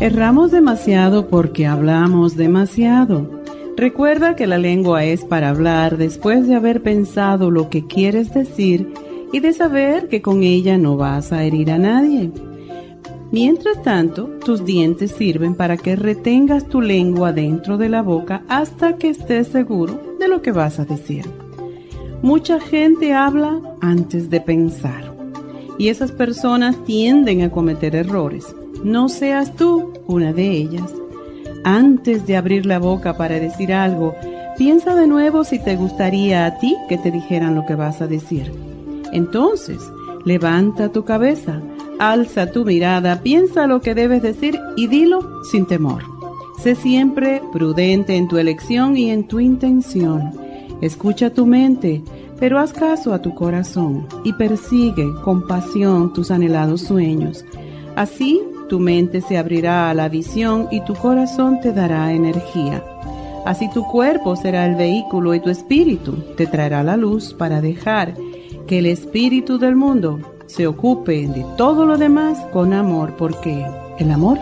[0.00, 3.42] Erramos demasiado porque hablamos demasiado.
[3.76, 8.94] Recuerda que la lengua es para hablar después de haber pensado lo que quieres decir
[9.30, 12.32] y de saber que con ella no vas a herir a nadie.
[13.30, 18.96] Mientras tanto, tus dientes sirven para que retengas tu lengua dentro de la boca hasta
[18.96, 21.26] que estés seguro de lo que vas a decir.
[22.22, 25.14] Mucha gente habla antes de pensar
[25.76, 28.54] y esas personas tienden a cometer errores.
[28.84, 30.92] No seas tú una de ellas.
[31.64, 34.14] Antes de abrir la boca para decir algo,
[34.56, 38.06] piensa de nuevo si te gustaría a ti que te dijeran lo que vas a
[38.06, 38.50] decir.
[39.12, 39.78] Entonces,
[40.24, 41.60] levanta tu cabeza,
[41.98, 46.02] alza tu mirada, piensa lo que debes decir y dilo sin temor.
[46.62, 50.32] Sé siempre prudente en tu elección y en tu intención.
[50.80, 52.02] Escucha tu mente,
[52.38, 57.44] pero haz caso a tu corazón y persigue con pasión tus anhelados sueños.
[57.96, 62.84] Así tu mente se abrirá a la visión y tu corazón te dará energía.
[63.44, 68.14] Así tu cuerpo será el vehículo y tu espíritu te traerá la luz para dejar
[68.68, 73.66] que el espíritu del mundo se ocupe de todo lo demás con amor, porque
[73.98, 74.38] el amor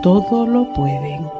[0.00, 1.39] todo lo puede.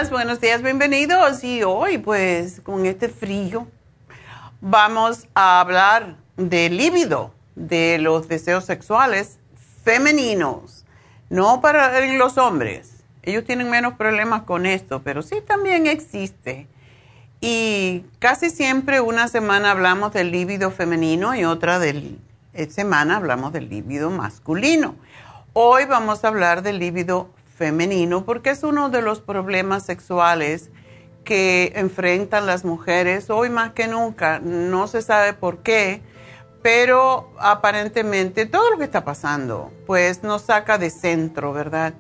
[0.08, 1.44] Buenos días, bienvenidos.
[1.44, 3.66] Y hoy, pues, con este frío,
[4.62, 9.38] vamos a hablar del líbido, de los deseos sexuales
[9.84, 10.86] femeninos,
[11.28, 13.04] no para los hombres.
[13.22, 16.66] Ellos tienen menos problemas con esto, pero sí también existe.
[17.42, 22.18] Y casi siempre una semana hablamos del líbido femenino y otra del,
[22.54, 24.94] eh, semana hablamos del líbido masculino.
[25.52, 27.28] Hoy vamos a hablar del líbido
[27.60, 30.70] femenino porque es uno de los problemas sexuales
[31.24, 34.40] que enfrentan las mujeres hoy más que nunca.
[34.40, 36.00] No se sabe por qué,
[36.62, 41.92] pero aparentemente todo lo que está pasando pues nos saca de centro, ¿verdad?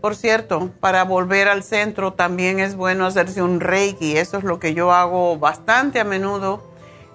[0.00, 4.16] Por cierto, para volver al centro también es bueno hacerse un reiki.
[4.16, 6.62] Eso es lo que yo hago bastante a menudo.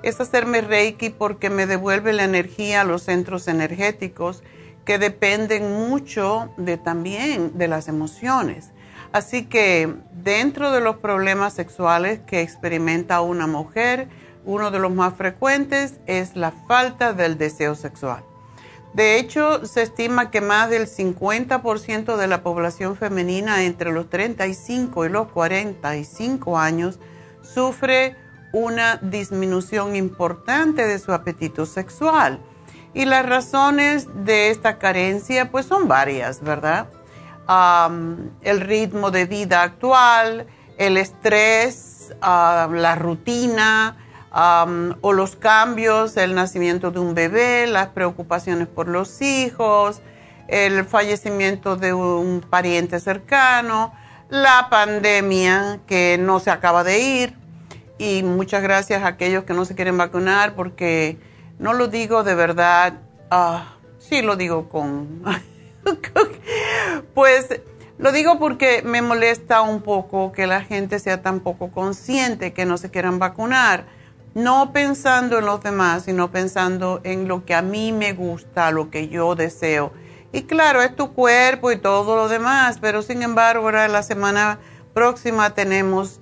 [0.03, 4.43] Es hacerme reiki porque me devuelve la energía a los centros energéticos
[4.89, 8.71] que dependen mucho de también de las emociones.
[9.11, 14.07] Así que dentro de los problemas sexuales que experimenta una mujer,
[14.45, 18.23] uno de los más frecuentes es la falta del deseo sexual.
[18.95, 25.05] De hecho, se estima que más del 50% de la población femenina entre los 35
[25.05, 26.97] y los 45 años
[27.43, 28.15] sufre
[28.53, 32.39] una disminución importante de su apetito sexual
[32.93, 36.87] Y las razones de esta carencia pues son varias, ¿verdad?
[38.43, 40.45] el ritmo de vida actual,
[40.77, 43.97] el estrés, la rutina
[45.01, 50.01] o los cambios, el nacimiento de un bebé, las preocupaciones por los hijos,
[50.47, 53.93] el fallecimiento de un pariente cercano,
[54.29, 57.35] la pandemia que no se acaba de ir
[57.97, 61.17] y muchas gracias a aquellos que no se quieren vacunar porque
[61.59, 62.93] no lo digo de verdad,
[63.29, 65.23] ah, sí lo digo con...
[67.13, 67.61] pues
[67.97, 72.65] lo digo porque me molesta un poco que la gente sea tan poco consciente que
[72.65, 73.85] no se quieran vacunar,
[74.33, 78.89] no pensando en los demás, sino pensando en lo que a mí me gusta, lo
[78.89, 79.91] que yo deseo.
[80.31, 84.59] Y claro, es tu cuerpo y todo lo demás, pero sin embargo, ahora la semana
[84.93, 86.21] próxima tenemos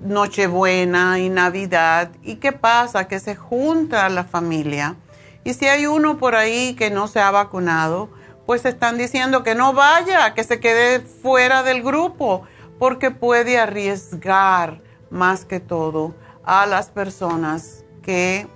[0.00, 2.10] Nochebuena y Navidad.
[2.22, 3.08] ¿Y qué pasa?
[3.08, 4.96] Que se junta la familia.
[5.44, 8.10] Y si hay uno por ahí que no se ha vacunado,
[8.46, 12.42] pues están diciendo que no vaya, que se quede fuera del grupo,
[12.78, 16.14] porque puede arriesgar más que todo
[16.44, 18.46] a las personas que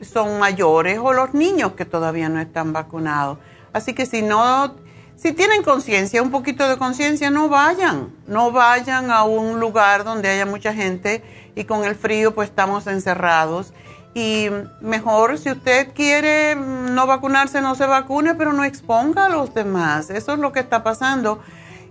[0.00, 3.38] son mayores o los niños que todavía no están vacunados.
[3.72, 4.74] Así que si no,
[5.18, 10.28] si tienen conciencia, un poquito de conciencia, no vayan, no vayan a un lugar donde
[10.28, 11.24] haya mucha gente
[11.56, 13.72] y con el frío pues estamos encerrados.
[14.14, 14.48] Y
[14.80, 20.08] mejor si usted quiere no vacunarse, no se vacune, pero no exponga a los demás.
[20.10, 21.40] Eso es lo que está pasando.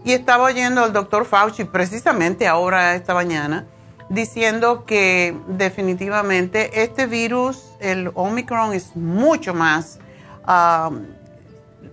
[0.06, 3.66] Y estaba oyendo al doctor Fauci precisamente ahora, esta mañana,
[4.10, 10.00] diciendo que definitivamente este virus, el Omicron, es mucho más
[10.46, 10.92] ah,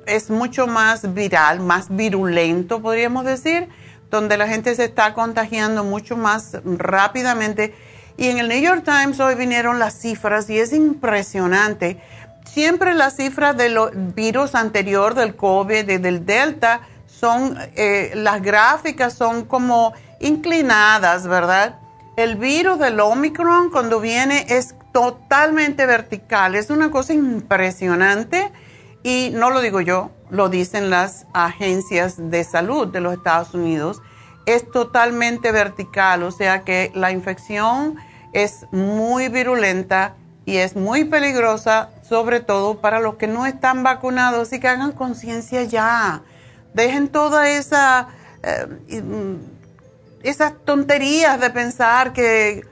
[0.07, 3.69] es mucho más viral, más virulento, podríamos decir,
[4.11, 7.75] donde la gente se está contagiando mucho más rápidamente.
[8.17, 12.01] Y en el New York Times hoy vinieron las cifras y es impresionante.
[12.45, 13.77] Siempre las cifras del
[14.15, 21.79] virus anterior, del COVID, del Delta, son, eh, las gráficas son como inclinadas, ¿verdad?
[22.17, 28.53] El virus del Omicron cuando viene es totalmente vertical, es una cosa impresionante
[29.05, 34.01] y no lo digo yo, lo dicen las agencias de salud de los Estados Unidos.
[34.47, 37.97] Es totalmente vertical, o sea que la infección
[38.33, 40.17] es muy virulenta
[40.47, 44.49] y es muy peligrosa, sobre todo para los que no están vacunados.
[44.49, 46.23] Así que hagan conciencia ya.
[46.73, 48.09] Dejen toda esa,
[48.43, 49.37] eh, mm,
[50.23, 52.65] esas tonterías de pensar que,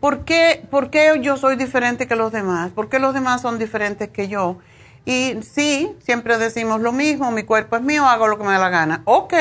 [0.00, 2.72] ¿por qué, ¿por qué yo soy diferente que los demás?
[2.72, 4.58] ¿Por qué los demás son diferentes que yo?
[5.06, 8.58] Y sí, siempre decimos lo mismo, mi cuerpo es mío, hago lo que me da
[8.58, 9.02] la gana.
[9.04, 9.34] Ok,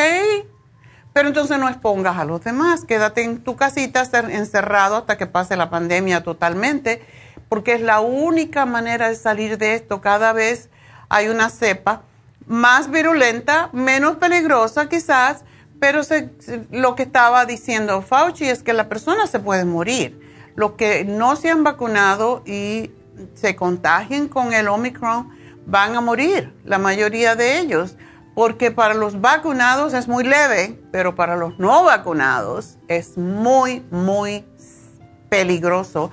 [1.12, 5.58] pero entonces no expongas a los demás, quédate en tu casita encerrado hasta que pase
[5.58, 7.04] la pandemia totalmente,
[7.50, 10.02] porque es la única manera de salir de esto.
[10.02, 10.70] Cada vez
[11.10, 12.04] hay una cepa
[12.46, 15.46] más virulenta, menos peligrosa quizás,
[15.80, 16.02] pero
[16.70, 20.22] lo que estaba diciendo Fauci es que la persona se puede morir.
[20.56, 22.92] Los que no se han vacunado y
[23.34, 25.35] se contagien con el Omicron,
[25.66, 27.96] van a morir, la mayoría de ellos,
[28.34, 34.44] porque para los vacunados es muy leve, pero para los no vacunados es muy, muy
[35.30, 36.12] peligroso.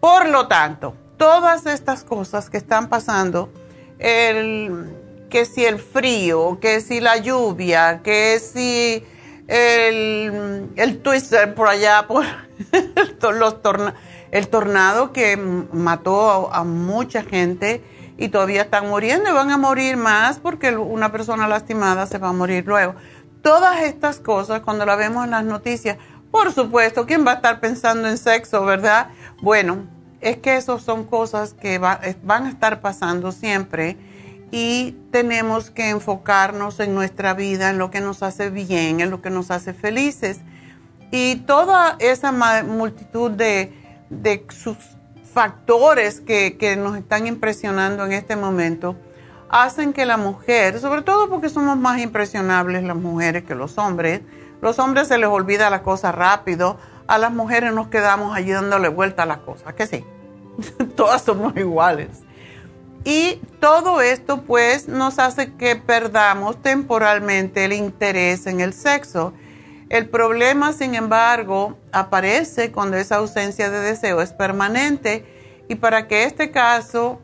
[0.00, 3.52] Por lo tanto, todas estas cosas que están pasando,
[3.98, 9.04] que si el frío, que si la lluvia, que si
[9.46, 12.24] el, el twister por allá, por
[13.34, 13.56] los
[14.32, 17.82] el tornado que mató a mucha gente,
[18.16, 22.28] y todavía están muriendo y van a morir más porque una persona lastimada se va
[22.28, 22.94] a morir luego.
[23.42, 25.98] Todas estas cosas, cuando las vemos en las noticias,
[26.30, 29.08] por supuesto, ¿quién va a estar pensando en sexo, verdad?
[29.42, 29.86] Bueno,
[30.20, 33.98] es que esas son cosas que van a estar pasando siempre
[34.50, 39.20] y tenemos que enfocarnos en nuestra vida, en lo que nos hace bien, en lo
[39.20, 40.40] que nos hace felices.
[41.10, 43.72] Y toda esa multitud de,
[44.10, 44.46] de
[45.32, 48.96] factores que, nos están impresionando en este momento
[49.48, 54.22] hacen que la mujer, sobre todo porque somos más impresionables las mujeres que los hombres,
[54.60, 58.88] los hombres se les olvida la cosa rápido, a las mujeres nos quedamos allí dándole
[58.88, 60.04] vuelta a las cosas, que sí,
[60.96, 62.08] todas somos iguales.
[63.04, 69.32] Y todo esto pues nos hace que perdamos temporalmente el interés en el sexo.
[69.92, 75.26] El problema, sin embargo, aparece cuando esa ausencia de deseo es permanente
[75.68, 77.20] y para que este caso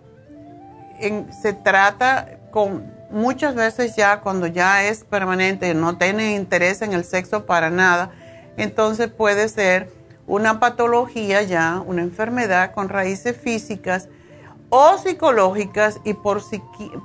[1.41, 7.05] se trata con muchas veces ya cuando ya es permanente, no tiene interés en el
[7.05, 8.11] sexo para nada,
[8.59, 9.91] entonces puede ser
[10.27, 14.11] una patología ya, una enfermedad con raíces físicas
[14.69, 16.43] o psicológicas y por,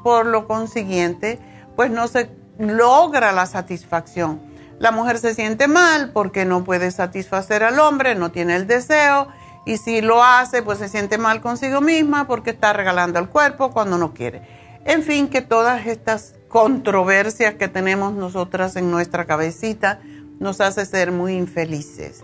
[0.04, 1.40] por lo consiguiente,
[1.78, 4.53] pues no se logra la satisfacción.
[4.84, 9.30] La mujer se siente mal porque no puede satisfacer al hombre, no tiene el deseo
[9.66, 13.72] y si lo hace, pues se siente mal consigo misma porque está regalando el cuerpo
[13.72, 14.42] cuando no quiere.
[14.84, 20.02] En fin, que todas estas controversias que tenemos nosotras en nuestra cabecita
[20.42, 22.20] nos hace ser muy infelices.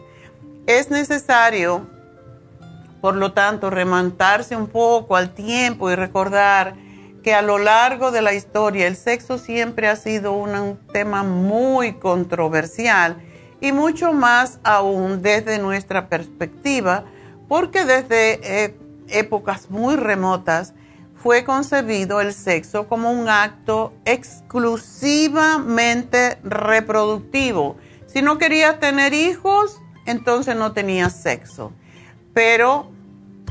[0.68, 1.88] Es necesario,
[3.00, 6.76] por lo tanto, remontarse un poco al tiempo y recordar
[7.24, 11.94] que a lo largo de la historia el sexo siempre ha sido un tema muy
[11.94, 13.18] controversial
[13.62, 17.06] y mucho más aún desde nuestra perspectiva,
[17.48, 18.76] porque desde eh,
[19.10, 20.74] épocas muy remotas
[21.16, 27.76] fue concebido el sexo como un acto exclusivamente reproductivo.
[28.08, 31.74] Si no querías tener hijos, entonces no tenías sexo.
[32.34, 32.90] Pero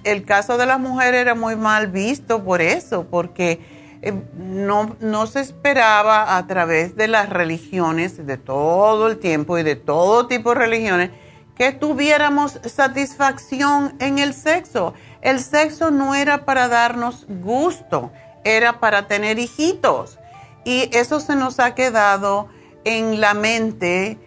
[0.04, 3.60] el caso de las mujeres era muy mal visto por eso, porque
[4.02, 9.62] eh, no, no, se esperaba a través de las religiones de todo el tiempo y
[9.62, 11.10] de todo tipo de religiones
[11.56, 14.94] que tuviéramos satisfacción en el sexo.
[15.20, 18.12] El sexo no era para darnos gusto,
[18.44, 20.20] era para tener hijitos.
[20.64, 22.48] Y eso se nos ha quedado
[22.84, 24.18] en la mente,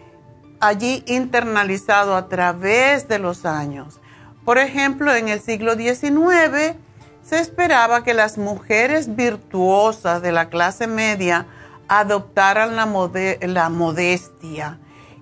[0.60, 4.01] allí internalizado a través de los años.
[4.44, 6.76] Por ejemplo, en el siglo XIX
[7.22, 11.46] se esperaba que las mujeres virtuosas de la clase media
[11.86, 14.78] adoptaran la, modestia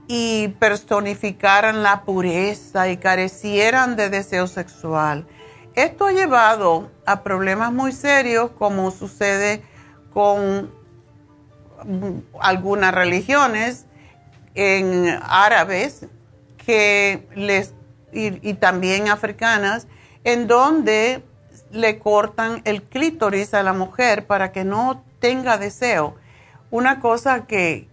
[0.06, 5.26] y personificaran la pureza y carecieran de deseo sexual.
[5.74, 9.62] Esto ha llevado a problemas muy serios como sucede
[10.12, 10.72] con
[12.40, 13.86] algunas religiones
[14.54, 16.06] en árabes
[16.64, 17.74] que les
[18.12, 19.86] y, también africanas,
[20.24, 21.22] en donde
[21.70, 26.16] le cortan el clítoris a la mujer para que no tenga deseo.
[26.70, 27.88] Una cosa que,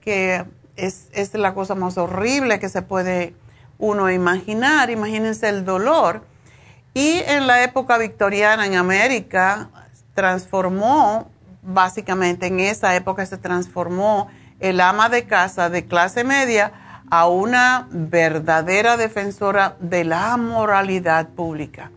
[0.76, 3.34] es, es, la cosa más horrible que se puede
[3.78, 4.90] uno imaginar.
[4.90, 6.24] Imagínense el dolor.
[6.94, 9.70] Y en la época victoriana en América
[10.16, 11.30] transformó,
[11.62, 16.72] básicamente en esa época se transformó el ama de casa de clase media
[17.10, 21.92] a una verdadera defensora de la moralidad pública.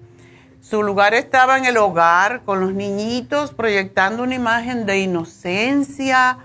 [0.61, 6.39] Su lugar estaba en el hogar con los niñitos, proyectando una imagen de inocencia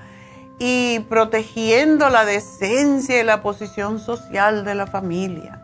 [0.57, 5.61] y protegiendo la decencia y la posición social de la familia.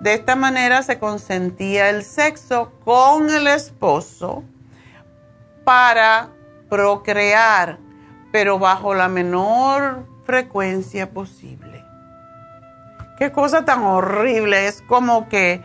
[0.00, 4.44] De esta manera se consentía el sexo con el esposo
[5.64, 6.28] para
[6.68, 7.78] procrear,
[8.30, 11.65] pero bajo la menor frecuencia posible.
[13.18, 14.66] Qué cosa tan horrible.
[14.66, 15.62] Es como que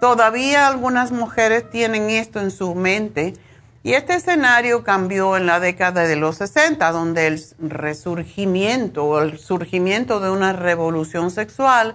[0.00, 3.34] todavía algunas mujeres tienen esto en su mente.
[3.82, 9.38] Y este escenario cambió en la década de los 60, donde el resurgimiento o el
[9.38, 11.94] surgimiento de una revolución sexual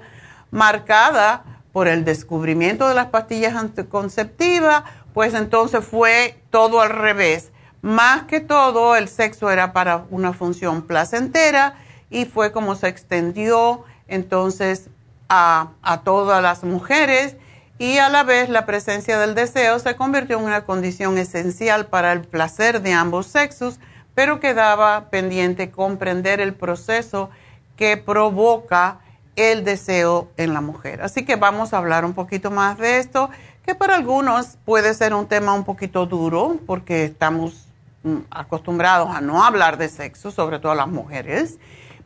[0.52, 1.44] marcada
[1.74, 4.84] por el descubrimiento de las pastillas anticonceptivas,
[5.14, 7.52] pues entonces fue todo al revés.
[7.82, 11.76] Más que todo, el sexo era para una función placentera
[12.10, 14.90] y fue como se extendió entonces
[15.30, 17.36] a, todas las mujeres
[17.78, 22.14] y a la vez la presencia del deseo se convirtió en una condición esencial para
[22.14, 23.80] el placer de ambos sexos,
[24.14, 27.30] pero quedaba pendiente comprender el proceso
[27.76, 29.00] que provoca
[29.36, 31.02] el deseo en la mujer.
[31.02, 33.30] Así que vamos a hablar un poquito más de esto,
[33.66, 37.68] que para algunos puede ser un tema un poquito duro porque estamos
[38.04, 41.58] mm, acostumbrados a no hablar de sexo, sobre todo las mujeres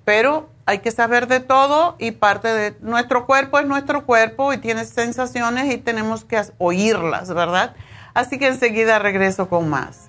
[0.05, 4.57] pero hay que saber de todo y parte de nuestro cuerpo es nuestro cuerpo y
[4.57, 7.75] tiene sensaciones y tenemos que oírlas, ¿verdad?
[8.13, 10.08] Así que enseguida regreso con más.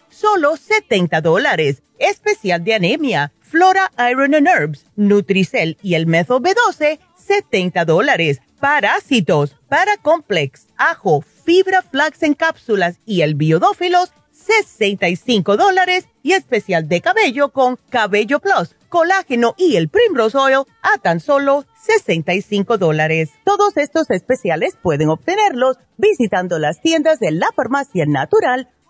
[0.21, 1.81] solo 70 dólares.
[1.97, 8.39] Especial de anemia Flora Iron and Herbs, Nutricel y el Metho B12, 70 dólares.
[8.59, 16.07] Parásitos, Paracomplex, Ajo, Fibra Flax en cápsulas y el Biodófilos, 65 dólares.
[16.21, 21.65] Y especial de cabello con Cabello Plus, Colágeno y el Primrose Oil a tan solo
[21.83, 23.31] 65 dólares.
[23.43, 28.69] Todos estos especiales pueden obtenerlos visitando las tiendas de la Farmacia Natural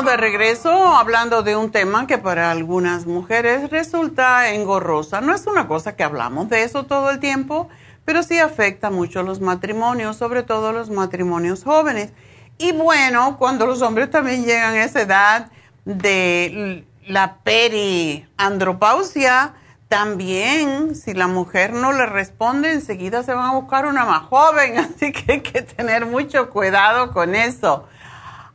[0.00, 5.20] De regreso hablando de un tema que para algunas mujeres resulta engorrosa.
[5.20, 7.68] No es una cosa que hablamos de eso todo el tiempo,
[8.06, 12.12] pero sí afecta mucho a los matrimonios, sobre todo los matrimonios jóvenes.
[12.56, 15.50] Y bueno, cuando los hombres también llegan a esa edad
[15.84, 19.52] de la periandropausia,
[19.88, 24.78] también si la mujer no le responde, enseguida se van a buscar una más joven,
[24.78, 27.86] así que hay que tener mucho cuidado con eso.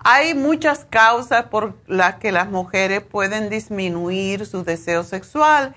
[0.09, 5.75] Hay muchas causas por las que las mujeres pueden disminuir su deseo sexual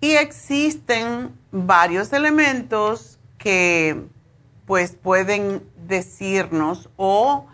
[0.00, 4.00] y existen varios elementos que
[4.64, 7.46] pues pueden decirnos o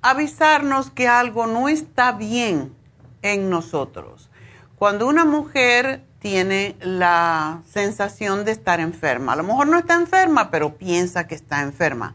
[0.00, 2.74] avisarnos que algo no está bien
[3.20, 4.30] en nosotros.
[4.76, 10.50] Cuando una mujer tiene la sensación de estar enferma, a lo mejor no está enferma,
[10.50, 12.14] pero piensa que está enferma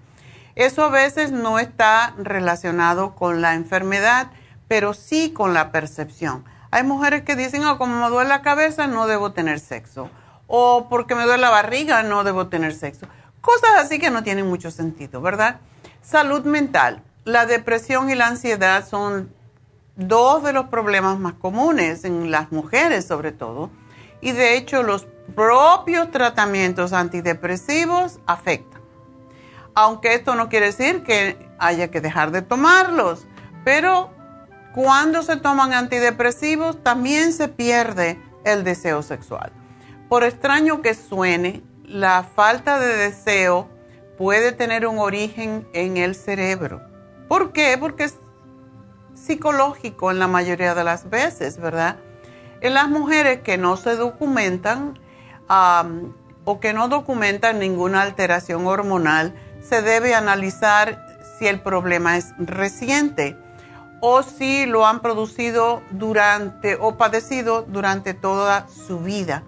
[0.58, 4.32] eso a veces no está relacionado con la enfermedad,
[4.67, 6.46] pero sí con la percepción.
[6.72, 10.10] Hay mujeres que dicen, oh, como me duele la cabeza, no debo tener sexo.
[10.48, 13.08] O porque me duele la barriga, no debo tener sexo.
[13.39, 15.60] Cosas así que no tienen mucho sentido, ¿verdad?
[16.02, 17.04] Salud mental.
[17.24, 19.32] La depresión y la ansiedad son
[19.96, 23.70] dos de los problemas más comunes en las mujeres sobre todo.
[24.22, 28.77] Y de hecho los propios tratamientos antidepresivos afectan
[29.80, 33.28] aunque esto no quiere decir que haya que dejar de tomarlos,
[33.63, 34.10] pero
[34.74, 39.52] cuando se toman antidepresivos también se pierde el deseo sexual.
[40.10, 43.70] Por extraño que suene, la falta de deseo
[44.18, 46.82] puede tener un origen en el cerebro.
[47.28, 47.78] ¿Por qué?
[47.80, 48.16] Porque es
[49.13, 51.98] psicológico en la mayoría de las veces, ¿verdad?
[52.62, 54.98] En las mujeres que no se documentan
[55.48, 59.36] o que no documentan ninguna alteración hormonal,
[59.68, 61.06] se debe analizar
[61.38, 63.38] si el problema es reciente
[64.00, 69.44] o si lo han producido durante o padecido durante toda su vida.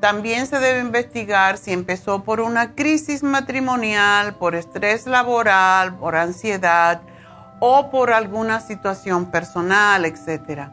[0.00, 7.00] También se debe investigar si empezó por una crisis matrimonial, por estrés laboral, por ansiedad
[7.60, 10.68] o por alguna situación personal, etc.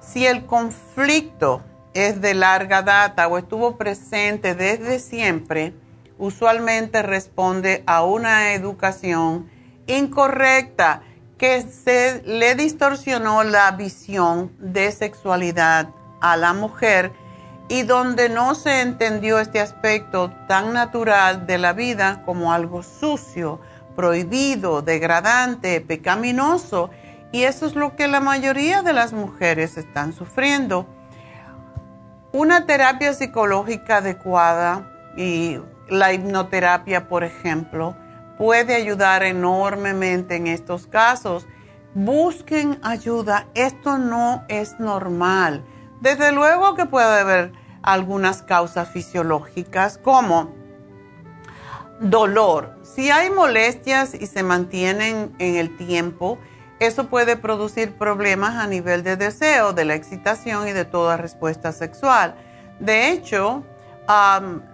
[0.00, 1.62] Si el conflicto
[1.92, 5.74] es de larga data o estuvo presente desde siempre,
[6.20, 9.50] usualmente responde a una educación
[9.86, 11.02] incorrecta
[11.38, 15.88] que se le distorsionó la visión de sexualidad
[16.20, 17.12] a la mujer
[17.68, 23.60] y donde no se entendió este aspecto tan natural de la vida como algo sucio,
[23.96, 26.90] prohibido, degradante, pecaminoso.
[27.32, 30.86] Y eso es lo que la mayoría de las mujeres están sufriendo.
[32.32, 35.58] Una terapia psicológica adecuada y
[35.90, 37.96] la hipnoterapia, por ejemplo,
[38.38, 41.46] puede ayudar enormemente en estos casos.
[41.94, 45.64] Busquen ayuda, esto no es normal.
[46.00, 50.54] Desde luego que puede haber algunas causas fisiológicas como
[52.00, 52.78] dolor.
[52.82, 56.38] Si hay molestias y se mantienen en el tiempo,
[56.78, 61.72] eso puede producir problemas a nivel de deseo, de la excitación y de toda respuesta
[61.72, 62.34] sexual.
[62.78, 63.64] De hecho,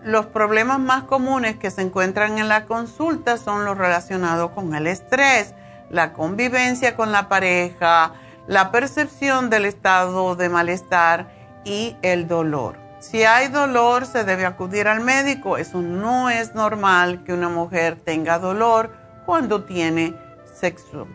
[0.02, 4.86] los problemas más comunes que se encuentran en la consulta son los relacionados con el
[4.86, 5.54] estrés,
[5.90, 8.12] la convivencia con la pareja,
[8.46, 11.28] la percepción del estado de malestar
[11.64, 12.76] y el dolor.
[13.00, 15.58] Si hay dolor, se debe acudir al médico.
[15.58, 18.90] Eso no es normal que una mujer tenga dolor
[19.26, 20.14] cuando tiene
[20.54, 21.06] sexo.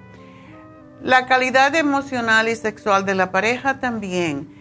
[1.02, 4.61] La calidad emocional y sexual de la pareja también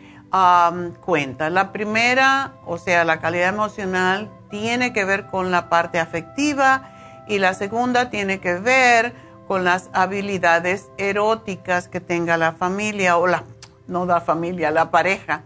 [1.01, 1.51] cuenta.
[1.51, 6.93] La primera, o sea, la calidad emocional tiene que ver con la parte afectiva
[7.27, 9.15] y la segunda tiene que ver
[9.49, 13.45] con las habilidades eróticas que tenga la familia o la,
[13.89, 15.43] no la familia, la pareja.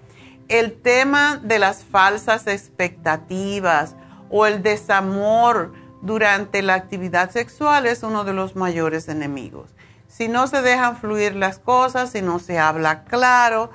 [0.48, 3.96] El tema de las falsas expectativas
[4.30, 9.70] o el desamor durante la actividad sexual es uno de los mayores enemigos.
[10.06, 13.70] Si no se dejan fluir las cosas, si no se habla claro,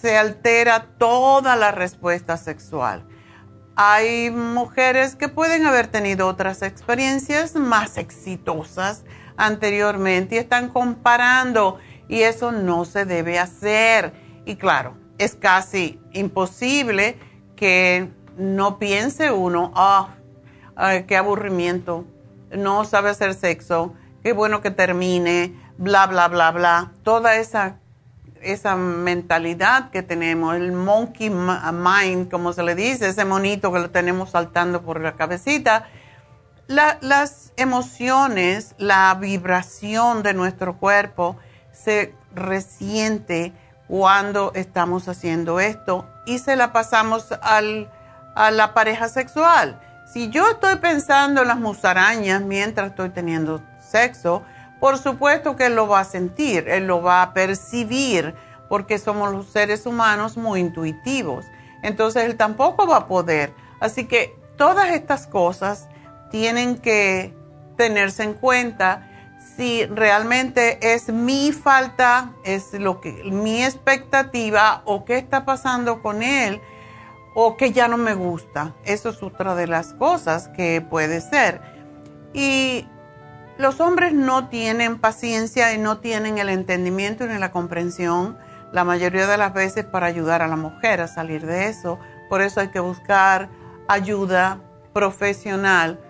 [0.00, 3.04] se altera toda la respuesta sexual.
[3.76, 9.04] Hay mujeres que pueden haber tenido otras experiencias más exitosas
[9.36, 11.78] anteriormente y están comparando
[12.08, 14.12] y eso no se debe hacer.
[14.44, 17.16] Y claro, es casi imposible
[17.56, 20.14] que no piense uno, ah,
[21.06, 22.04] qué aburrimiento,
[22.50, 26.92] no sabe hacer sexo, qué bueno que termine, bla, bla, bla, bla.
[27.02, 27.78] Toda esa
[28.42, 33.90] esa mentalidad que tenemos, el monkey mind, como se le dice, ese monito que lo
[33.90, 35.88] tenemos saltando por la cabecita,
[36.68, 41.36] las emociones, la vibración de nuestro cuerpo
[41.72, 43.52] se resiente
[43.88, 47.90] cuando estamos haciendo esto y se la pasamos al,
[48.34, 49.80] a la pareja sexual.
[50.10, 54.42] Si yo estoy pensando en las musarañas mientras estoy teniendo sexo,
[54.82, 58.34] por supuesto que él lo va a sentir, él lo va a percibir,
[58.68, 61.44] porque somos los seres humanos muy intuitivos.
[61.84, 63.54] Entonces él tampoco va a poder.
[63.78, 65.88] Así que todas estas cosas
[66.32, 67.32] tienen que
[67.76, 69.08] tenerse en cuenta
[69.56, 76.24] si realmente es mi falta, es lo que mi expectativa o qué está pasando con
[76.24, 76.60] él
[77.36, 78.74] o que ya no me gusta.
[78.82, 81.60] Eso es otra de las cosas que puede ser.
[82.34, 82.88] Y
[83.62, 88.36] los hombres no tienen paciencia y no tienen el entendimiento ni la comprensión
[88.72, 91.98] la mayoría de las veces para ayudar a la mujer a salir de eso.
[92.28, 93.48] Por eso hay que buscar
[93.86, 94.58] ayuda
[94.92, 96.00] profesional.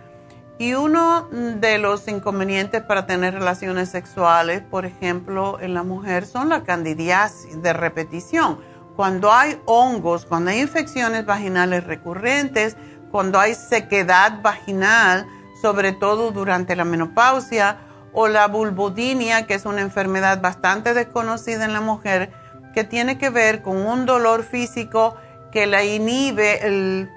[0.59, 6.49] Y uno de los inconvenientes para tener relaciones sexuales, por ejemplo, en la mujer, son
[6.49, 8.61] la candidiasis de repetición.
[8.95, 12.77] Cuando hay hongos, cuando hay infecciones vaginales recurrentes,
[13.11, 15.27] cuando hay sequedad vaginal,
[15.63, 17.79] sobre todo durante la menopausia,
[18.13, 22.31] o la vulvodinia, que es una enfermedad bastante desconocida en la mujer,
[22.75, 25.17] que tiene que ver con un dolor físico
[25.51, 27.11] que la inhibe el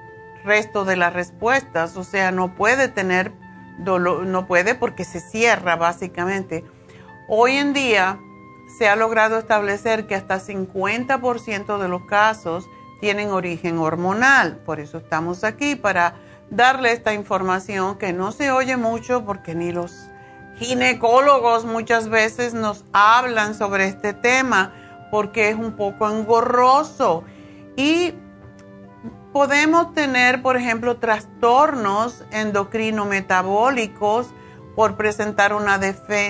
[0.46, 3.34] resto de las respuestas, o sea, no puede tener
[3.80, 6.64] dolor, no puede porque se cierra básicamente.
[7.28, 8.20] Hoy en día
[8.78, 12.66] se ha logrado establecer que hasta 50% de los casos
[13.02, 16.16] tienen origen hormonal, por eso estamos aquí para
[16.50, 20.10] darle esta información que no se oye mucho porque ni los
[20.58, 24.74] ginecólogos muchas veces nos hablan sobre este tema
[25.12, 27.24] porque es un poco engorroso
[27.76, 28.14] y
[29.34, 34.28] podemos tener, por ejemplo, trastornos endocrino-metabólicos
[34.76, 35.80] por presentar una,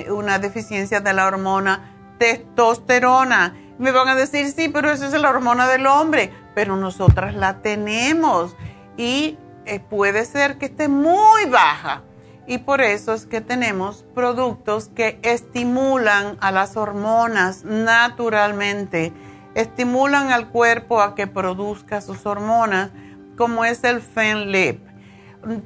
[0.10, 3.56] una deficiencia de la hormona testosterona.
[3.78, 7.62] Me van a decir, sí, pero esa es la hormona del hombre, pero nosotras la
[7.62, 8.56] tenemos
[8.98, 12.04] y eh, puede ser que esté muy baja.
[12.48, 19.14] Y por eso es que tenemos productos que estimulan a las hormonas naturalmente,
[19.56, 22.92] estimulan al cuerpo a que produzca sus hormonas,
[23.36, 24.80] como es el FenLip.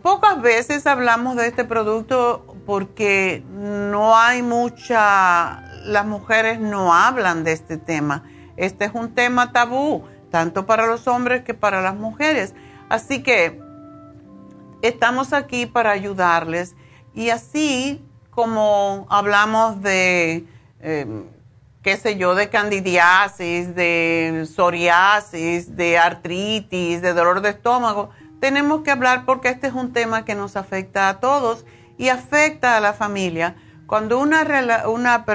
[0.02, 7.52] Pocas veces hablamos de este producto porque no hay mucha, las mujeres no hablan de
[7.54, 8.24] este tema.
[8.56, 12.56] Este es un tema tabú, tanto para los hombres que para las mujeres.
[12.90, 13.60] Así que
[14.82, 16.76] estamos aquí para ayudarles
[17.14, 20.46] y así como hablamos de,
[20.80, 21.26] em,
[21.82, 28.92] qué sé yo, de candidiasis, de psoriasis, de artritis, de dolor de estómago, tenemos que
[28.92, 31.66] hablar porque este es un tema que nos afecta a todos
[31.98, 33.56] y afecta a la familia.
[33.86, 34.46] Cuando una,
[34.88, 35.26] una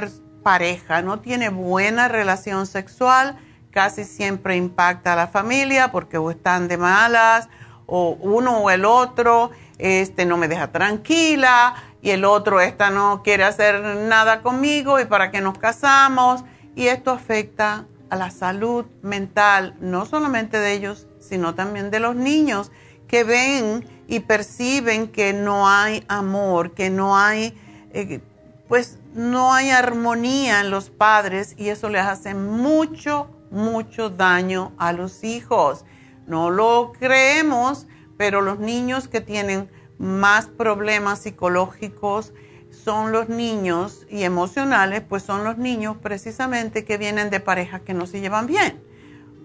[0.41, 3.37] pareja no tiene buena relación sexual,
[3.69, 7.49] casi siempre impacta a la familia porque o están de malas
[7.87, 13.21] o uno o el otro, este no me deja tranquila y el otro esta no
[13.23, 16.43] quiere hacer nada conmigo y para qué nos casamos
[16.75, 22.15] y esto afecta a la salud mental no solamente de ellos, sino también de los
[22.15, 22.71] niños
[23.07, 27.57] que ven y perciben que no hay amor, que no hay,
[27.91, 28.21] eh,
[28.67, 34.93] pues no hay armonía en los padres y eso les hace mucho, mucho daño a
[34.93, 35.85] los hijos.
[36.27, 42.33] No lo creemos, pero los niños que tienen más problemas psicológicos
[42.69, 47.93] son los niños y emocionales, pues son los niños precisamente que vienen de parejas que
[47.93, 48.85] no se llevan bien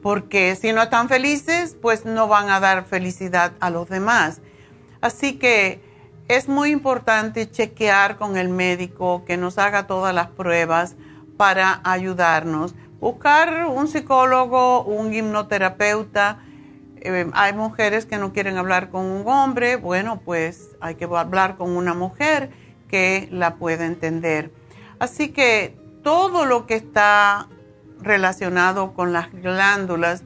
[0.03, 4.41] porque si no están felices, pues no van a dar felicidad a los demás.
[5.01, 5.81] Así que
[6.29, 10.97] es muy importante chequear con el médico que nos haga todas las pruebas
[11.37, 12.75] para ayudarnos.
[13.01, 16.39] Buscar un psicólogo, un hipnoterapeuta.
[17.03, 21.57] Eh, hay mujeres que no quieren hablar con un hombre, bueno, pues hay que hablar
[21.57, 22.51] con una mujer
[22.89, 24.53] que la pueda entender.
[24.99, 27.49] Así que todo lo que está
[28.03, 30.25] relacionado con las glándulas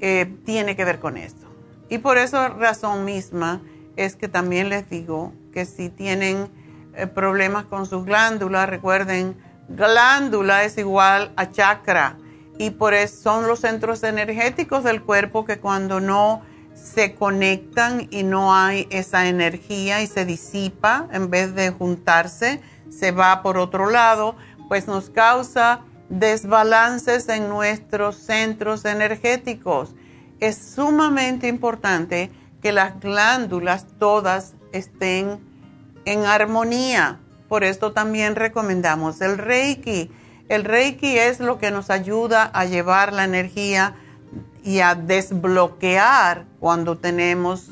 [0.00, 1.46] eh, tiene que ver con esto.
[1.88, 3.60] Y por esa razón misma
[3.96, 6.48] es que también les digo que si tienen
[6.94, 9.36] eh, problemas con sus glándulas, recuerden,
[9.68, 12.16] glándula es igual a chakra
[12.58, 16.42] y por eso son los centros energéticos del cuerpo que cuando no
[16.74, 23.12] se conectan y no hay esa energía y se disipa en vez de juntarse, se
[23.12, 24.36] va por otro lado,
[24.68, 29.94] pues nos causa desbalances en nuestros centros energéticos.
[30.40, 32.30] Es sumamente importante
[32.62, 35.40] que las glándulas todas estén
[36.04, 37.20] en armonía.
[37.48, 40.10] Por esto también recomendamos el Reiki.
[40.48, 43.94] El Reiki es lo que nos ayuda a llevar la energía
[44.64, 47.70] y a desbloquear cuando tenemos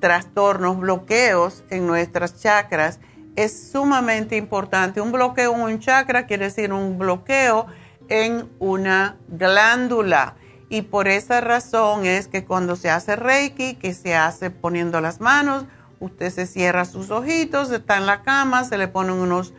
[0.00, 3.00] trastornos, bloqueos en nuestras chakras
[3.36, 5.00] es sumamente importante.
[5.00, 7.66] Un bloqueo en un chakra quiere decir un bloqueo
[8.08, 10.36] en una glándula.
[10.68, 15.20] Y por esa razón es que cuando se hace Reiki, que se hace poniendo las
[15.20, 15.66] manos,
[16.00, 19.52] usted se cierra sus ojitos, está en la cama, se le ponen unos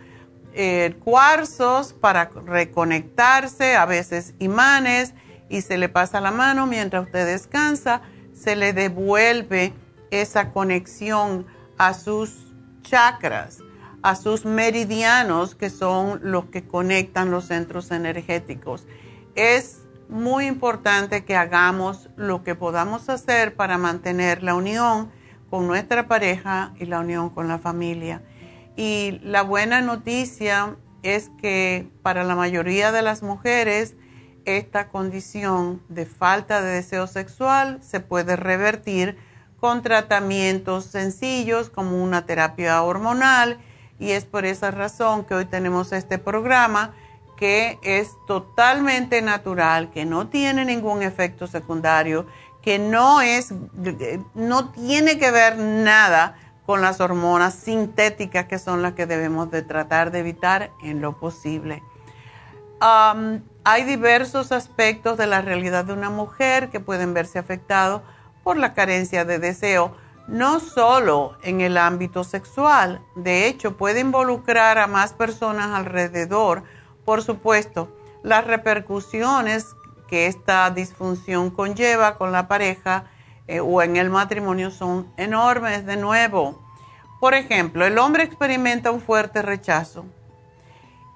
[0.58, 5.14] eh, cuarzos para reconectarse, a veces imanes,
[5.50, 8.02] y se le pasa la mano mientras usted descansa,
[8.34, 9.74] se le devuelve
[10.12, 11.46] esa conexión
[11.78, 13.60] a sus chakras
[14.02, 18.88] a sus meridianos, que son los que conectan los centros energéticos.
[19.36, 25.12] Es muy importante que hagamos lo que podamos hacer para mantener la unión
[25.50, 28.22] con nuestra pareja y la unión con la familia.
[28.78, 33.96] Y la buena noticia es que para la mayoría de las mujeres
[34.46, 39.18] esta condición de falta de deseo sexual se puede revertir
[39.60, 43.58] con tratamientos sencillos como una terapia hormonal.
[44.00, 46.94] Y es por esa razón que hoy tenemos este programa
[47.36, 52.28] que es totalmente natural, que no tiene ningún efecto secundario,
[52.62, 53.54] que no es,
[54.36, 56.36] no tiene que ver nada
[56.68, 61.18] con las hormonas sintéticas que son las que debemos de tratar de evitar en lo
[61.18, 61.82] posible.
[62.82, 68.02] hay diversos aspectos de la realidad de una mujer que pueden verse afectados
[68.44, 69.96] por la carencia de deseo
[70.28, 76.64] no solo en el ámbito sexual, de hecho puede involucrar a más personas alrededor.
[77.06, 79.68] Por supuesto, las repercusiones
[80.10, 83.06] que esta disfunción conlleva con la pareja
[83.48, 86.62] eh, o en el matrimonio son enormes de nuevo.
[87.20, 90.06] Por ejemplo, el hombre experimenta un fuerte rechazo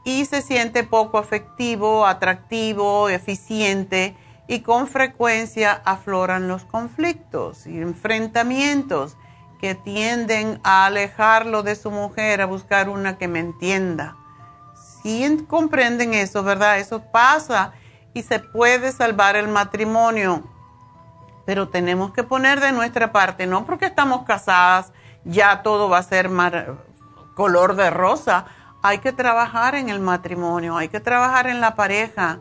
[0.04, 4.16] y se siente poco afectivo, atractivo, eficiente
[4.48, 9.16] y con frecuencia afloran los conflictos y enfrentamientos
[9.60, 14.18] que tienden a alejarlo de su mujer, a buscar una que me entienda.
[15.02, 16.80] Si comprenden eso, ¿verdad?
[16.80, 17.74] Eso pasa
[18.14, 20.44] y se puede salvar el matrimonio,
[21.52, 24.94] pero tenemos que poner de nuestra parte, no porque estamos casadas,
[25.26, 26.30] ya todo va a ser
[27.36, 28.46] color de rosa.
[28.82, 32.40] Hay que trabajar en el matrimonio, hay que trabajar en la pareja.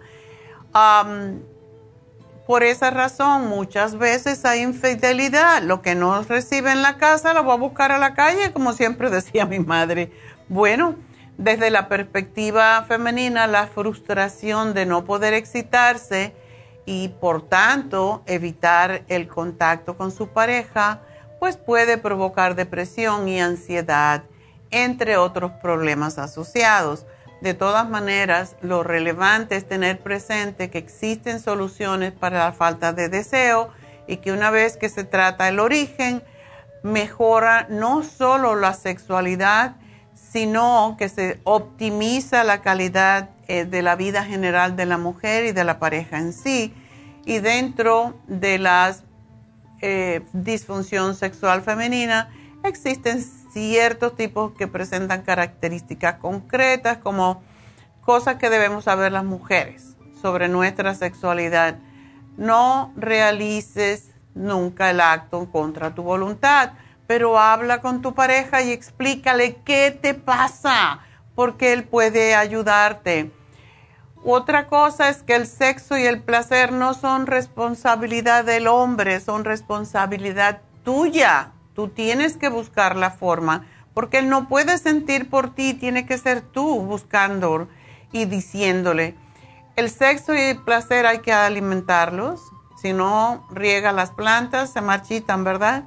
[2.47, 5.61] Por esa razón, muchas veces hay infidelidad.
[5.65, 8.75] Lo que no recibe en la casa lo va a buscar a la calle, como
[8.75, 10.13] siempre decía mi madre.
[10.49, 10.95] Bueno,
[11.37, 16.35] Desde la perspectiva femenina, la frustración de no poder excitarse
[16.91, 21.03] y por tanto evitar el contacto con su pareja,
[21.39, 24.25] pues puede provocar depresión y ansiedad,
[24.73, 27.07] entre otros problemas asociados.
[27.43, 33.09] De todas maneras, lo relevante es tener presente que existen soluciones para la falta de
[33.09, 33.71] deseo
[34.09, 36.25] y que una vez que se trata el origen,
[36.83, 39.77] mejora no solo la sexualidad,
[40.13, 45.53] sino que se optimiza la calidad eh, de la vida general de la mujer y
[45.53, 46.75] de la pareja en sí.
[47.25, 48.95] Y dentro de la
[49.81, 52.31] eh, disfunción sexual femenina
[52.65, 57.43] existen ciertos tipos que presentan características concretas como
[58.01, 61.79] cosas que debemos saber las mujeres sobre nuestra sexualidad.
[62.37, 66.73] No realices nunca el acto contra tu voluntad
[67.11, 71.01] pero habla con tu pareja y explícale qué te pasa,
[71.35, 73.33] porque él puede ayudarte.
[74.23, 79.45] Otra cosa es que el sexo y el placer no son responsabilidad del hombre, son
[79.45, 81.53] responsabilidad tuya.
[81.75, 86.19] Tú tienes que buscar la forma, porque él no puede sentir por ti, tiene que
[86.19, 87.69] ser tú buscando
[88.13, 89.17] y diciéndole.
[89.77, 92.43] El sexo y el placer hay que alimentarlos,
[92.83, 95.85] si no riega las plantas, se marchitan, ¿verdad?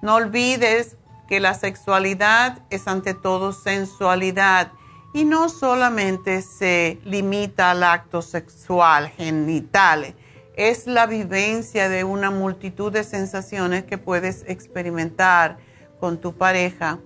[0.00, 4.72] No olvides que la sexualidad es ante todo sensualidad
[5.12, 10.14] y no solamente se limita al acto sexual genital,
[10.56, 15.58] es la vivencia de una multitud de sensaciones que puedes experimentar
[16.00, 16.98] con tu pareja.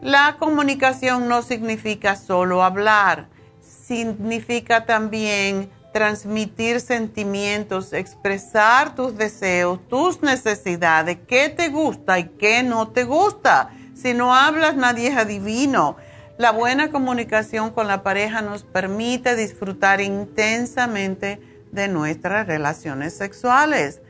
[0.00, 3.28] La comunicación no significa solo hablar,
[3.60, 12.88] significa también transmitir sentimientos, expresar tus deseos, tus necesidades, qué te gusta y qué no
[12.88, 13.70] te gusta.
[13.94, 15.96] Si no hablas, nadie es adivino.
[16.40, 21.38] La buena comunicación con la pareja nos permite disfrutar intensamente
[21.70, 24.00] de nuestras relaciones sexuales.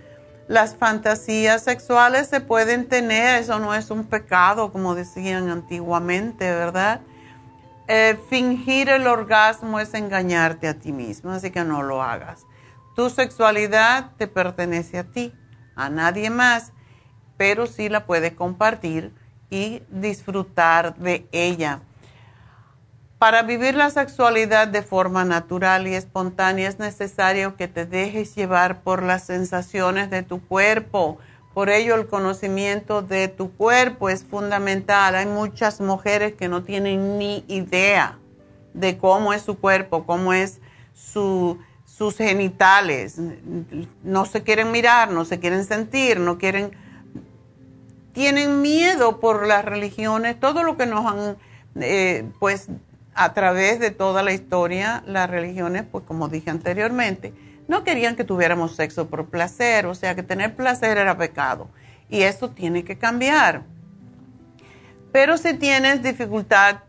[0.47, 7.01] Las fantasías sexuales se pueden tener, eso no es un pecado, como decían antiguamente, ¿verdad?
[7.89, 12.47] Eh, fingir el orgasmo es engañarte a ti mismo, así que no lo hagas.
[12.95, 15.35] Tu sexualidad te pertenece a ti,
[15.75, 16.73] a nadie más,
[17.37, 19.13] pero sí la puedes compartir
[19.51, 21.83] y disfrutar de ella.
[23.21, 28.83] Para vivir la sexualidad de forma natural y espontánea es necesario que te dejes llevar
[28.83, 31.21] por las sensaciones de tu cuerpo
[31.55, 35.17] por ello el conocimiento de tu cuerpo es fundamental.
[35.17, 38.19] Hay muchas mujeres que no tienen ni idea
[38.73, 40.61] de cómo es su cuerpo, cómo es
[40.95, 43.21] sus genitales.
[44.05, 46.71] No se quieren mirar, no se quieren sentir, no quieren...
[48.13, 51.37] Tienen miedo por las religiones, todo lo que nos han,
[51.77, 52.69] eh, pues
[53.15, 57.35] a través de toda la historia, las religiones, pues como dije anteriormente,
[57.69, 61.69] no querían que tuviéramos sexo por placer, o sea que tener placer era pecado.
[62.09, 63.63] Y eso tiene que cambiar.
[65.13, 66.81] Pero si tienes dificultad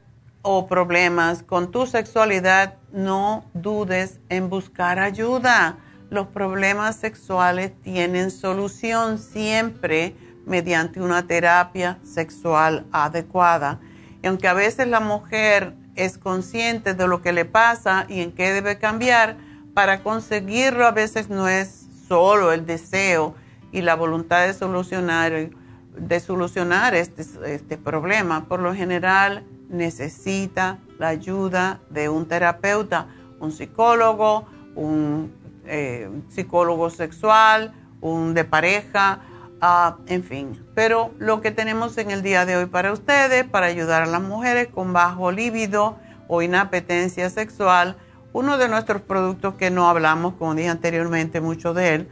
[0.41, 5.77] o problemas con tu sexualidad, no dudes en buscar ayuda.
[6.09, 13.79] Los problemas sexuales tienen solución siempre mediante una terapia sexual adecuada.
[14.23, 18.31] Y aunque a veces la mujer es consciente de lo que le pasa y en
[18.31, 19.37] qué debe cambiar,
[19.73, 23.35] para conseguirlo a veces no es solo el deseo
[23.71, 25.49] y la voluntad de solucionar,
[25.97, 28.45] de solucionar este, este problema.
[28.45, 33.07] Por lo general necesita la ayuda de un terapeuta,
[33.39, 35.31] un psicólogo, un
[35.65, 39.21] eh, psicólogo sexual, un de pareja,
[39.61, 40.65] ah, en fin.
[40.75, 44.21] Pero lo que tenemos en el día de hoy para ustedes, para ayudar a las
[44.21, 45.97] mujeres con bajo líbido
[46.27, 47.97] o inapetencia sexual,
[48.33, 52.09] uno de nuestros productos que no hablamos, como dije anteriormente, mucho de él,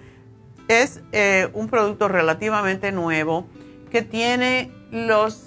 [0.67, 3.47] es eh, un producto relativamente nuevo
[3.89, 5.45] que tiene los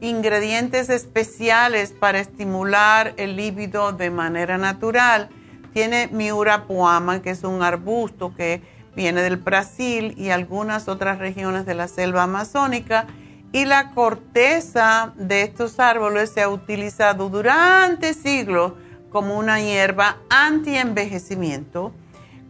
[0.00, 5.28] ingredientes especiales para estimular el líbido de manera natural.
[5.72, 8.62] Tiene Miura puama, que es un arbusto que
[8.96, 13.06] viene del Brasil y algunas otras regiones de la selva amazónica.
[13.52, 18.72] Y la corteza de estos árboles se ha utilizado durante siglos
[19.10, 21.92] como una hierba anti-envejecimiento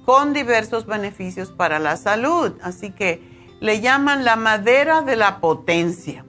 [0.06, 2.52] con diversos beneficios para la salud.
[2.62, 3.22] Así que
[3.60, 6.24] le llaman la madera de la potencia.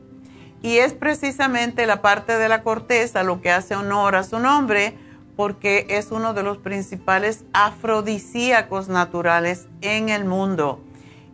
[0.62, 4.98] Y es precisamente la parte de la corteza lo que hace honor a su nombre
[5.36, 10.82] porque es uno de los principales afrodisíacos naturales en el mundo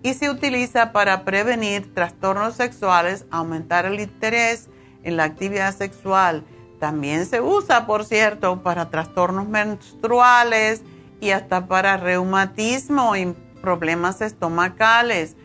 [0.03, 4.67] y se utiliza para prevenir trastornos sexuales, aumentar el interés
[5.03, 6.43] en la actividad sexual,
[6.79, 10.81] también se usa, por cierto, para trastornos menstruales
[11.19, 15.35] y hasta para reumatismo y problemas estomacales.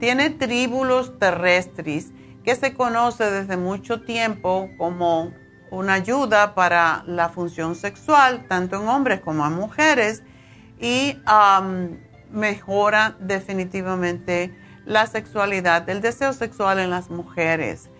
[0.00, 2.08] Tiene tríbulos terrestres,
[2.42, 5.30] que se conoce desde mucho tiempo como
[5.70, 10.22] una ayuda para la función sexual, tanto en hombres como en mujeres,
[10.80, 11.16] y
[12.30, 14.56] mejora definitivamente
[14.86, 17.90] la sexualidad, el deseo sexual en las mujeres.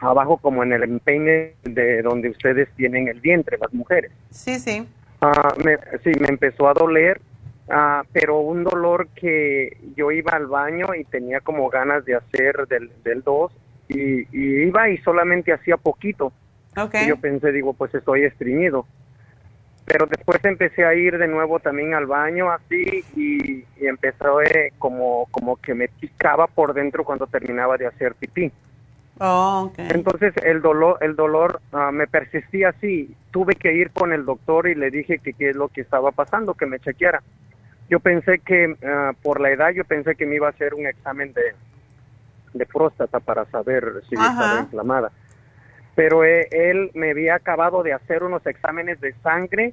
[0.00, 4.10] Abajo como en el empeine de donde ustedes tienen el vientre, las mujeres.
[4.30, 4.86] Sí, sí.
[5.22, 7.20] Uh, me, sí, me empezó a doler
[7.68, 12.66] Ah, pero un dolor que yo iba al baño y tenía como ganas de hacer
[12.68, 13.52] del, del 2
[13.88, 14.26] y,
[14.66, 16.32] iba y solamente hacía poquito.
[16.76, 17.04] Okay.
[17.04, 18.86] Y yo pensé, digo, pues estoy estreñido.
[19.84, 24.72] Pero después empecé a ir de nuevo también al baño así y, y empezó eh,
[24.78, 28.50] como, como que me picaba por dentro cuando terminaba de hacer pipí.
[29.20, 29.88] Oh, okay.
[29.90, 33.14] Entonces el dolor, el dolor ah, me persistía así.
[33.30, 36.10] Tuve que ir con el doctor y le dije que qué es lo que estaba
[36.12, 37.22] pasando, que me chequeara
[37.88, 40.86] yo pensé que ah, por la edad yo pensé que me iba a hacer un
[40.86, 41.54] examen de,
[42.54, 45.12] de próstata para saber si estaba inflamada.
[45.94, 49.72] Pero eh, él me había acabado de hacer unos exámenes de sangre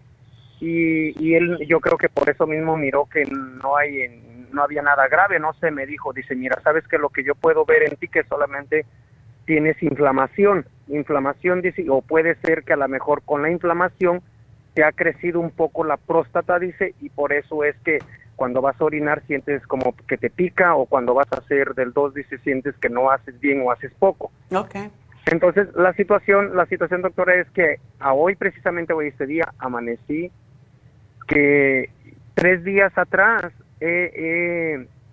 [0.59, 4.21] y, y, él yo creo que por eso mismo miró que no hay
[4.53, 7.35] no había nada grave, no sé, me dijo, dice, mira, sabes que lo que yo
[7.35, 8.85] puedo ver en ti que solamente
[9.45, 14.21] tienes inflamación, inflamación dice, o puede ser que a lo mejor con la inflamación
[14.73, 17.99] te ha crecido un poco la próstata, dice, y por eso es que
[18.35, 21.93] cuando vas a orinar sientes como que te pica o cuando vas a hacer del
[21.93, 24.31] 2 dice sientes que no haces bien o haces poco.
[24.51, 24.89] Okay.
[25.31, 30.31] Entonces la situación, la situación doctora es que a hoy precisamente hoy este día amanecí
[31.27, 31.89] que
[32.35, 33.51] tres días atrás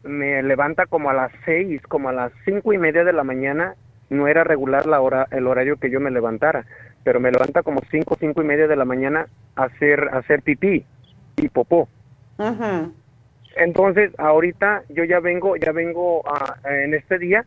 [0.03, 3.75] me levanta como a las seis, como a las cinco y media de la mañana,
[4.11, 6.67] no era regular la hora, el horario que yo me levantara
[7.09, 10.85] pero me levanta como cinco, cinco y media de la mañana a hacer, hacer pipí
[11.37, 11.89] y popó.
[13.57, 16.23] Entonces, ahorita yo ya vengo, ya vengo
[16.65, 17.47] en este día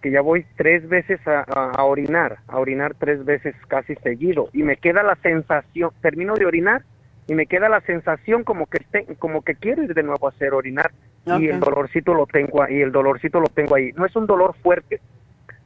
[0.00, 4.48] que ya voy tres veces a, orinar, a orinar tres veces casi seguido.
[4.52, 6.82] Y me queda la sensación, termino de orinar
[7.26, 8.80] y me queda la sensación como que
[9.18, 10.90] como que quiero ir de nuevo a hacer orinar.
[11.26, 13.92] Y el dolorcito lo tengo ahí, el dolorcito lo tengo ahí.
[13.92, 15.00] No es un dolor fuerte,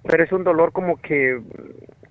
[0.03, 1.41] pero es un dolor como que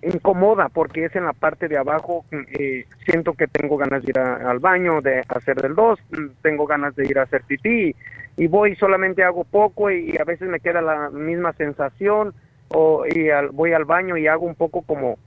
[0.02, 4.20] incomoda porque es en la parte de abajo, eh, siento que tengo ganas de ir
[4.20, 6.00] al baño, de hacer del dos,
[6.42, 7.96] tengo ganas de ir a hacer pipí
[8.38, 12.34] y voy solamente hago poco y, a veces me queda la misma sensación
[12.70, 15.18] o y voy al baño y hago un poco como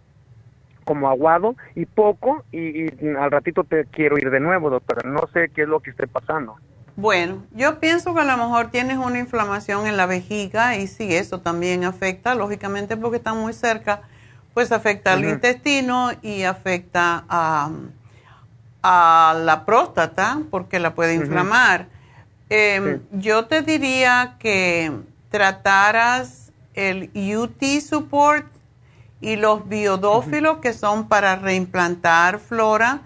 [0.85, 2.87] como aguado y poco y,
[3.17, 5.09] al ratito te quiero ir de nuevo, doctora.
[5.09, 6.57] No sé qué es lo que esté pasando.
[6.95, 11.15] Bueno, yo pienso que a lo mejor tienes una inflamación en la vejiga y sí,
[11.15, 14.03] eso también afecta, lógicamente porque está muy cerca
[14.57, 17.69] pues afecta al intestino y afecta a,
[18.83, 21.89] la próstata porque la puede inflamar.
[22.49, 24.93] Em, yo te diría que
[25.31, 28.47] trataras el UT Support
[29.21, 33.03] y los biodófilos que son para reimplantar flora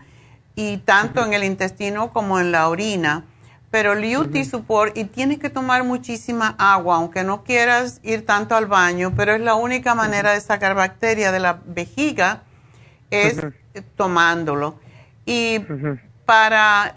[0.55, 3.25] y tanto en el intestino como en la orina.
[3.71, 8.57] Pero el UT Support, y tienes que tomar muchísima agua, aunque no quieras ir tanto
[8.57, 12.43] al baño, pero es la única manera de sacar bacteria de la vejiga,
[13.11, 13.41] es
[13.97, 14.81] tomándolo.
[15.25, 15.61] Y
[16.27, 16.97] para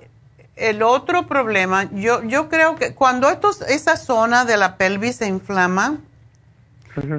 [0.56, 5.28] el otro problema, yo, yo creo que cuando estos, esa zona de la pelvis se
[5.28, 5.98] inflama,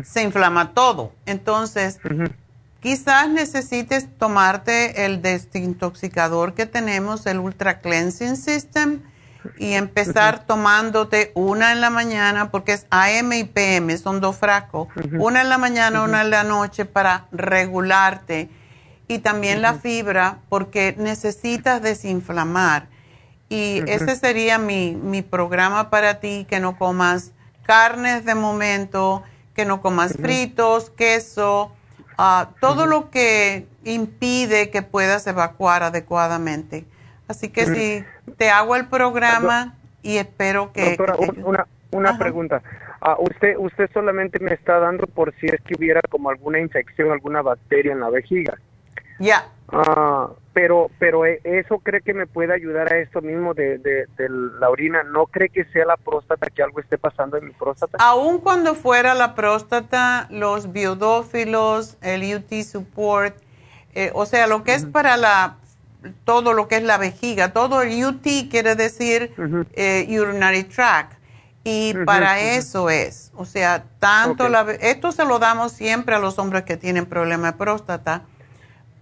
[0.04, 1.12] se inflama todo.
[1.26, 1.98] Entonces,
[2.80, 9.00] quizás necesites tomarte el desintoxicador que tenemos, el Ultra Cleansing System,
[9.58, 14.88] y empezar tomándote una en la mañana, porque es AM y PM, son dos frascos,
[15.18, 18.48] una en la mañana, una en la noche para regularte.
[19.06, 22.88] Y también la fibra, porque necesitas desinflamar.
[23.54, 27.32] Y ese sería mi, mi programa para ti, que no comas
[27.62, 29.22] carnes de momento,
[29.54, 31.72] que no comas fritos, queso,
[32.18, 36.84] ah, todo lo que impide que puedas evacuar adecuadamente.
[37.28, 38.04] Así que si
[38.36, 40.96] te hago el programa y espero que...
[40.96, 42.60] Doctora, una, una pregunta.
[43.00, 47.12] Ah, usted, usted solamente me está dando por si es que hubiera como alguna infección,
[47.12, 48.58] alguna bacteria en la vejiga.
[49.24, 49.48] Ya.
[49.72, 54.06] Ah, pero, pero e, eso cree que me puede ayudar a esto mismo de, de,
[54.60, 55.02] la orina.
[55.02, 57.96] ¿No cree que sea la próstata, que algo esté pasando en mi próstata?
[58.00, 63.36] Aún cuando fuera la próstata, los biodófilos, el UT support,
[63.94, 65.56] eh, o sea, lo que es para la
[66.24, 69.32] todo lo que es la vejiga, todo el UT quiere decir
[69.72, 71.14] eh, urinary tract.
[71.66, 76.38] Y para eso es, o sea, tanto la, esto se lo damos siempre a los
[76.38, 78.24] hombres que tienen problema de próstata,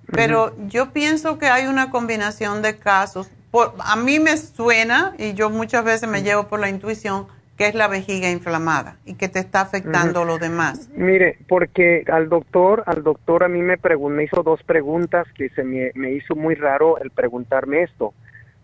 [0.07, 3.31] pero yo pienso que hay una combinación de casos.
[3.79, 7.27] a mí me suena, y yo muchas veces me llevo por la intuición,
[7.57, 10.89] que es la vejiga inflamada y que te está afectando lo demás.
[10.95, 15.63] Mire, porque al doctor, al doctor a mí me, me hizo dos preguntas que se
[15.63, 18.15] me, me hizo muy raro el preguntarme esto.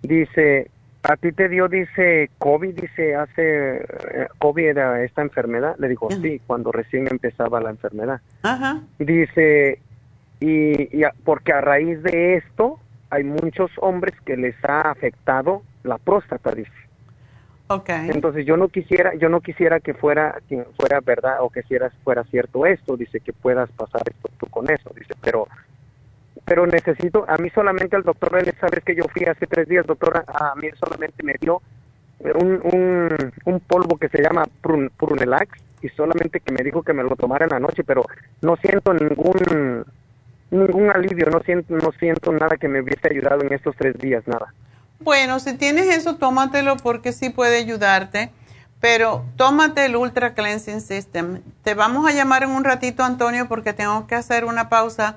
[0.03, 0.71] Dice,
[1.03, 5.77] a ti te dio, dice, COVID, dice, hace, eh, COVID era esta enfermedad.
[5.79, 8.21] Le digo, sí, cuando recién empezaba la enfermedad.
[8.43, 8.81] Ajá.
[8.99, 9.81] Dice,
[10.41, 12.79] y, porque a raíz de esto
[13.11, 16.71] hay muchos hombres que les ha afectado la próstata, dice.
[17.71, 18.09] Okay.
[18.11, 21.63] Entonces yo no quisiera, yo no quisiera que fuera, que fuera verdad o que
[22.03, 25.47] fuera cierto esto, dice que puedas pasar esto tú con eso, dice, pero,
[26.47, 30.25] pero necesito, a mí solamente el doctor, sabes que yo fui hace tres días, doctora,
[30.27, 31.61] a mí solamente me dio
[32.21, 34.45] un, un, un polvo que se llama
[34.97, 38.05] Prunelax y solamente que me dijo que me lo tomara en la noche, pero
[38.41, 39.85] no siento ningún
[40.51, 44.27] ningún alivio, no siento, no siento nada que me hubiese ayudado en estos tres días,
[44.27, 44.55] nada.
[45.01, 48.31] Bueno, si tienes eso, tómatelo porque sí puede ayudarte,
[48.81, 51.43] pero tómate el Ultra Cleansing System.
[51.63, 55.17] Te vamos a llamar en un ratito, Antonio, porque tengo que hacer una pausa,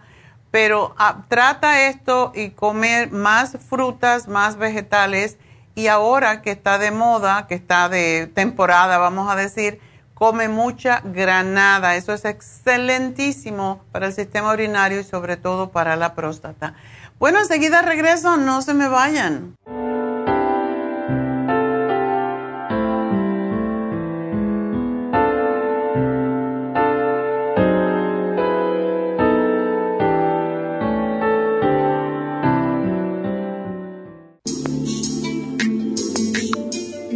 [0.51, 5.37] pero ah, trata esto y comer más frutas, más vegetales,
[5.73, 9.79] y ahora que está de moda, que está de temporada, vamos a decir,
[10.21, 11.95] come mucha granada.
[11.95, 16.75] Eso es excelentísimo para el sistema urinario y sobre todo para la próstata.
[17.17, 19.55] Bueno, enseguida regreso, no se me vayan.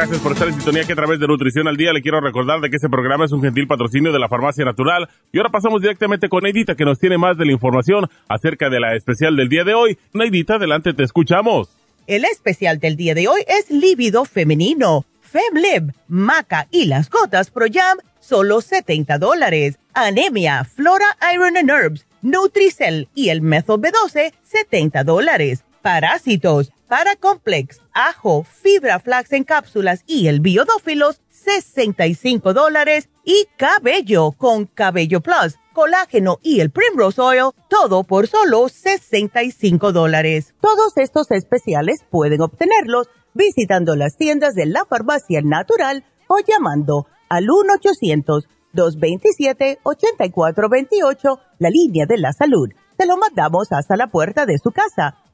[0.00, 2.58] Gracias por estar en sintonía que a través de Nutrición al Día le quiero recordar
[2.62, 5.10] de que este programa es un gentil patrocinio de la Farmacia Natural.
[5.30, 8.80] Y ahora pasamos directamente con Neidita que nos tiene más de la información acerca de
[8.80, 9.98] la especial del día de hoy.
[10.14, 11.76] Neidita, adelante, te escuchamos.
[12.06, 15.04] El especial del día de hoy es lívido femenino.
[15.20, 19.78] FemLib, Maca y las gotas Pro Jam, solo 70 dólares.
[19.92, 25.62] Anemia, Flora Iron and Herbs, Nutricel y el Methyl B12, 70 dólares.
[25.82, 33.08] Parásitos, Paracomplex, ajo, fibra flax en cápsulas y el biodófilos, 65 dólares.
[33.24, 40.54] Y cabello con Cabello Plus, colágeno y el Primrose Oil, todo por solo 65 dólares.
[40.60, 47.46] Todos estos especiales pueden obtenerlos visitando las tiendas de la farmacia natural o llamando al
[48.74, 52.68] 1-800-227-8428, la línea de la salud.
[52.98, 55.16] Se lo mandamos hasta la puerta de su casa.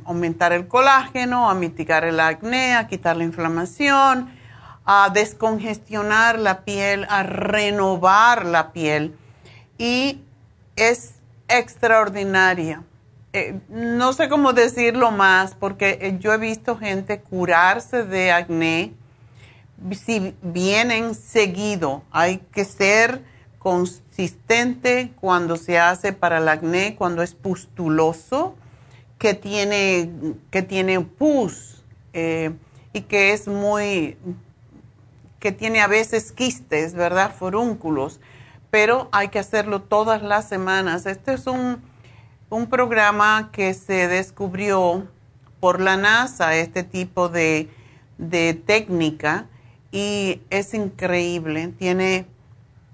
[0.05, 4.29] aumentar el colágeno, a mitigar el acné, a quitar la inflamación,
[4.83, 9.15] a descongestionar la piel, a renovar la piel
[9.77, 10.21] y
[10.75, 11.15] es
[11.47, 12.83] extraordinaria.
[13.33, 18.93] Eh, no sé cómo decirlo más porque eh, yo he visto gente curarse de acné
[19.91, 22.03] si vienen seguido.
[22.11, 23.21] Hay que ser
[24.15, 28.55] consistente cuando se hace para el acné, cuando es pustuloso,
[29.17, 30.09] que tiene,
[30.51, 32.53] que tiene pus eh,
[32.93, 34.17] y que es muy,
[35.39, 37.33] que tiene a veces quistes, ¿verdad?
[37.37, 38.21] Forúnculos,
[38.71, 41.05] pero hay que hacerlo todas las semanas.
[41.05, 41.81] Este es un,
[42.49, 45.09] un programa que se descubrió
[45.59, 47.69] por la NASA, este tipo de,
[48.17, 49.47] de técnica,
[49.91, 51.67] y es increíble.
[51.77, 52.27] Tiene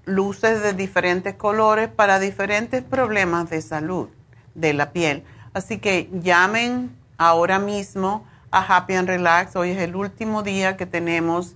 [0.04, 4.08] luces de diferentes colores para diferentes problemas de salud
[4.54, 5.24] de la piel.
[5.54, 9.56] Así que llamen ahora mismo a Happy and Relax.
[9.56, 11.54] Hoy es el último día que tenemos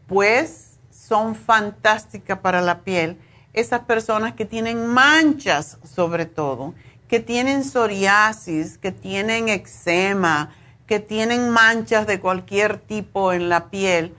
[0.07, 3.19] pues son fantásticas para la piel.
[3.53, 6.73] Esas personas que tienen manchas sobre todo,
[7.07, 10.49] que tienen psoriasis, que tienen eczema,
[10.87, 14.15] que tienen manchas de cualquier tipo en la piel,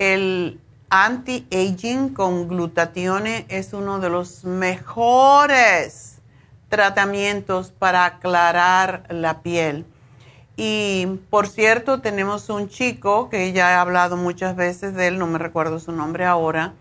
[0.00, 0.58] el
[0.94, 6.20] anti-aging con glutatione es uno de los mejores
[6.68, 9.86] tratamientos para aclarar la piel.
[10.56, 15.26] Y por cierto, tenemos un chico que ya he hablado muchas veces de él, no
[15.26, 16.74] me recuerdo su nombre ahora,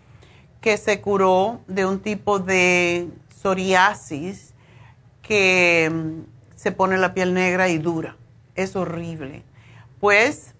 [0.60, 3.10] que se curó de un tipo de
[3.42, 4.54] psoriasis
[5.22, 8.18] que mm, se pone la piel negra y dura.
[8.56, 9.44] Es horrible
[10.02, 10.56] pues,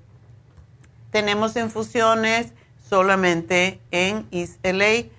[1.11, 2.51] tenemos infusiones
[2.89, 5.11] solamente en East LA eh,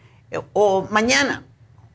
[0.52, 1.44] o mañana.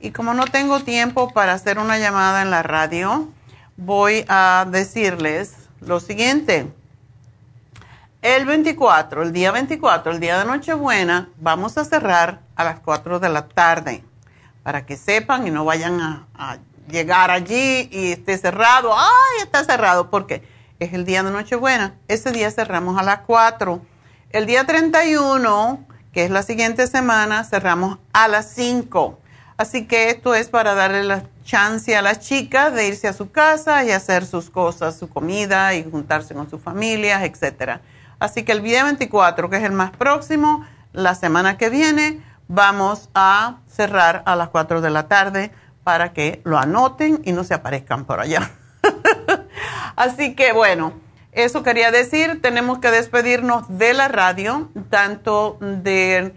[0.00, 3.28] Y como no tengo tiempo para hacer una llamada en la radio,
[3.76, 6.66] voy a decirles lo siguiente.
[8.20, 13.20] El 24, el día 24, el día de Nochebuena, vamos a cerrar a las 4
[13.20, 14.02] de la tarde
[14.64, 16.58] para que sepan y no vayan a,
[16.88, 18.92] llegar allí y esté cerrado.
[18.92, 20.10] ¡Ay, está cerrado!
[20.10, 20.42] ¿Por qué?
[20.80, 21.94] es el día de Nochebuena.
[22.08, 23.80] Ese día cerramos a las 4.
[24.30, 29.16] El día 31, que es la siguiente semana, cerramos a las 5.
[29.58, 33.30] Así que esto es para darle la chance a las chicas de irse a su
[33.30, 37.80] casa y hacer sus cosas, su comida y juntarse con sus familias, etc.
[38.18, 43.10] Así que el día 24, que es el más próximo, la semana que viene, vamos
[43.14, 45.52] a cerrar a las 4 de la tarde
[45.84, 48.50] para que lo anoten y no se aparezcan por allá.
[49.96, 50.92] Así que bueno,
[51.32, 56.34] eso quería decir, tenemos que despedirnos de la radio, tanto de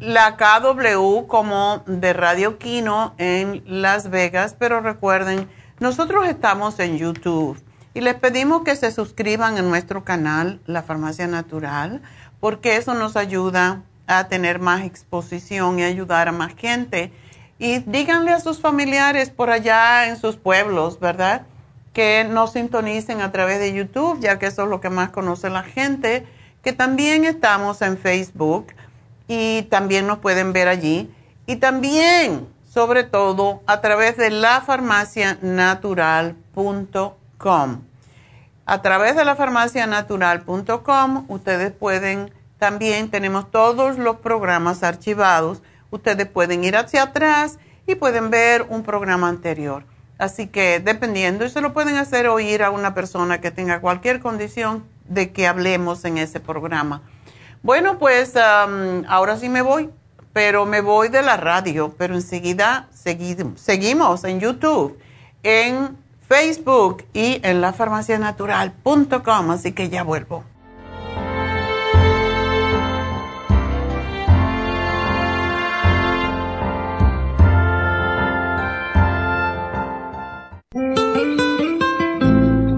[0.00, 5.48] la KW como de Radio Kino en Las Vegas, pero recuerden,
[5.80, 7.60] nosotros estamos en YouTube
[7.94, 12.02] y les pedimos que se suscriban a nuestro canal, La Farmacia Natural,
[12.40, 17.12] porque eso nos ayuda a tener más exposición y ayudar a más gente.
[17.58, 21.46] Y díganle a sus familiares por allá en sus pueblos, ¿verdad?
[21.94, 25.48] que nos sintonicen a través de YouTube, ya que eso es lo que más conoce
[25.48, 26.26] la gente,
[26.62, 28.66] que también estamos en Facebook
[29.28, 31.10] y también nos pueden ver allí.
[31.46, 37.23] Y también, sobre todo, a través de lafarmacianatural.com.
[38.66, 45.62] A través de lafarmacianatural.com, ustedes pueden, también tenemos todos los programas archivados.
[45.90, 49.84] Ustedes pueden ir hacia atrás y pueden ver un programa anterior.
[50.16, 54.20] Así que dependiendo, y se lo pueden hacer oír a una persona que tenga cualquier
[54.20, 57.02] condición de que hablemos en ese programa.
[57.62, 59.90] Bueno, pues ahora sí me voy,
[60.32, 64.98] pero me voy de la radio, pero enseguida seguimos en YouTube,
[65.42, 70.44] en Facebook y en lafarmacianatural.com, así que ya vuelvo.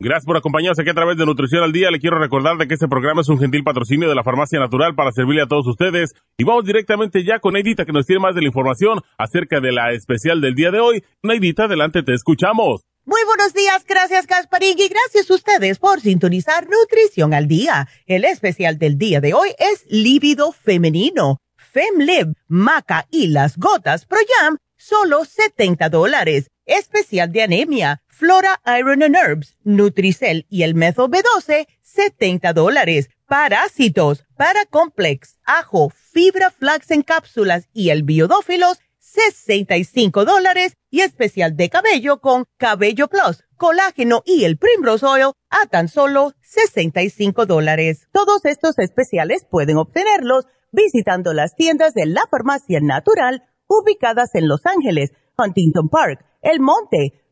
[0.00, 1.90] Gracias por acompañarnos aquí a través de Nutrición al Día.
[1.90, 4.94] Le quiero recordar de que este programa es un gentil patrocinio de la Farmacia Natural
[4.94, 6.14] para servirle a todos ustedes.
[6.38, 9.72] Y vamos directamente ya con Neidita que nos tiene más de la información acerca de
[9.72, 11.04] la especial del día de hoy.
[11.24, 12.82] Neidita, adelante, te escuchamos.
[13.06, 17.88] Muy buenos días, gracias Gasparín y gracias a ustedes por sintonizar Nutrición al Día.
[18.06, 21.38] El especial del día de hoy es líbido femenino.
[21.56, 26.50] FemLib, Maca y las gotas Pro Jam, solo 70 dólares.
[26.66, 33.10] Especial de anemia Flora Iron and Herbs, Nutricel y el Metho B12, 70 dólares.
[33.28, 40.74] Parásitos, Paracomplex, Ajo, Fibra Flax en cápsulas y el Biodófilos, 65 dólares.
[40.90, 46.32] Y especial de cabello con Cabello Plus, Colágeno y el Primrose Oil a tan solo
[46.42, 48.08] 65 dólares.
[48.10, 54.66] Todos estos especiales pueden obtenerlos visitando las tiendas de la Farmacia Natural ubicadas en Los
[54.66, 57.27] Ángeles, Huntington Park, El Monte,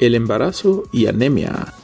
[0.00, 1.74] El embarazo y anemia.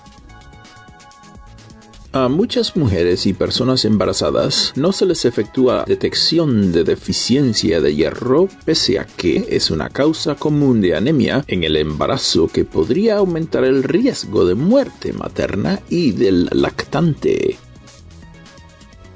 [2.12, 8.48] A muchas mujeres y personas embarazadas no se les efectúa detección de deficiencia de hierro
[8.64, 13.64] pese a que es una causa común de anemia en el embarazo que podría aumentar
[13.64, 17.58] el riesgo de muerte materna y del lactante.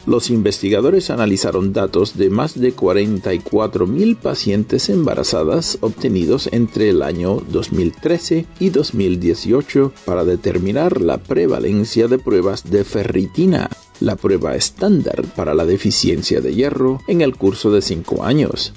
[0.07, 8.47] Los investigadores analizaron datos de más de 44.000 pacientes embarazadas obtenidos entre el año 2013
[8.59, 13.69] y 2018 para determinar la prevalencia de pruebas de ferritina,
[14.01, 18.73] la prueba estándar para la deficiencia de hierro en el curso de 5 años.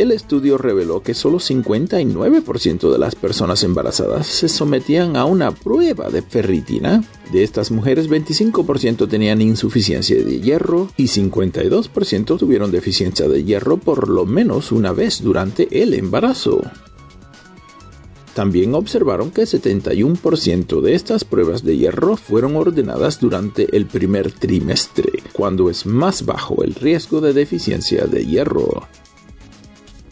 [0.00, 6.08] El estudio reveló que solo 59% de las personas embarazadas se sometían a una prueba
[6.08, 7.04] de ferritina.
[7.30, 14.08] De estas mujeres, 25% tenían insuficiencia de hierro y 52% tuvieron deficiencia de hierro por
[14.08, 16.62] lo menos una vez durante el embarazo.
[18.32, 25.22] También observaron que 71% de estas pruebas de hierro fueron ordenadas durante el primer trimestre,
[25.34, 28.88] cuando es más bajo el riesgo de deficiencia de hierro.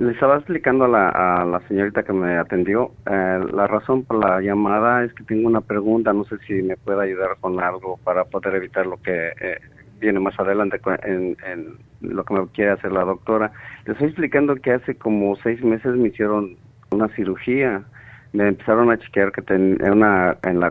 [0.00, 2.92] Le estaba explicando a la, señorita que me atendió.
[3.04, 6.14] Eh, la razón por la llamada es que tengo una pregunta.
[6.14, 9.58] No sé si me puede ayudar con algo para poder evitar lo que eh,
[10.00, 11.36] viene más adelante en,
[12.00, 13.52] lo que me quiere hacer la doctora.
[13.84, 16.56] Le estoy explicando que hace como seis meses me hicieron
[16.92, 17.82] una cirugía.
[18.32, 20.70] Me empezaron a chequear que tenía una en la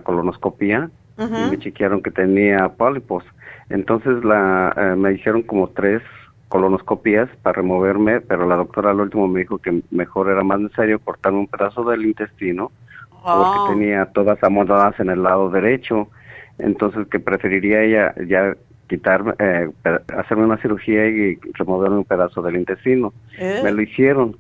[1.20, 3.24] y me chequearon que tenía pólipos.
[3.70, 6.02] Entonces la eh, me hicieron como tres
[6.48, 11.00] colonoscopías para removerme, pero la doctora al último me dijo que mejor era más necesario
[11.00, 12.72] cortarme un pedazo del intestino
[13.10, 13.68] porque oh.
[13.70, 16.08] tenía todas amontonadas en el lado derecho.
[16.58, 18.56] Entonces que preferiría ella ya
[18.88, 19.70] quitar, eh,
[20.18, 23.14] hacerme una cirugía y removerme un pedazo del intestino.
[23.38, 23.62] ¿Eh?
[23.64, 24.36] Me lo hicieron,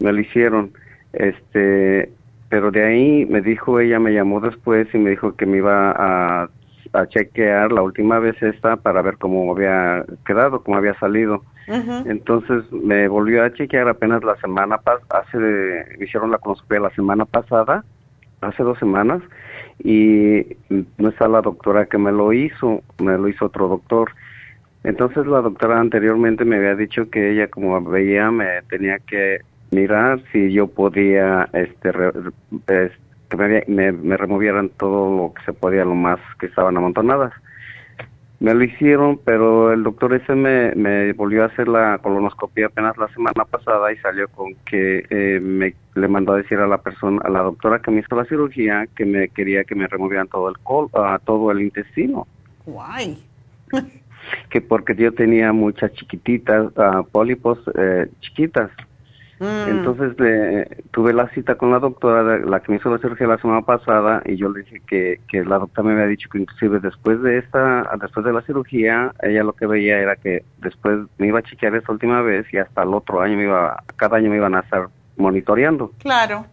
[0.00, 0.72] me lo hicieron.
[1.12, 2.10] Este,
[2.48, 5.92] pero de ahí me dijo, ella me llamó después y me dijo que me iba
[5.96, 6.48] a
[6.92, 11.42] a chequear la última vez esta para ver cómo había quedado, cómo había salido.
[11.68, 17.24] Entonces me volvió a chequear apenas la semana pasada, hace, hicieron la colonoscopia la semana
[17.24, 17.84] pasada,
[18.40, 19.20] hace dos semanas,
[19.82, 24.12] y no está la doctora que me lo hizo, me lo hizo otro doctor.
[24.84, 29.40] Entonces la doctora anteriormente me había dicho que ella como veía me tenía que
[29.76, 31.90] mirar si yo podía este,
[32.66, 37.32] este que me, me, removieran todo lo que se podía, lo más que estaban amontonadas.
[38.38, 42.96] Me lo hicieron, pero el doctor ese me, me volvió a hacer la colonoscopia apenas
[42.98, 46.78] la semana pasada y salió con que eh, me le mandó a decir a la
[46.78, 50.28] persona, a la doctora que me hizo la cirugía, que me quería que me removieran
[50.28, 52.26] todo el col, uh, todo el intestino.
[52.66, 53.18] Guay.
[54.50, 58.70] que porque yo tenía muchas chiquititas, uh, pólipos eh, chiquitas.
[59.38, 59.68] Mm.
[59.68, 63.38] Entonces le, tuve la cita con la doctora, la que me hizo la cirugía la
[63.38, 66.80] semana pasada, y yo le dije que, que la doctora me había dicho que inclusive
[66.80, 71.28] después de esta, después de la cirugía, ella lo que veía era que después me
[71.28, 74.30] iba a chequear esta última vez y hasta el otro año me iba, cada año
[74.30, 75.92] me iban a estar monitoreando.
[75.98, 76.46] Claro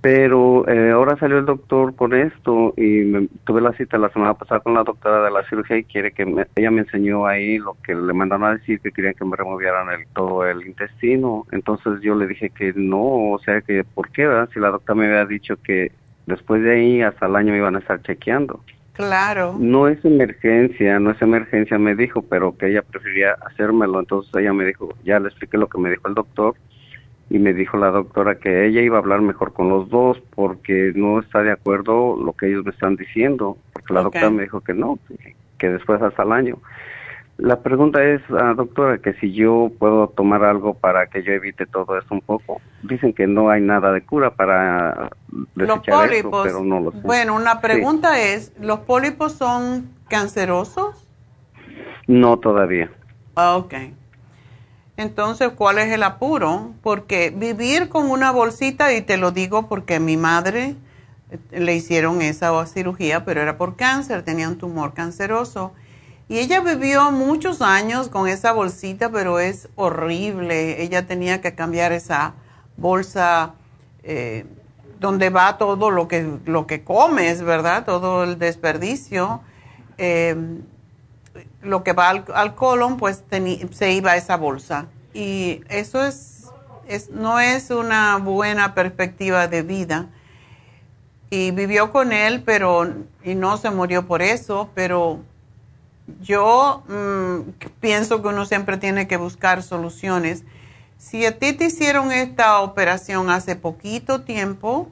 [0.00, 4.60] pero eh, ahora salió el doctor con esto y tuve la cita la semana pasada
[4.60, 6.22] con la doctora de la cirugía y quiere que
[6.54, 9.90] ella me enseñó ahí lo que le mandaron a decir que querían que me removieran
[9.90, 11.46] el, todo el intestino.
[11.50, 15.06] Entonces yo le dije que no o sea que por qué si la doctora me
[15.06, 15.90] había dicho que
[16.26, 18.62] después de ahí hasta el año me iban a estar chequeando.
[18.92, 19.56] Claro.
[19.58, 23.98] No es emergencia no es emergencia me dijo pero que ella prefería hacérmelo.
[23.98, 26.54] Entonces ella me dijo ya le expliqué lo que me dijo el doctor
[27.30, 30.92] y me dijo la doctora que ella iba a hablar mejor con los dos porque
[30.94, 34.60] no está de acuerdo lo que ellos me están diciendo, porque la doctora me dijo
[34.60, 34.98] que no,
[35.58, 36.58] que después hasta el año.
[37.38, 41.66] La pregunta es, ah, doctora, que si yo puedo tomar algo para que yo evite
[41.66, 42.60] todo esto un poco.
[42.82, 45.10] Dicen que no hay nada de cura para
[45.54, 46.44] los pólipos.
[46.44, 46.98] pero no lo sé.
[47.04, 51.06] Bueno, una pregunta es, ¿los pólipos son cancerosos?
[52.08, 52.90] No todavía.
[53.36, 53.74] Ah, ok.
[54.98, 56.72] Entonces, ¿cuál es el apuro?
[56.82, 60.74] Porque vivir con una bolsita, y te lo digo porque mi madre
[61.30, 65.72] eh, le hicieron esa cirugía, pero era por cáncer, tenía un tumor canceroso.
[66.28, 70.82] Y ella vivió muchos años con esa bolsita, pero es horrible.
[70.82, 72.34] Ella tenía que cambiar esa
[72.76, 73.54] bolsa
[74.02, 74.46] eh,
[74.98, 77.84] donde va todo lo que, lo que comes, ¿verdad?
[77.84, 79.42] Todo el desperdicio.
[79.96, 80.34] Eh,
[81.62, 83.24] lo que va al, colon, pues
[83.72, 84.86] se iba a esa bolsa.
[85.14, 86.46] Y eso es,
[86.86, 90.06] es, no es una buena perspectiva de vida.
[91.30, 95.20] Y vivió con él, pero, y no se murió por eso, pero
[96.20, 100.44] yo mm, pienso que uno siempre tiene que buscar soluciones.
[100.96, 104.88] Si a ti te hicieron esta operación hace poquito tiempo,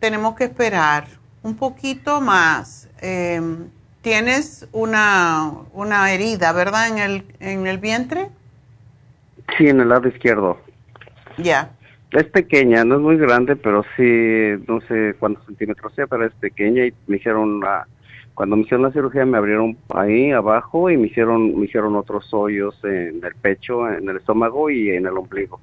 [0.00, 1.08] tenemos que esperar
[1.42, 2.88] un poquito más.
[3.00, 3.70] Em,
[4.02, 6.88] tienes una, una herida, ¿verdad?
[6.88, 8.28] En el, en el vientre.
[9.56, 10.58] Sí, en el lado izquierdo.
[11.36, 11.70] Ya.
[12.12, 16.32] Es pequeña, no es muy grande, pero sí, no sé cuántos centímetros sea, pero es
[16.34, 17.86] pequeña y me hicieron la,
[18.38, 22.32] cuando me hicieron la cirugía me abrieron ahí abajo y me hicieron, me hicieron otros
[22.32, 25.60] hoyos en el pecho, en el estómago y en el ombligo.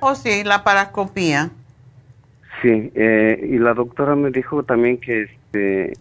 [0.00, 1.50] Oh, sí, la parascopía.
[2.62, 5.92] Sí, eh, y la doctora me dijo también que este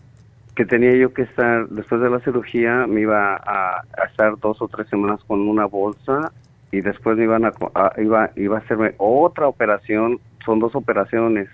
[0.59, 3.81] que tenía yo que estar, después de la cirugía, me iba a,
[4.11, 6.33] estar dos o tres semanas con una bolsa
[6.69, 7.53] y después me iban a,
[7.95, 11.47] iba, iba a hacerme otra operación, son dos operaciones,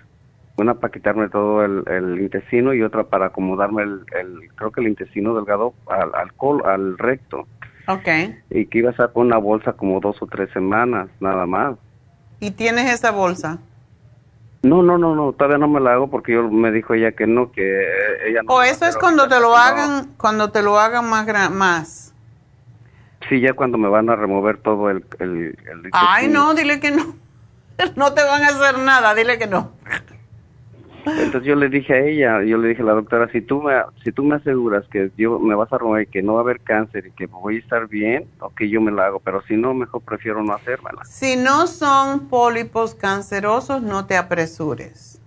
[0.56, 4.00] una para quitarme todo el, intestino y otra para acomodarme el,
[4.56, 7.46] creo que el intestino delgado al, al, col, al recto.
[7.86, 8.36] Okay.
[8.50, 11.76] Y que iba a estar con una bolsa como dos o tres semanas, nada más.
[12.40, 13.60] ¿Y tienes esa bolsa?
[14.62, 17.26] No, no, no, no, todavía no me la hago porque yo me dijo ella que
[17.26, 17.62] no, que
[18.26, 18.54] ella no.
[18.54, 22.14] O eso es cuando te lo hagan, cuando te lo hagan más más.
[23.28, 25.04] Sí, ya cuando me van a remover todo el...
[25.18, 25.56] el,
[25.92, 27.16] Ay, no, dile que no.
[27.96, 29.72] No te van a hacer nada, dile que no.
[31.06, 33.74] Entonces yo le dije a ella, yo le dije a la doctora, si tú me,
[34.02, 36.60] si tú me aseguras que yo me vas a remover, que no va a haber
[36.60, 39.72] cáncer y que voy a estar bien, ok, yo me la hago, pero si no,
[39.72, 41.04] mejor prefiero no hacérmela.
[41.04, 45.20] Si no son pólipos cancerosos, no te apresures.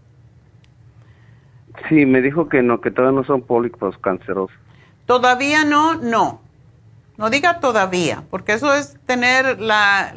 [1.87, 4.57] Sí, me dijo que no, que todavía no son pólipos cancerosos.
[5.05, 6.41] Todavía no, no.
[7.17, 10.13] No diga todavía, porque eso es tener la,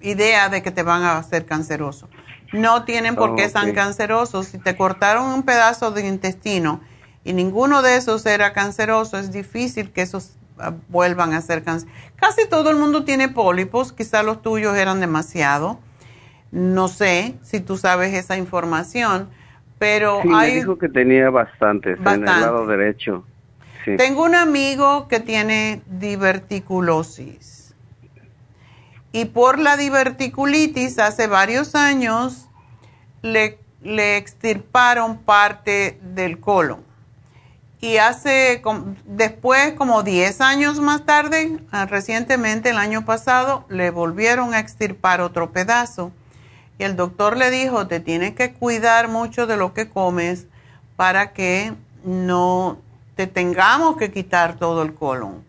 [0.00, 2.08] idea de que te van a hacer canceroso.
[2.52, 4.46] No tienen por qué ser cancerosos.
[4.46, 6.80] Si te cortaron un pedazo de intestino
[7.24, 11.96] y ninguno de esos era canceroso, es difícil que esos ah, vuelvan a ser cancerosos.
[12.16, 15.78] Casi todo el mundo tiene pólipos, quizá los tuyos eran demasiado.
[16.50, 19.28] No sé si tú sabes esa información,
[19.78, 23.24] pero sí, me dijo que tenía bastantes en el lado derecho.
[23.96, 27.59] Tengo un amigo que tiene diverticulosis.
[29.12, 32.48] Y por la diverticulitis hace varios años
[33.22, 36.84] le, le extirparon parte del colon.
[37.80, 38.62] Y hace,
[39.06, 45.22] después, como 10 años más tarde, ah, recientemente el año pasado, le volvieron a extirpar
[45.22, 46.12] otro pedazo.
[46.78, 50.46] Y el doctor le dijo, te tienes que cuidar mucho de lo que comes
[50.96, 51.72] para que
[52.04, 52.78] no
[53.26, 55.44] tengamos que quitar todo el colon.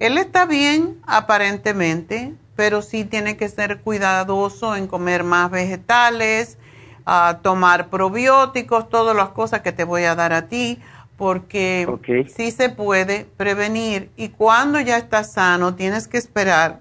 [0.00, 6.58] Él está bien aparentemente, pero sí tiene que ser cuidadoso en comer más vegetales,
[7.06, 10.80] a tomar probióticos, todas las cosas que te voy a dar a ti,
[11.16, 11.86] porque
[12.34, 14.10] sí se puede prevenir.
[14.16, 16.80] Y cuando ya estás sano, tienes que esperar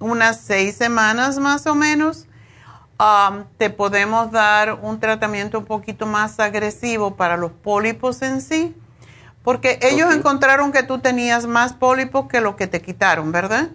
[0.00, 2.26] unas seis semanas más o menos.
[2.98, 8.74] Um, te podemos dar un tratamiento un poquito más agresivo para los pólipos en sí
[9.44, 13.68] porque ellos encontraron que tú tenías más pólipos que lo que te quitaron, ¿verdad?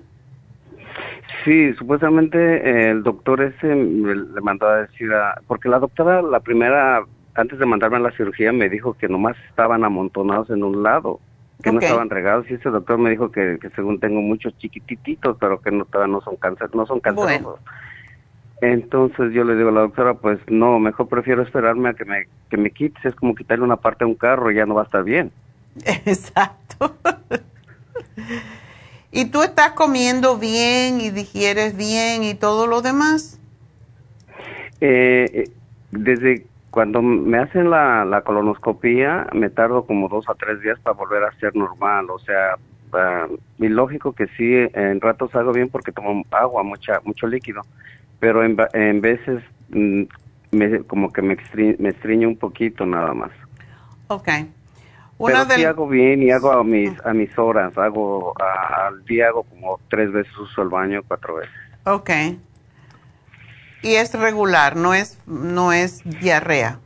[1.44, 5.42] Sí, supuestamente eh, el doctor ese le mandó a decir a...
[5.48, 7.04] Porque la doctora, la primera,
[7.36, 11.20] antes de mandarme a la cirugía, me dijo que nomás estaban amontonados en un lado,
[11.64, 12.50] que no estaban regados.
[12.50, 16.36] Y ese doctor me dijo que, según tengo muchos chiquititos, pero que no, no son
[16.36, 17.60] cáncer, no son cancerosos.
[18.62, 22.28] Entonces yo le digo a la doctora, pues no, mejor prefiero esperarme a que me,
[22.52, 23.04] que me quites.
[23.04, 25.32] Es como quitarle una parte a un carro y ya no va a estar bien.
[26.06, 26.96] Exacto.
[29.12, 33.40] ¿Y tú estás comiendo bien y digieres bien y todo lo demás?
[34.80, 35.52] Eh, eh,
[35.92, 40.96] desde cuando me hacen la, la, colonoscopía, me tardo como dos a tres días para
[40.96, 42.10] volver a ser normal.
[42.10, 42.56] O sea,
[42.94, 47.62] uh, y lógico que sí, en ratos hago bien porque tomo agua, mucha, mucho líquido,
[48.22, 50.04] pero en, en veces mm,
[50.52, 51.36] me, como que me,
[51.80, 53.32] me estriño un poquito nada más.
[55.22, 55.28] Ok.
[55.28, 57.78] Pero sí hago bien y hago a mis, a mis horas.
[57.78, 61.54] Hago al día hago como tres veces uso el baño, cuatro veces.
[61.86, 62.10] Ok.
[63.84, 66.80] Y es regular, no es, no es diarrea.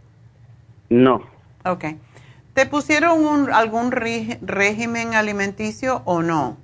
[0.90, 1.22] No.
[1.64, 1.86] Ok.
[2.54, 6.58] ¿Te pusieron un, algún régimen alimenticio o no?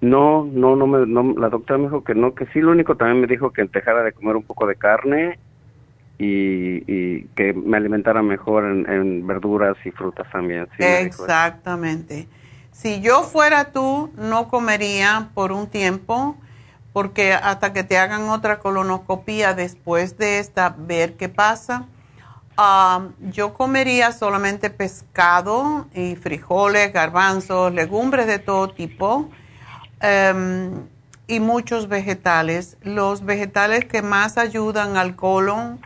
[0.00, 2.96] No, no, no, me, no, la doctora me dijo que no, que sí, lo único
[2.96, 5.38] también me dijo que dejara de comer un poco de carne
[6.20, 10.68] y, que me alimentara mejor en, verduras y frutas también.
[10.78, 12.28] Exactamente.
[12.72, 16.36] Si yo fuera tú, no comería por un tiempo,
[16.92, 21.86] porque hasta que te hagan otra colonoscopía después de esta, ver qué pasa.
[23.20, 29.30] yo comería solamente pescado y frijoles, garbanzos, legumbres de todo tipo
[30.00, 30.86] em,
[31.26, 32.76] y muchos vegetales.
[32.82, 35.80] Los vegetales que más ayudan al colon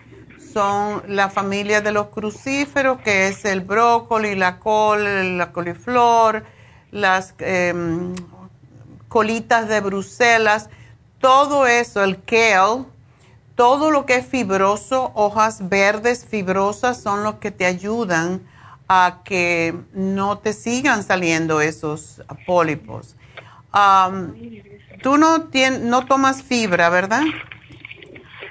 [0.55, 6.45] son la familia de los crucíferos, que es el brócoli, la col, la coliflor,
[6.93, 8.15] las em,
[9.09, 10.71] colitas de Bruselas,
[11.19, 12.85] todo eso, el kale,
[13.57, 18.41] todo lo que es fibroso, hojas verdes fibrosas son los que te ayudan
[18.89, 23.17] a que no te sigan saliendo esos pólipos.
[25.03, 25.49] Tú no,
[25.81, 27.23] no tomas fibra, ¿verdad?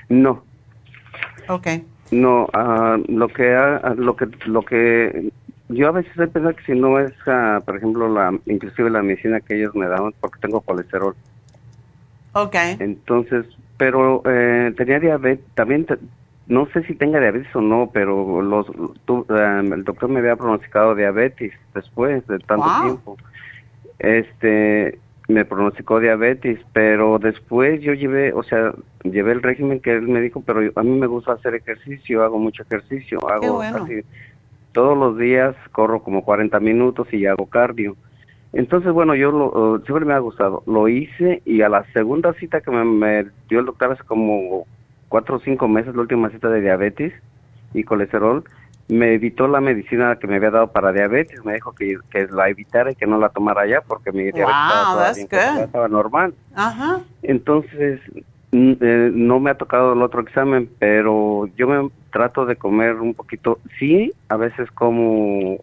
[0.10, 0.44] No.
[1.48, 1.68] Ok.
[2.14, 3.58] No, uh, lo que
[3.98, 5.32] lo que lo que
[5.70, 9.02] yo a veces he pensado que si no es, uh, por ejemplo, la inclusive la
[9.02, 11.16] medicina que ellos me dan porque tengo colesterol.
[12.34, 12.78] Okay.
[12.80, 13.46] Entonces,
[13.78, 15.88] pero eh, tenía diabetes, también
[16.48, 20.94] no sé si tenga diabetes o no, pero los um, el doctor me había pronosticado
[20.94, 23.18] diabetes después de tanto tiempo.
[24.00, 28.74] Este, me pronosticó diabetes, pero después yo llevé, o sea,
[29.04, 32.40] llevé el régimen que él me dijo, pero a mí me gusta hacer ejercicio, hago
[32.40, 34.02] mucho ejercicio, hago casi
[34.74, 37.96] todos los días, corro como 40 minutos y hago cardio.
[38.52, 40.62] Entonces, bueno, yo lo, siempre me ha gustado.
[40.68, 44.66] Lo hice y a la segunda cita que me, me dio el doctor hace como
[45.10, 47.14] cuatro o cinco meses, la última cita de diabetes
[47.74, 48.44] y colesterol,
[48.88, 51.44] me evitó la medicina que me había dado para diabetes.
[51.46, 54.48] Me dijo que, que la evitara y que no la tomara ya porque mi diabetes
[54.50, 56.34] estaba, bien, estaba, normal.
[56.56, 57.02] Ajá.
[57.22, 58.02] Entonces,
[58.52, 63.14] eh, no me ha tocado el otro examen, pero yo me trato de comer un
[63.14, 63.60] poquito.
[63.80, 65.58] Sí, a veces como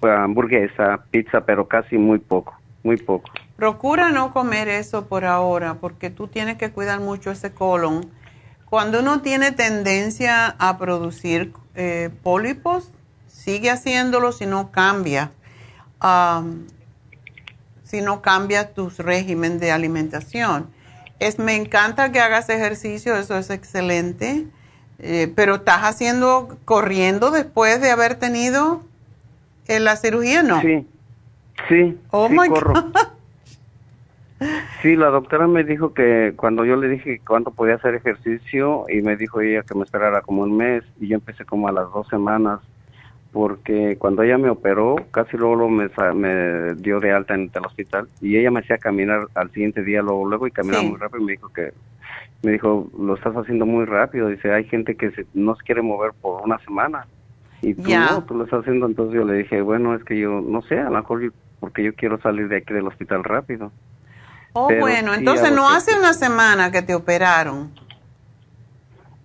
[0.00, 3.30] pues, hamburguesa, pizza, pero casi muy poco, muy poco.
[3.56, 8.00] Procura no comer eso por ahora, porque tú tienes que cuidar mucho ese colon.
[8.68, 12.90] Cuando uno tiene tendencia a producir eh, pólipos,
[13.28, 15.32] sigue haciéndolo si no cambia.
[17.84, 20.68] si no cambia tu régimen de alimentación.
[21.18, 24.46] Es, me encanta que hagas ejercicio, eso es excelente,
[24.98, 28.82] eh, pero estás haciendo, corriendo después de haber tenido
[29.68, 30.60] eh, la cirugía, ¿no?
[30.60, 30.86] Sí,
[31.68, 32.74] sí, oh sí corro.
[34.82, 39.00] Sí, la doctora me dijo que cuando yo le dije cuánto podía hacer ejercicio y
[39.00, 41.90] me dijo ella que me esperara como un mes y yo empecé como a las
[41.92, 42.60] dos semanas
[43.32, 48.08] porque cuando ella me operó casi luego, me, me, dio de alta en el hospital
[48.20, 51.24] y ella me hacía caminar al siguiente día luego luego y caminaba muy rápido y
[51.24, 51.72] me dijo que
[52.42, 55.82] me dijo lo estás haciendo muy rápido dice hay gente que se, no se quiere
[55.82, 57.06] mover por una semana
[57.62, 60.40] y tú no tú lo estás haciendo entonces yo le dije bueno es que yo
[60.40, 63.72] no sé a lo mejor porque yo quiero salir de aquí del hospital rápido
[64.54, 67.74] Oh, bueno, entonces no hace una semana que te operaron.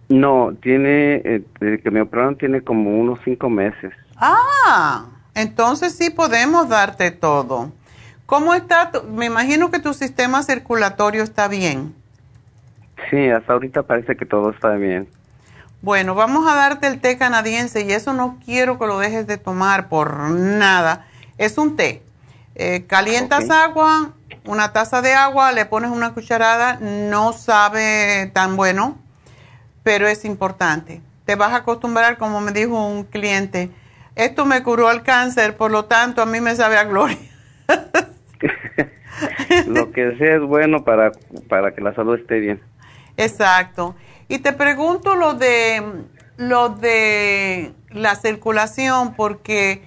[0.09, 1.43] No, tiene, eh,
[1.83, 3.93] que me operaron tiene como unos cinco meses.
[4.17, 7.71] Ah, entonces sí podemos darte todo.
[8.25, 8.91] ¿Cómo está?
[9.07, 11.93] me imagino que tu sistema circulatorio está bien.
[13.09, 15.07] Sí, hasta ahorita parece que todo está bien.
[15.81, 19.37] Bueno, vamos a darte el té canadiense y eso no quiero que lo dejes de
[19.37, 21.05] tomar por nada.
[21.37, 22.01] Es un té.
[22.55, 24.13] Eh, calientas agua,
[24.49, 28.97] una taza de agua, le pones una cucharada, no sabe tan bueno,
[29.83, 31.03] pero es importante.
[31.25, 33.69] Te vas a acostumbrar, como me dijo un cliente,
[34.15, 37.19] esto me curó el cáncer, por lo tanto a mí me sabe a gloria.
[39.67, 41.11] lo que sea es bueno para,
[41.47, 42.59] para que la salud esté bien.
[43.17, 43.95] Exacto.
[44.29, 45.83] Y te pregunto lo de
[46.37, 49.83] lo de la circulación porque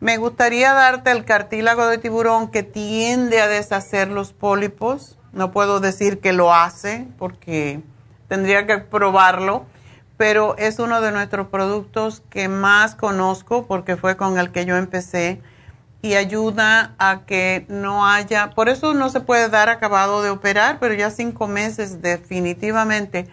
[0.00, 5.18] me gustaría darte el cartílago de tiburón que tiende a deshacer los pólipos.
[5.32, 7.82] No puedo decir que lo hace porque
[8.28, 9.66] tendría que probarlo,
[10.16, 14.76] pero es uno de nuestros productos que más conozco porque fue con el que yo
[14.76, 15.40] empecé
[16.00, 20.78] y ayuda a que no haya, por eso no se puede dar acabado de operar,
[20.78, 23.28] pero ya cinco meses definitivamente.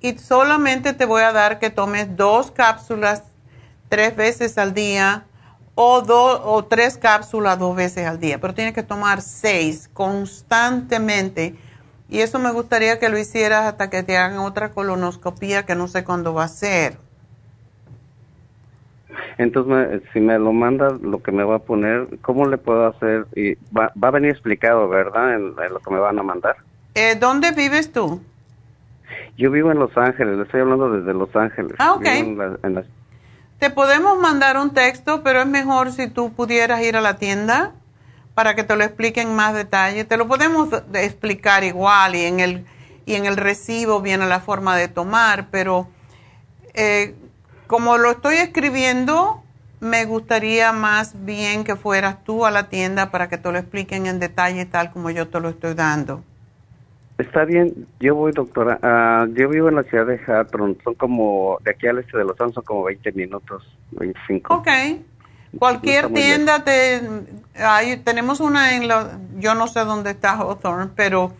[0.00, 3.24] y solamente te voy a dar que tomes dos cápsulas
[3.90, 5.24] tres veces al día
[5.74, 11.54] o, dos o tres cápsulas dos veces al día, pero tienes que tomar seis constantemente.
[12.08, 15.86] Y eso me gustaría que lo hicieras hasta que te hagan otra colonoscopía que no
[15.86, 16.96] sé cuándo va a ser.
[19.38, 23.26] Entonces, si me lo mandas, lo que me va a poner, ¿cómo le puedo hacer?
[23.34, 25.34] Y va, a venir explicado, ¿verdad?
[25.34, 26.56] En, lo que me van a mandar.
[26.94, 28.20] Eh, ¿Dónde vives tú?
[29.38, 31.74] Yo vivo en Los Ángeles, le estoy hablando desde Los Ángeles.
[31.78, 32.06] Ah, ok.
[33.60, 37.72] Te podemos mandar un texto, pero es mejor si tú pudieras ir a la tienda
[38.32, 40.06] para que te lo expliquen más detalle.
[40.06, 42.66] Te lo podemos explicar igual y en el,
[43.04, 45.90] y en el recibo viene la forma de tomar, pero
[46.72, 47.14] eh,
[47.66, 49.42] como lo estoy escribiendo,
[49.78, 54.06] me gustaría más bien que fueras tú a la tienda para que te lo expliquen
[54.06, 56.24] en detalle tal como yo te lo estoy dando.
[57.20, 58.78] Está bien, yo voy, doctora.
[58.82, 60.78] Ah, yo vivo en la ciudad de Hatron.
[60.82, 64.54] Son como, de aquí al este de Los Ángeles, son como 20 minutos, 25.
[64.54, 64.68] Ok.
[65.58, 67.00] Cualquier tienda, te,
[67.56, 71.32] hay, tenemos una en la, yo no sé dónde está Hawthorne, pero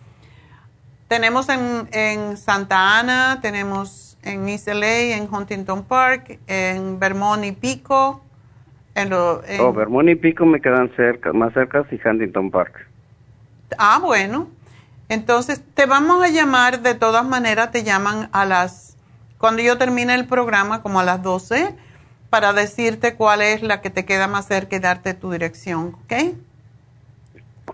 [1.07, 7.53] tenemos en, en Santa Ana, tenemos en East LA, en Huntington Park, en Vermont y
[7.53, 8.21] Pico.
[8.93, 12.85] En lo, oh, Vermont y Pico me quedan cerca, más cerca y Huntington Park.
[13.77, 14.49] Ah, bueno.
[15.11, 18.95] Entonces, te vamos a llamar, de todas maneras, te llaman a las,
[19.37, 21.75] cuando yo termine el programa, como a las 12,
[22.29, 26.33] para decirte cuál es la que te queda más cerca y darte tu dirección, ¿ok?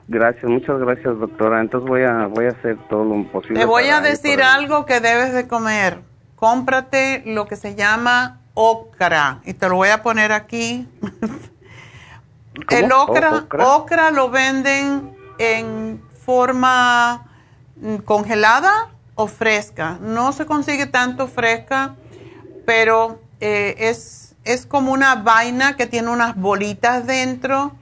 [0.07, 1.61] Gracias, muchas gracias, doctora.
[1.61, 3.59] Entonces voy a, voy a hacer todo lo posible.
[3.59, 5.99] Te voy a decir algo que debes de comer.
[6.37, 10.87] Cómprate lo que se llama ocra y te lo voy a poner aquí.
[12.71, 17.26] El ocra, ocra lo venden en forma
[18.05, 18.71] congelada
[19.15, 19.97] o fresca.
[20.01, 21.95] No se consigue tanto fresca,
[22.65, 27.73] pero eh, es, es como una vaina que tiene unas bolitas dentro.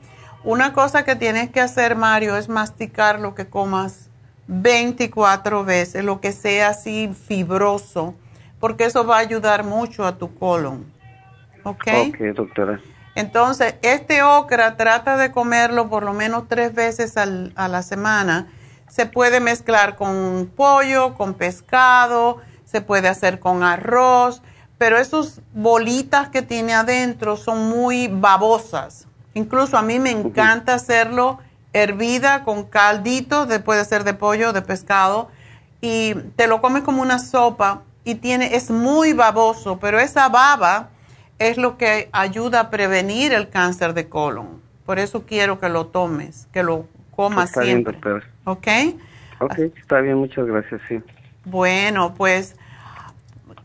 [0.44, 4.10] Una cosa que tienes que hacer, Mario, es masticar lo que comas
[4.48, 8.14] 24 veces, lo que sea así fibroso,
[8.60, 10.86] porque eso va a ayudar mucho a tu colon.
[11.64, 11.88] ¿Ok?
[12.10, 12.80] Ok, doctora.
[13.16, 18.48] Entonces, este ocra trata de comerlo por lo menos tres veces al- a la semana.
[18.88, 24.42] Se puede mezclar con pollo, con pescado, se puede hacer con arroz,
[24.78, 29.08] pero esas bolitas que tiene adentro son muy babosas.
[29.34, 31.40] Incluso a mí me encanta hacerlo
[31.74, 35.30] hervida con caldito, de- puede ser de pollo, de pescado,
[35.82, 40.90] y te lo comes como una sopa y tiene, es muy baboso, pero esa baba
[41.38, 44.62] es lo que ayuda a prevenir el cáncer de colon.
[44.86, 46.86] Por eso quiero que lo tomes, que lo
[47.16, 48.00] comas Está siempre.
[48.46, 48.68] ¿Ok?
[49.40, 51.02] Ok, está bien, muchas gracias, sí.
[51.44, 52.56] Bueno, pues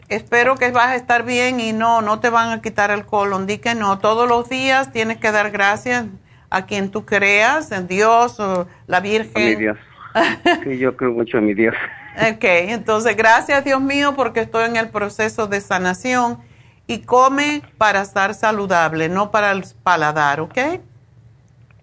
[0.09, 3.47] espero que vas a estar bien y no, no te van a quitar el colon.
[3.47, 3.99] Di que no.
[3.99, 6.07] Todos los días tienes que dar gracias
[6.51, 9.59] a quien tú creas, en Dios o la A mi Virgen.
[9.59, 9.79] Dios.
[10.65, 11.75] Sí, yo creo mucho en mi Dios.
[12.17, 16.41] Ok, entonces gracias Dios mío porque estoy en el proceso de sanación
[16.89, 20.59] y come para estar saludable, no para el paladar, ¿ok?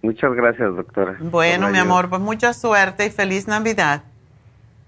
[0.02, 1.18] Muchas gracias, doctora.
[1.19, 4.03] Bueno, mi amor, pues mucha suerte y feliz Navidad.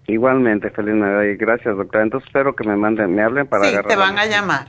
[0.08, 2.04] Igualmente, feliz Navidad y gracias, doctora.
[2.04, 4.68] Entonces espero que me manden, me hablen para sí, agarrar te van a llamar.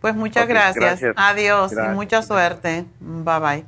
[0.00, 1.00] Pues muchas gracias.
[1.00, 1.14] gracias.
[1.16, 2.84] Adiós y mucha suerte.
[3.00, 3.64] Bye bye.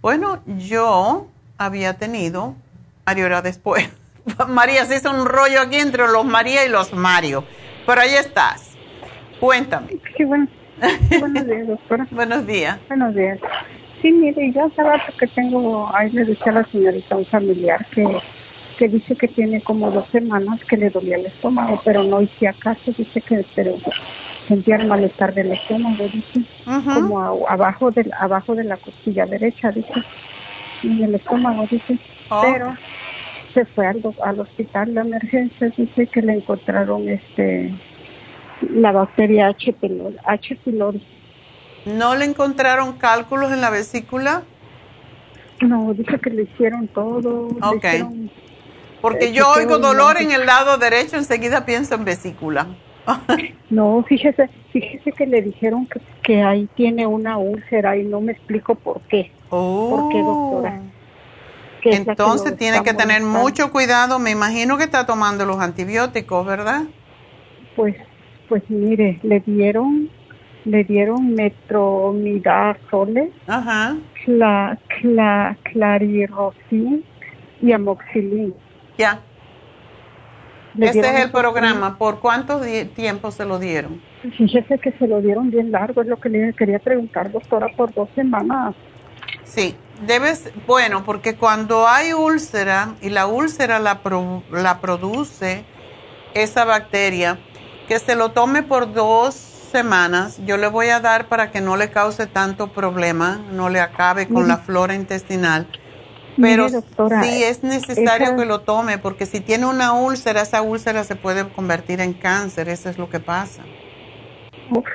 [0.00, 1.28] Bueno, yo
[1.58, 2.54] había tenido,
[3.06, 3.90] Mario era después.
[4.48, 7.44] María se hizo un rollo aquí entre los María y los Mario.
[7.86, 8.76] Pero ahí estás.
[9.40, 9.98] Cuéntame.
[10.16, 10.48] Sí, bueno.
[11.20, 12.06] Buenos días, doctora.
[12.10, 12.78] Buenos días.
[12.88, 13.38] Buenos días.
[14.04, 17.86] Sí, mire, yo hace rato que tengo, ahí le decía a la señorita un familiar
[17.94, 18.04] que,
[18.78, 22.48] que dice que tiene como dos semanas que le dolía el estómago, pero no hice
[22.48, 23.78] acaso, dice que pero
[24.46, 26.40] sentía el malestar del estómago, dice,
[26.94, 27.18] como
[27.48, 29.94] a- abajo, del, abajo de la costilla derecha, dice,
[30.82, 31.98] en el estómago, dice,
[32.28, 32.42] Oh.
[32.42, 32.74] pero
[33.54, 37.72] se fue al, al hospital de emergencia, dice que le encontraron este
[38.70, 39.72] la bacteria H.
[39.74, 40.16] pylori.
[40.24, 40.56] H.
[40.56, 41.02] pylori.
[41.86, 44.42] ¿No le encontraron cálculos en la vesícula?
[45.60, 47.48] No, dice que le hicieron todo.
[47.62, 47.84] Ok.
[47.84, 48.30] hicieron-
[49.00, 52.66] Porque Eh, yo oigo dolor en el lado derecho, enseguida pienso en vesícula.
[53.70, 58.32] No, fíjese, fíjese que le dijeron que, que ahí tiene una úlcera y no me
[58.32, 59.32] explico por qué.
[59.50, 60.70] ¿Por qué, doctora?
[60.76, 60.82] La
[61.82, 63.38] que Entonces tiene que tener molestando.
[63.42, 64.18] mucho cuidado.
[64.20, 66.82] Me imagino que está tomando los antibióticos, ¿verdad?
[67.74, 67.96] Pues,
[68.48, 70.08] pues mire, le dieron,
[70.64, 73.96] le dieron metronidazole, Ajá.
[74.24, 75.56] cla, cla,
[77.60, 78.54] y amoxicilin.
[78.98, 79.20] Ya.
[80.74, 81.98] Dieron es el programa.
[81.98, 82.60] ¿Por cuánto
[82.96, 84.00] tiempo se lo dieron?
[84.36, 87.94] Fíjese que se lo dieron bien largo, es lo que le quería preguntar, doctora, por
[87.94, 88.74] dos semanas.
[89.44, 89.76] Sí,
[90.06, 95.64] debes, bueno, porque cuando hay úlcera y la úlcera la, pro- la produce
[96.34, 97.38] esa bacteria,
[97.86, 101.76] que se lo tome por dos semanas, yo le voy a dar para que no
[101.76, 105.66] le cause tanto problema, no le acabe con la flora intestinal.
[106.40, 110.42] Pero Mire, doctora, sí es necesario esa- que lo tome, porque si tiene una úlcera,
[110.42, 113.62] esa úlcera se puede convertir en cáncer, eso es lo que pasa.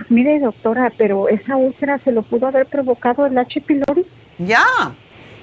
[0.07, 3.59] Mire, doctora, pero esa úlcera se lo pudo haber provocado el H.
[3.61, 4.05] pylori.
[4.37, 4.65] Ya,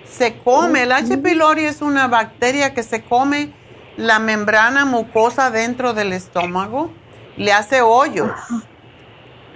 [0.05, 0.85] se come.
[0.85, 1.19] El H.
[1.19, 3.53] pylori es una bacteria que se come
[3.99, 6.91] la membrana mucosa dentro del estómago,
[7.37, 8.31] le hace hoyos.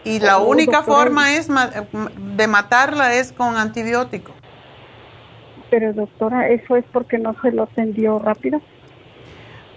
[0.04, 4.32] Y la Oh, única forma es ma- de matarla es con antibiótico.
[5.70, 8.60] Pero, doctora, eso es porque no se lo atendió rápido.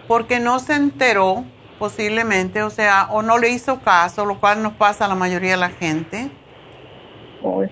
[0.08, 1.44] Porque no se enteró,
[1.78, 5.52] posiblemente, o sea, o no le hizo caso, lo cual nos pasa a la mayoría
[5.52, 6.30] de la gente.
[7.42, 7.72] O es,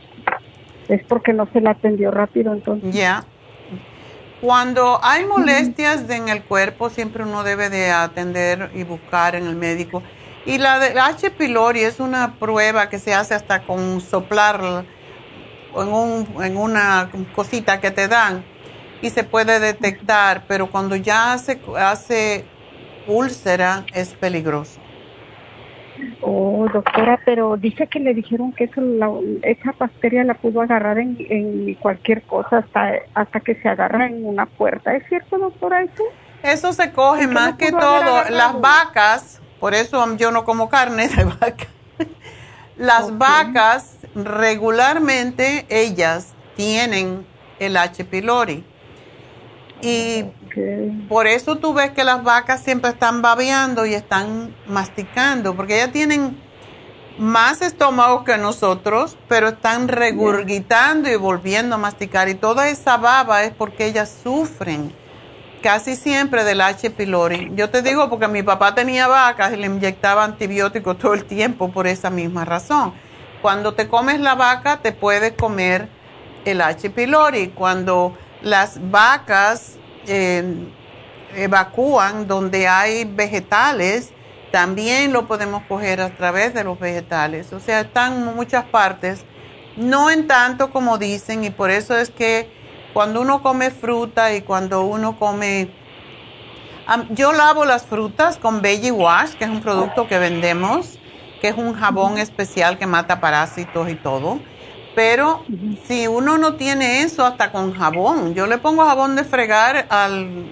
[0.90, 2.94] es porque no se la atendió rápido, entonces.
[2.94, 3.24] Ya.
[4.42, 9.56] Cuando hay molestias en el cuerpo, siempre uno debe de atender y buscar en el
[9.56, 10.02] médico.
[10.46, 11.32] Y la de H.
[11.32, 14.86] pylori es una prueba que se hace hasta con soplar
[15.76, 18.44] en, un, en una cosita que te dan
[19.02, 22.46] y se puede detectar, pero cuando ya hace, hace
[23.08, 24.80] úlcera es peligroso.
[26.22, 29.12] Oh, doctora, pero dice que le dijeron que eso, la-
[29.44, 34.26] esa bacteria la pudo agarrar en, en cualquier cosa hasta, hasta que se agarra en
[34.26, 34.96] una puerta.
[34.96, 36.04] ¿Es cierto, doctora, eso?
[36.44, 38.24] Eso se coge ¿Y qué más que todo.
[38.30, 41.68] Las vacas, por eso yo no como carne de vaca.
[42.76, 47.28] Las vacas regularmente ellas tienen
[47.60, 48.04] el H.
[48.06, 48.66] pylori.
[49.84, 50.26] Y
[51.08, 55.92] por eso tú ves que las vacas siempre están babeando y están masticando, porque ellas
[55.92, 56.38] tienen
[57.20, 62.30] más estómago que nosotros, pero están regurgitando y volviendo a masticar.
[62.30, 64.92] Y toda esa baba es porque ellas sufren
[65.62, 66.90] casi siempre del H.
[66.92, 67.52] pylori.
[67.56, 71.72] Yo te digo porque mi papá tenía vacas y le inyectaba antibióticos todo el tiempo
[71.72, 72.94] por esa misma razón.
[73.42, 75.88] Cuando te comes la vaca, te puedes comer
[76.46, 76.90] el H.
[76.90, 77.50] pylori.
[77.50, 79.78] Cuando las vacas
[80.08, 80.44] eh,
[81.36, 84.12] evacúan donde hay vegetales,
[84.52, 87.54] también lo podemos coger a través de los vegetales.
[87.54, 89.24] O sea, están en muchas partes,
[89.78, 92.61] no en tanto como dicen, y por eso es que
[92.94, 95.70] cuando uno come fruta y cuando uno come...
[97.10, 101.00] yo lavo las frutas con Veggie Wash, que es un producto que vendemos,
[101.40, 104.40] que es un jabón especial que mata parásitos y todo.
[104.94, 105.46] Pero
[105.86, 108.34] si uno no tiene eso, hasta con jabón.
[108.34, 110.52] Yo le pongo jabón de fregar al,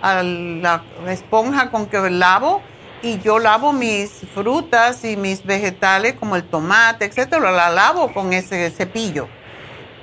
[0.00, 2.62] a la esponja con que lavo
[3.02, 8.32] y yo lavo mis frutas y mis vegetales como el tomate, etcétera, la lavo con
[8.32, 9.26] ese cepillo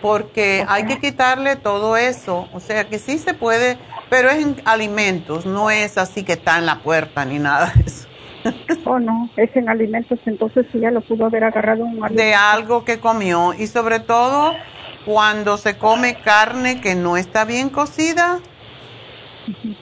[0.02, 3.78] porque hay que quitarle todo eso, o sea que sí se puede,
[4.10, 7.84] pero es en alimentos, no es así que está en la puerta ni nada de
[7.84, 8.08] eso.
[8.86, 12.86] Oh, no, es en alimentos, entonces sí ya lo pudo haber agarrado un De algo
[12.86, 14.54] que comió y sobre todo
[15.06, 18.40] cuando se come carne que no está bien cocida,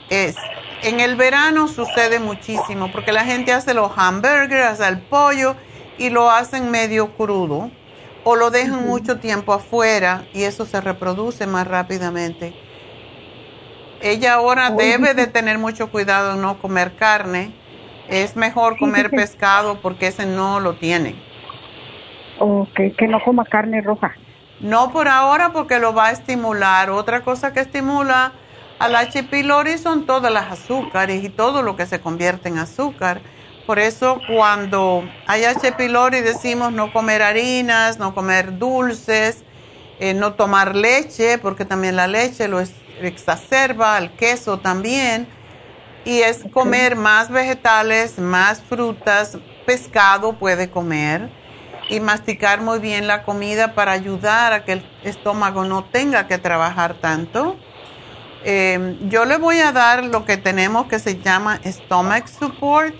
[0.08, 0.36] es
[0.82, 5.56] en el verano sucede muchísimo porque la gente hace los hamburgers, hace el pollo
[5.98, 7.70] y lo hacen medio crudo
[8.28, 12.52] o lo dejan mucho tiempo afuera y eso se reproduce más rápidamente.
[14.02, 17.52] Ella ahora debe de tener mucho cuidado en no comer carne.
[18.08, 21.14] Es mejor comer pescado porque ese no lo tiene.
[22.40, 24.16] Ok, que no coma carne roja.
[24.58, 26.90] No por ahora porque lo va a estimular.
[26.90, 28.32] Otra cosa que estimula
[28.80, 29.22] al H.
[29.22, 33.20] pylori son todas las azúcares y todo lo que se convierte en azúcar.
[33.66, 35.72] Por eso cuando hay H.
[35.72, 39.42] pylori decimos no comer harinas, no comer dulces,
[39.98, 42.62] eh, no tomar leche, porque también la leche lo
[43.00, 45.26] exacerba, el queso también.
[46.04, 49.36] Y es comer más vegetales, más frutas,
[49.66, 51.28] pescado puede comer
[51.88, 56.38] y masticar muy bien la comida para ayudar a que el estómago no tenga que
[56.38, 57.56] trabajar tanto.
[58.44, 62.94] Eh, yo le voy a dar lo que tenemos que se llama stomach support,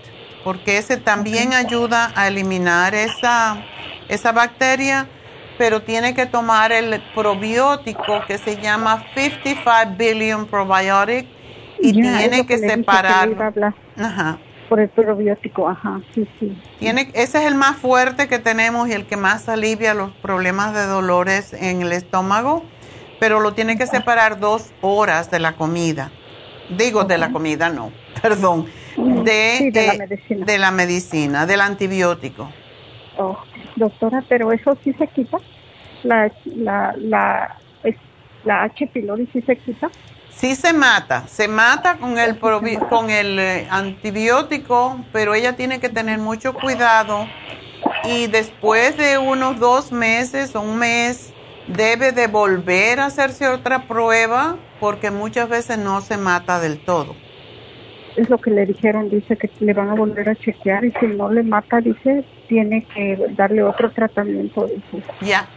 [0.47, 3.65] porque ese también ayuda a eliminar esa,
[4.07, 5.05] esa bacteria,
[5.57, 11.27] pero tiene que tomar el probiótico que se llama 55 billion probiotic
[11.81, 13.27] y tiene que, separar.
[14.69, 16.57] Por el probiótico, ajá, sí, sí.
[16.79, 20.73] Tiene, ese es el más fuerte que tenemos y el que más alivia los problemas
[20.73, 22.63] de dolores en el estómago
[23.19, 26.11] pero lo tiene que separar dos horas de la comida.
[26.69, 27.91] Digo, de la comida no,
[28.21, 28.67] perdón,
[28.97, 30.45] de, de, la eh, medicina.
[30.45, 32.49] de la medicina, del antibiótico.
[33.17, 33.37] Oh,
[33.75, 35.37] doctora, pero eso sí se quita.
[36.03, 37.57] La, la, la,
[38.43, 38.87] la H.
[38.87, 39.89] pylori sí se quita.
[40.29, 45.89] Sí se mata, se mata con el, con el eh, antibiótico, pero ella tiene que
[45.89, 47.27] tener mucho cuidado
[48.03, 51.33] y después de unos dos meses o un mes
[51.67, 57.15] debe de volver a hacerse otra prueba porque muchas veces no se mata del todo.
[58.17, 61.05] Es lo que le dijeron, dice que le van a volver a chequear y si
[61.05, 64.67] no le mata, dice, tiene que darle otro tratamiento.
[65.21, 65.47] Ya.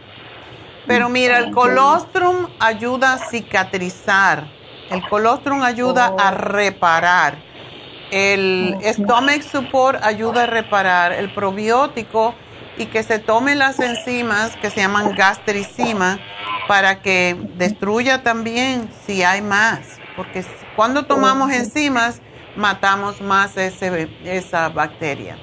[0.85, 4.45] Pero mira, el colostrum ayuda a cicatrizar,
[4.91, 6.37] el colostrum ayuda a oh.
[6.37, 7.35] reparar,
[8.11, 12.35] el stomach support ayuda a reparar, el probiótico
[12.77, 16.19] y que se tomen las enzimas que se llaman gastricima
[16.67, 20.43] para que destruya también si hay más, porque
[20.75, 22.21] cuando tomamos enzimas
[22.55, 25.37] matamos más ese, esa bacteria.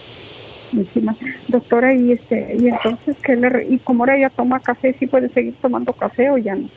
[1.49, 5.33] Doctora, y este y entonces qué le y como ahora ella toma café, sí puede
[5.33, 6.69] seguir tomando café o ya no?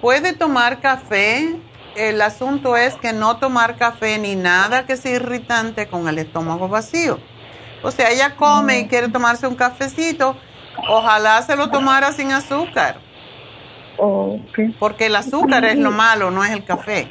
[0.00, 1.56] Puede tomar café.
[1.96, 6.68] El asunto es que no tomar café ni nada que sea irritante con el estómago
[6.68, 7.18] vacío.
[7.82, 10.36] O sea, ella come y quiere tomarse un cafecito,
[10.88, 12.98] ojalá se lo tomara sin azúcar.
[14.78, 17.08] Porque el azúcar es lo malo, no es el café.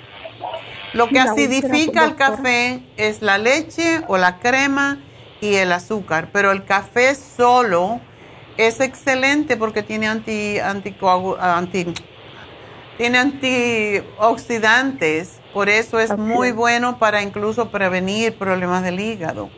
[0.93, 4.99] Lo que acidifica el café es la leche o la crema
[5.41, 7.99] y el azúcar, pero el café solo
[8.57, 10.95] es excelente porque tiene anti, anti,
[12.97, 19.51] tiene antioxidantes, por eso es muy bueno para incluso prevenir problemas del hígado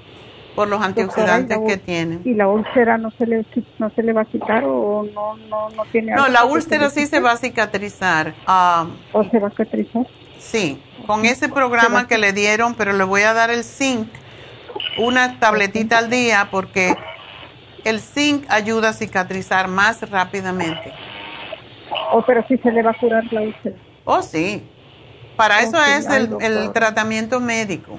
[0.56, 2.20] por los antioxidantes que tiene.
[2.26, 3.46] ¿Y la úlcera no se le,
[3.78, 7.06] no se le va a quitar o no, no, no tiene No, la úlcera sí
[7.06, 8.34] se va a cicatrizar.
[8.46, 10.06] Ah, ¿O se va a cicatrizar?
[10.40, 14.08] Sí, con ese programa que le dieron, pero le voy a dar el zinc,
[14.98, 16.96] una tabletita al día porque
[17.86, 20.94] El zinc ayuda a cicatrizar más rápidamente.
[22.12, 23.76] Oh, pero sí se le va a curar la úlcera.
[24.04, 24.68] Oh, sí.
[25.36, 27.98] Para eso es el, tratamiento médico.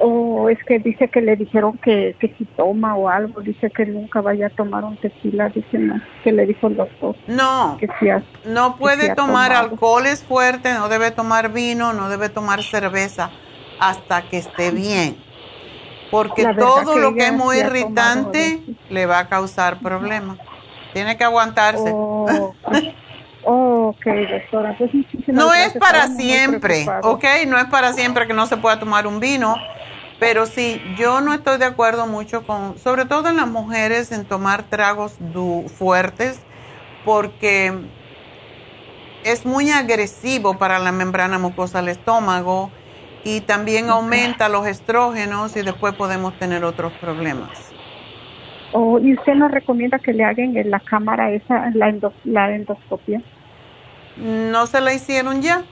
[0.00, 3.84] O es que dice que le dijeron que, que si toma o algo, dice que
[3.86, 7.16] nunca vaya a tomar un tequila, dice no, que le dijo el doctor.
[7.26, 12.08] No, Que si ha- no puede ha tomar alcoholes fuertes, no debe tomar vino, no
[12.08, 13.30] debe tomar cerveza
[13.80, 15.16] hasta que esté bien.
[16.10, 20.38] Porque todo que lo que es muy tomado irritante le va a causar problemas.
[20.92, 21.90] Tiene que aguantarse.
[21.92, 22.54] Oh,
[23.44, 24.74] oh, ok, doctora.
[24.78, 24.90] Pues
[25.28, 26.86] No es para siempre.
[27.02, 27.24] ¿ok?
[27.46, 29.54] No es para siempre que no se pueda tomar un vino,
[30.18, 34.26] pero sí, yo no estoy de acuerdo mucho con, sobre todo en las mujeres, en
[34.28, 36.46] tomar tragos du- fuertes,
[37.02, 37.90] porque
[39.22, 42.74] es muy agresivo para la membrana mucosa del estómago
[43.22, 47.76] y también aumenta los estrógenos y después podemos tener otros problemas.
[48.70, 52.54] Oh, ¿Y usted nos recomienda que le hagan en la cámara esa, la, endo- la
[52.54, 53.22] endoscopia?
[54.16, 55.70] ¿No se la hicieron ya?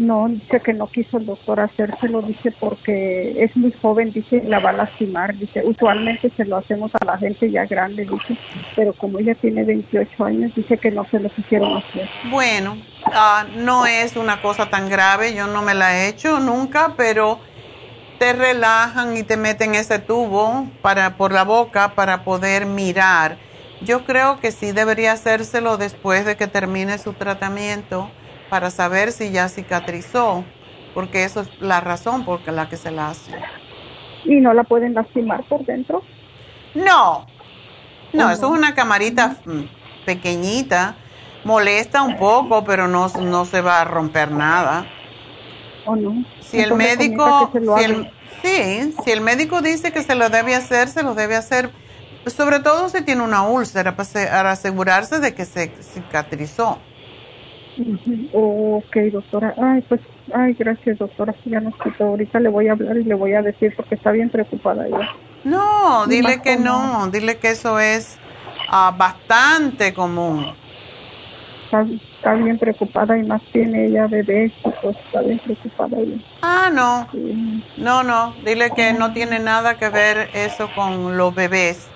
[0.00, 4.58] No, dice que no quiso el doctor hacérselo, dice porque es muy joven, dice, la
[4.58, 8.40] va a lastimar, dice, usualmente se lo hacemos a la gente ya grande, dice,
[8.74, 12.08] pero como ella tiene 28 años, dice que no se lo quisieron hacer.
[12.30, 12.78] Bueno,
[13.12, 17.38] ah, no es una cosa tan grave, yo no me la he hecho nunca, pero
[18.18, 23.36] te relajan y te meten ese tubo para por la boca para poder mirar.
[23.82, 28.10] Yo creo que sí debería hacérselo después de que termine su tratamiento
[28.50, 30.44] para saber si ya cicatrizó,
[30.94, 33.32] porque eso es la razón por la que se la hace.
[34.24, 36.02] ¿Y no la pueden lastimar por dentro?
[36.74, 37.26] No,
[38.12, 39.60] no, eso es una camarita mm,
[40.04, 40.96] pequeñita,
[41.44, 44.86] molesta un poco, pero no, no se va a romper nada.
[45.86, 46.14] ¿O no?
[46.40, 48.10] Si el médico, si el-
[48.42, 51.72] sí, si el médico dice que se lo debe hacer, se lo debe hacer,
[52.26, 56.89] sobre todo si tiene una úlcera, para asegurarse de que se cicatrizó.
[58.32, 59.54] Ok, doctora.
[59.62, 60.00] Ay, pues,
[60.34, 61.34] ay, gracias, doctora.
[61.44, 62.04] Ya nos quitó.
[62.04, 65.08] Ahorita le voy a hablar y le voy a decir porque está bien preocupada ella.
[65.44, 68.18] No, dile más que no, dile que eso es
[68.68, 70.46] ah, bastante común.
[71.64, 71.86] Está,
[72.16, 74.52] está bien preocupada y más tiene ella bebés,
[74.82, 76.16] pues está bien preocupada ella.
[76.42, 77.64] Ah, no, Sí.
[77.78, 81.88] no, no, dile que no tiene nada que ver eso con los bebés.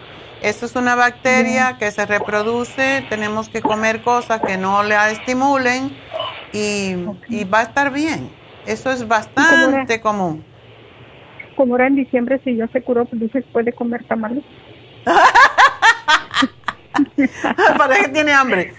[0.44, 5.96] Eso es una bacteria que se reproduce, tenemos que comer cosas que no la estimulen
[6.52, 6.96] y,
[7.30, 8.28] y va a estar bien.
[8.66, 10.44] Eso es bastante común.
[11.56, 14.44] Como era en diciembre, si ya se curó, pues dice que puede comer tamales.
[17.78, 18.74] Parece que tiene hambre.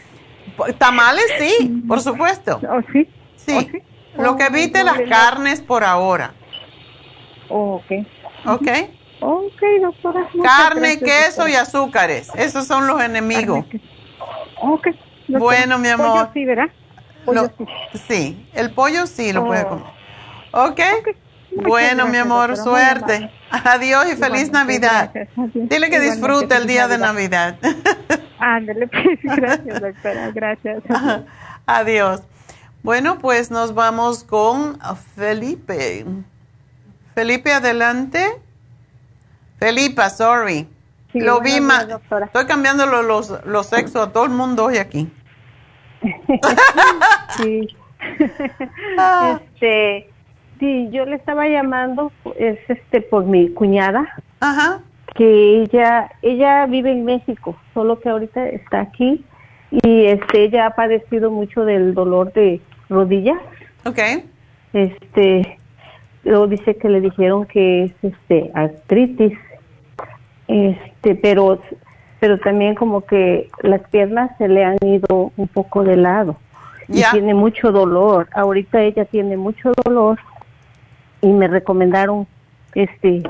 [0.77, 2.61] Tamales, sí, por supuesto.
[2.69, 3.09] ¿Oh, sí?
[3.37, 3.71] Sí.
[4.19, 6.35] Lo que evite las carnes por ahora.
[7.49, 7.91] Oh, ok.
[8.45, 8.67] ¿Ok?
[9.21, 10.29] Ok, doctora.
[10.33, 11.49] muchas Carne, gracias, queso doctora.
[11.51, 12.29] y azúcares.
[12.35, 13.65] Esos son los enemigos.
[14.61, 14.85] Ok.
[14.85, 15.39] doctora.
[15.39, 16.07] Bueno, mi amor.
[16.19, 16.65] Pollo sí, ¿verdad?
[17.25, 17.99] Pollo Lo- sí.
[18.07, 19.47] sí, el pollo sí lo Oh.
[19.47, 19.85] puede comer.
[20.51, 20.79] ¿Ok?
[21.51, 23.31] Muchas Bueno, mi amor, doctora, suerte.
[23.49, 25.11] Adiós y feliz Igualmente, Navidad.
[25.13, 25.51] gracias.
[25.53, 27.57] Dile que disfrute el día de Navidad.
[28.39, 30.83] Ándale, pues, gracias, doctora, gracias.
[31.65, 32.21] Adiós.
[32.83, 34.77] Bueno, pues nos vamos con
[35.15, 36.05] Felipe.
[37.15, 38.27] Felipe, adelante.
[39.59, 40.67] Felipa, sorry.
[41.11, 42.25] Sí, lo vi doctora.
[42.25, 45.09] Estoy cambiando los, los, los sexos a todo el mundo hoy aquí.
[47.37, 47.67] Sí.
[48.97, 49.39] Ah.
[49.41, 50.09] Este,
[50.59, 54.07] sí, yo le estaba llamando, es este por mi cuñada,
[54.39, 54.81] Ajá.
[55.15, 59.25] que ella, ella vive en México, solo que ahorita está aquí
[59.71, 63.39] y este, ella ha padecido mucho del dolor de rodillas.
[63.85, 63.99] Ok.
[64.73, 65.57] Este,
[66.23, 69.37] luego dice que le dijeron que es este artritis,
[70.47, 71.61] este, pero,
[72.19, 76.37] pero también como que las piernas se le han ido un poco de lado
[76.87, 77.11] y Ya.
[77.11, 78.27] tiene mucho dolor.
[78.33, 80.19] Ahorita ella tiene mucho dolor
[81.21, 82.27] y me recomendaron
[82.73, 83.23] este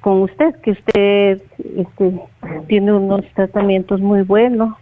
[0.00, 1.42] con usted que usted
[1.76, 2.20] este
[2.66, 4.74] tiene unos tratamientos muy buenos.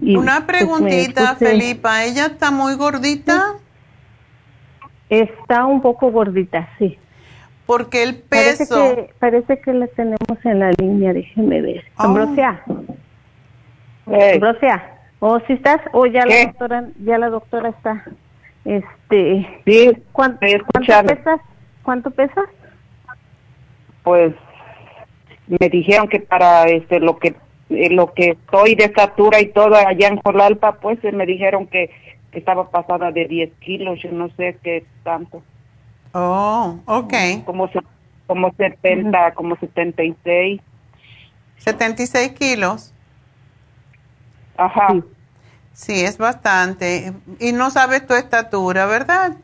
[0.00, 2.04] Y, Una pues, preguntita, Felipa.
[2.04, 3.54] ¿Ella está muy gordita?
[5.08, 6.96] Está un poco gordita, sí.
[7.70, 8.96] Porque el Parece peso...
[8.96, 11.84] que, parece que la tenemos en la línea, déjeme ver.
[11.98, 12.02] Oh.
[12.02, 12.60] Ambrosia.
[14.06, 14.98] Ambrosia.
[15.20, 15.80] ¿O si estás?
[15.92, 18.04] ¿O ya la doctora, ya la doctora está?
[18.64, 19.62] Este.
[19.64, 21.14] Sí, ¿cuánto, estoy ¿Cuánto escuchando.
[21.14, 21.40] pesas?
[21.84, 22.48] ¿Cuánto pesas?
[24.02, 24.34] Pues
[25.46, 27.36] me dijeron que para este lo que
[27.68, 31.68] eh, lo que estoy de estatura y todo allá en Jolalpa, pues eh, me dijeron
[31.68, 31.88] que,
[32.32, 35.40] que estaba pasada de 10 kilos, yo no sé qué tanto.
[36.12, 37.14] Oh, ok.
[37.44, 37.80] Como se,
[38.26, 40.60] como 70, como 76.
[41.58, 42.92] 76 kilos.
[44.56, 44.94] Ajá.
[45.72, 47.12] Sí, es bastante.
[47.38, 49.36] Y no sabes tu estatura, ¿verdad?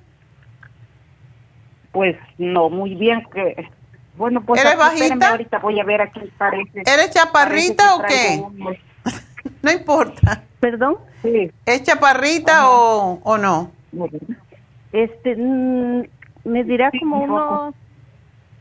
[1.93, 3.69] Pues no, muy bien que...
[4.17, 5.31] Bueno, pues ¿Eres aquí, bajita?
[5.31, 6.83] ahorita voy a ver aquí parece.
[6.87, 8.75] ¿Eres chaparrita parece o qué?
[9.63, 10.45] No importa.
[10.61, 10.99] ¿Perdón?
[11.23, 11.51] Sí.
[11.65, 13.73] ¿Es chaparrita o, o no?
[14.93, 16.05] Este, mm,
[16.47, 17.74] me dirá Sí, como unos,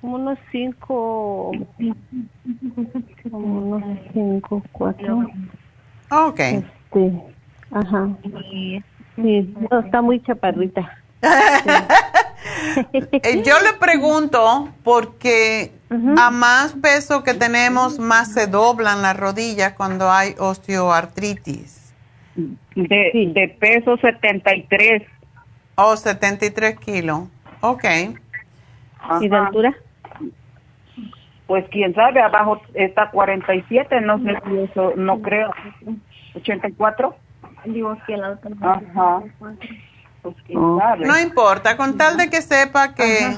[0.02, 1.52] como unos cinco,
[3.32, 5.28] como unos cinco, cuatro.
[6.10, 6.40] Ok.
[6.40, 7.22] Este,
[7.72, 8.10] ajá.
[9.16, 10.98] Sí, no, está muy chaparrita.
[12.94, 15.72] Eh, Yo le pregunto porque
[16.18, 21.94] a más peso que tenemos, más se doblan las rodillas cuando hay osteoartritis.
[22.36, 25.04] De, de peso 73.
[25.76, 27.30] O 73 kilos.
[27.62, 27.84] Ok.
[29.22, 29.76] ¿Y de altura?
[31.48, 35.52] Pues quién sabe, abajo está 47, no sé si eso, no creo.
[36.36, 37.16] 84.
[37.66, 38.52] Digo que la otra.
[38.62, 39.22] Ajá.
[40.24, 40.80] Pues quién Oh.
[40.80, 41.06] sabe.
[41.06, 43.38] No importa, con tal de que sepa que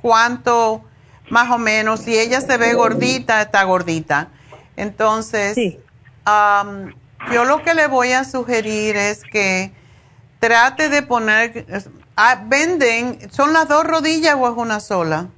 [0.00, 0.84] cuánto,
[1.28, 4.28] más o menos, si ella se ve gordita, está gordita.
[4.76, 5.58] Entonces,
[6.24, 6.94] am,
[7.32, 9.72] yo lo que le voy a sugerir es que
[10.38, 11.66] trate de poner,
[12.20, 15.28] ah, venden, ¿son las dos rodillas o es una sola?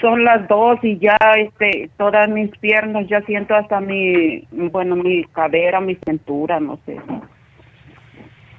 [0.00, 5.24] Son las dos y ya este todas mis piernas, ya siento hasta mi, bueno, mi
[5.24, 7.00] cadera, mi cintura, no sé.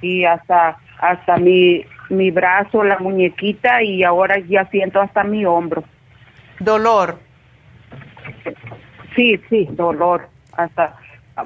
[0.00, 5.84] Y hasta hasta mi mi brazo, la muñequita y ahora ya siento hasta mi hombro.
[6.58, 7.18] Dolor.
[9.14, 10.28] Sí, sí, dolor.
[10.56, 10.96] Hasta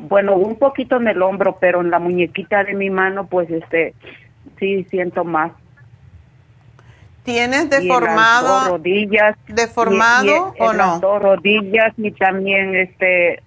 [0.01, 3.95] bueno, un poquito en el hombro, pero en la muñequita de mi mano pues este
[4.59, 5.53] sí siento más.
[7.25, 11.01] ¿Tienes en las dos deformado, rodillas deformado y- y en o las no?
[11.01, 13.43] dos rodillas y también este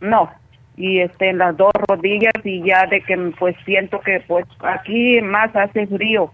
[0.00, 0.30] no.
[0.76, 5.20] Y este en las dos rodillas y ya de que pues siento que pues aquí
[5.20, 6.32] más hace frío.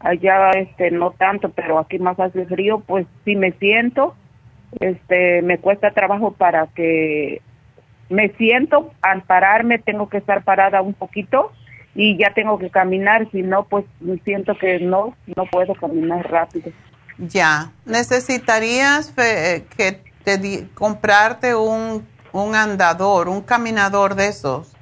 [0.00, 4.16] Allá este no tanto pero aquí más hace frío pues si me siento.
[4.80, 7.40] Este me cuesta trabajo para que
[8.08, 8.90] me siento.
[9.00, 11.52] Al pararme tengo que estar parada un poquito
[11.94, 13.84] y ya tengo que caminar si no pues
[14.24, 16.72] siento que no no puedo caminar rápido
[17.18, 24.72] Ya, necesitarías fe- que te di- comprarte un, un andador, un caminador de esos,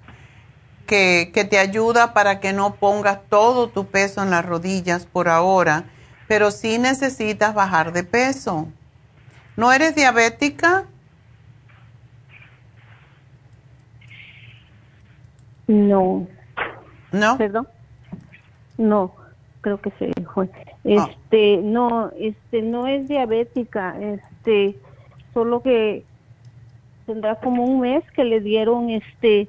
[0.86, 5.28] que, que te ayuda para que no pongas todo tu peso en las rodillas por
[5.28, 5.84] ahora,
[6.28, 8.68] pero sí necesitas bajar de peso.
[9.56, 10.84] ¿No eres diabética?
[15.68, 16.26] No.
[17.12, 17.36] ¿No?
[17.38, 17.66] ¿Perdón?
[18.78, 19.12] No,
[19.60, 20.48] creo que se fue.
[20.84, 24.76] Este, no, este, no es diabética, este,
[25.34, 26.04] solo que
[27.06, 29.48] tendrá como un mes que le dieron este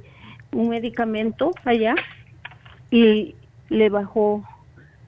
[0.51, 1.95] un medicamento allá
[2.89, 3.35] y
[3.69, 4.43] le bajó,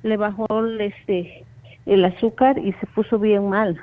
[0.04, 1.44] le bajó el, este
[1.86, 3.78] el azúcar y se puso bien mal.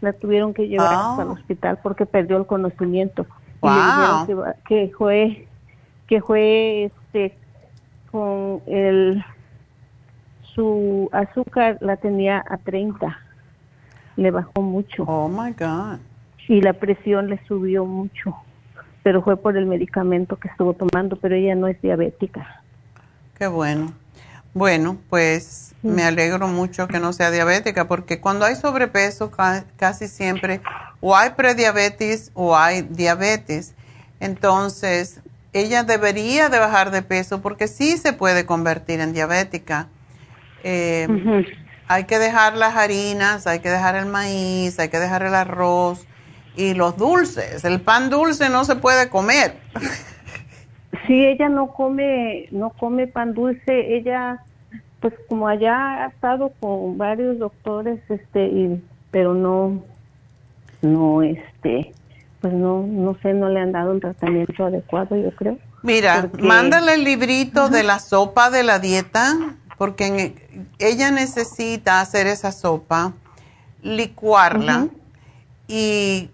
[0.00, 1.10] La tuvieron que llevar Ah.
[1.10, 3.26] hasta el hospital porque perdió el conocimiento.
[3.62, 5.48] Y le dijeron que, que fue
[6.06, 7.36] que fue este
[8.14, 9.24] con el
[10.54, 13.18] su azúcar la tenía a 30
[14.16, 15.02] le bajó mucho.
[15.02, 15.98] Oh my god.
[16.46, 18.36] Y la presión le subió mucho.
[19.02, 22.62] Pero fue por el medicamento que estuvo tomando pero ella no es diabética.
[23.36, 23.92] Qué bueno.
[24.52, 30.06] Bueno, pues me alegro mucho que no sea diabética, porque cuando hay sobrepeso ca- casi
[30.06, 30.60] siempre
[31.00, 33.74] o hay prediabetes o hay diabetes.
[34.20, 35.20] Entonces,
[35.54, 39.88] ella debería de bajar de peso porque sí se puede convertir en diabética.
[40.62, 41.08] Eh,
[41.86, 46.06] Hay que dejar las harinas, hay que dejar el maíz, hay que dejar el arroz
[46.56, 47.64] y los dulces.
[47.64, 49.56] El pan dulce no se puede comer.
[51.06, 54.38] sí ella no come no come pan dulce ella
[55.00, 59.82] pues como allá ha estado con varios doctores este y pero no
[60.82, 61.92] no este
[62.44, 65.56] pues no no sé no le han dado un tratamiento adecuado yo creo.
[65.82, 69.32] Mira, Porque- mándale el librito de la sopa de la dieta,
[69.78, 73.14] porque en- ella necesita hacer esa sopa,
[73.82, 74.88] licuarla
[75.68, 76.28] y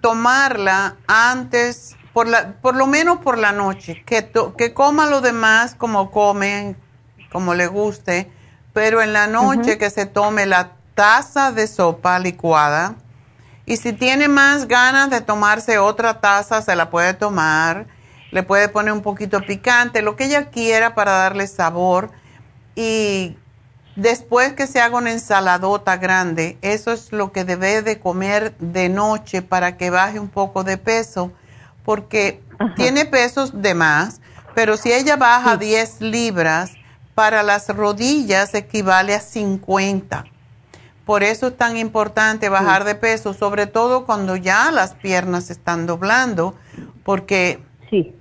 [0.00, 5.20] tomarla antes, por, la, por lo menos por la noche, que, to- que coma lo
[5.20, 6.76] demás como come,
[7.32, 8.30] como le guste,
[8.72, 12.94] pero en la noche que se tome la taza de sopa licuada.
[13.66, 17.86] Y si tiene más ganas de tomarse otra taza, se la puede tomar.
[18.30, 22.10] Le puede poner un poquito picante, lo que ella quiera para darle sabor.
[22.74, 23.36] Y
[23.96, 28.88] Después que se haga una ensaladota grande, eso es lo que debe de comer de
[28.88, 31.30] noche para que baje un poco de peso,
[31.84, 32.42] porque
[32.74, 34.22] tiene pesos de más,
[34.54, 36.72] pero si ella baja 10 libras,
[37.14, 40.24] para las rodillas equivale a 50.
[41.04, 45.86] Por eso es tan importante bajar de peso, sobre todo cuando ya las piernas están
[45.86, 46.54] doblando,
[47.04, 47.60] porque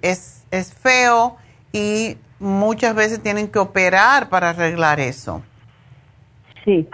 [0.01, 1.37] es, es feo
[1.71, 5.43] y muchas veces tienen que operar para arreglar eso.
[6.65, 6.89] Sí.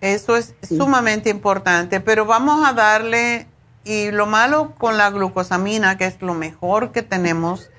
[0.00, 3.46] Eso es sumamente importante, pero vamos a darle,
[3.84, 7.70] y lo malo con la glucosamina, que es lo mejor que tenemos,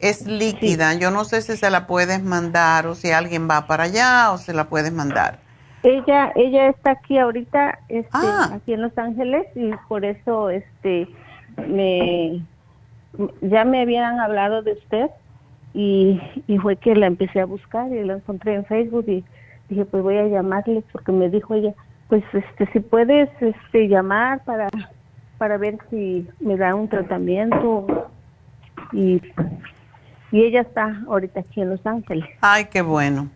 [0.00, 0.94] es líquida.
[0.94, 4.38] Yo no sé si se la puedes mandar o si alguien va para allá o
[4.38, 5.43] se la puedes mandar.
[5.84, 8.50] Ella ella está aquí ahorita, este, ah.
[8.54, 11.06] aquí en Los Ángeles y por eso este
[11.68, 12.42] me
[13.42, 15.10] ya me habían hablado de usted
[15.74, 19.24] y, y fue que la empecé a buscar y la encontré en Facebook y
[19.68, 21.74] dije pues voy a llamarle porque me dijo ella
[22.08, 24.68] pues este si puedes este llamar para
[25.38, 28.08] para ver si me da un tratamiento
[28.92, 29.20] y
[30.30, 33.28] y ella está ahorita aquí en Los Ángeles ay qué bueno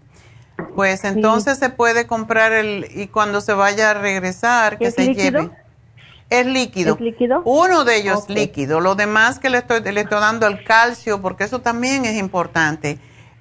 [0.74, 5.50] pues entonces se puede comprar el y cuando se vaya a regresar que se lleve
[6.30, 6.94] es líquido.
[6.94, 7.42] ¿Es líquido?
[7.44, 8.80] Uno de ellos es líquido.
[8.80, 12.98] Lo demás que le estoy, le estoy dando el calcio, porque eso también es importante.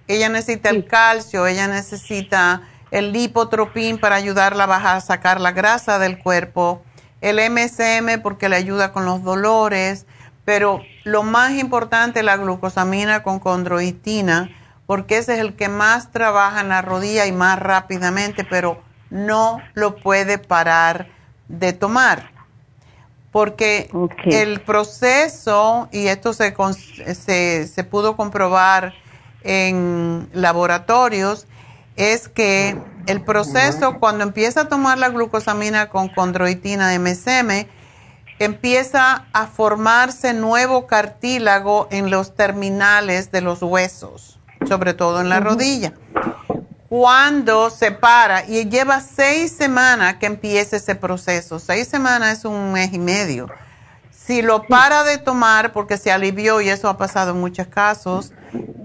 [0.08, 2.62] Ella necesita el calcio, ella necesita
[2.92, 6.82] el lipotropín para ayudarla a bajar, sacar la grasa del cuerpo,
[7.20, 10.06] el MSM porque le ayuda con los dolores,
[10.46, 14.50] pero lo más importante es la glucosamina con condroitina,
[14.88, 18.82] porque ese es el que más trabaja en la rodilla y más rápidamente, pero
[19.12, 21.08] no lo puede parar
[21.48, 22.32] de tomar.
[23.32, 23.92] Porque
[24.26, 26.56] el proceso, y esto se,
[27.14, 28.94] se, se pudo comprobar
[29.44, 31.46] en laboratorios,
[31.98, 37.68] es que el proceso, cuando empieza a tomar la glucosamina con condroitina MSM,
[38.40, 44.37] empieza a formarse nuevo cartílago en los terminales de los huesos,
[44.68, 45.94] sobre todo en la rodilla.
[46.90, 52.72] Cuando se para, y lleva seis semanas que empiece ese proceso, seis semanas es un
[52.72, 53.48] mes y medio.
[54.10, 58.32] Si lo para de tomar porque se alivió, y eso ha pasado en muchos casos,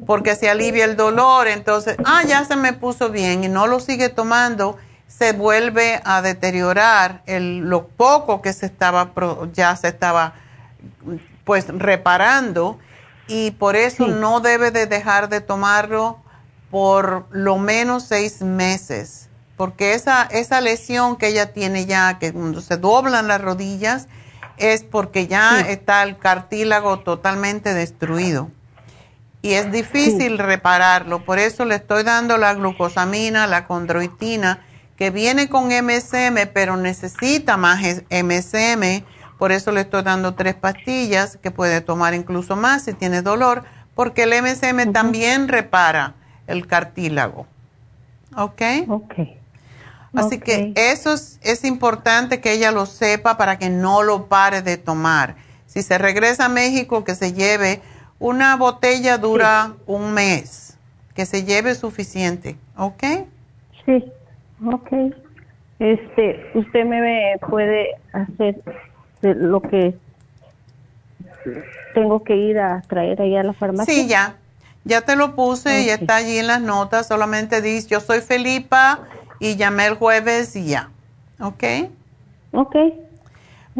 [0.06, 3.78] porque se alivia el dolor, entonces, ah, ya se me puso bien y no lo
[3.78, 4.76] sigue tomando,
[5.06, 9.12] se vuelve a deteriorar el, lo poco que se estaba,
[9.52, 10.34] ya se estaba
[11.44, 12.78] pues reparando
[13.28, 16.18] y por eso no debe de dejar de tomarlo
[16.70, 22.60] por lo menos seis meses, porque esa, esa lesión que ella tiene ya, que cuando
[22.60, 24.08] se doblan las rodillas,
[24.56, 28.50] es porque ya está el cartílago totalmente destruido
[29.42, 31.24] y es difícil repararlo.
[31.24, 34.64] Por eso le estoy dando la glucosamina, la condroitina,
[34.96, 39.04] que viene con MSM, pero necesita más MSM.
[39.42, 43.64] Por eso le estoy dando tres pastillas que puede tomar incluso más si tiene dolor,
[43.96, 46.14] porque el MSM también repara
[46.46, 47.48] el cartílago.
[48.36, 48.62] ¿Ok?
[48.86, 49.14] Ok.
[50.14, 54.62] Así que eso es, es importante que ella lo sepa para que no lo pare
[54.62, 55.34] de tomar.
[55.66, 57.80] Si se regresa a México, que se lleve
[58.20, 60.78] una botella dura un mes,
[61.16, 63.02] que se lleve suficiente, ¿ok?
[63.86, 64.04] Sí,
[64.72, 64.92] ok.
[65.80, 68.62] Este, usted me puede hacer
[69.22, 69.96] lo que
[71.94, 73.92] tengo que ir a traer ahí a la farmacia.
[73.92, 74.36] Sí, ya.
[74.84, 77.06] Ya te lo puse y está allí en las notas.
[77.06, 79.00] Solamente dice, yo soy Felipa
[79.38, 80.90] y llamé el jueves y ya.
[81.40, 81.64] ¿Ok?
[82.52, 82.76] Ok.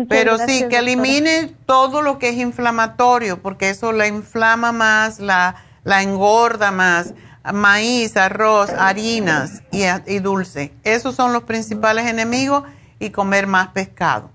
[0.09, 5.56] Pero sí, que elimine todo lo que es inflamatorio, porque eso la inflama más, la,
[5.85, 7.14] la engorda más.
[7.52, 10.73] Maíz, arroz, harinas y, y, dulce.
[10.85, 12.62] Esos son los principales enemigos
[13.01, 14.31] y comer más pescado.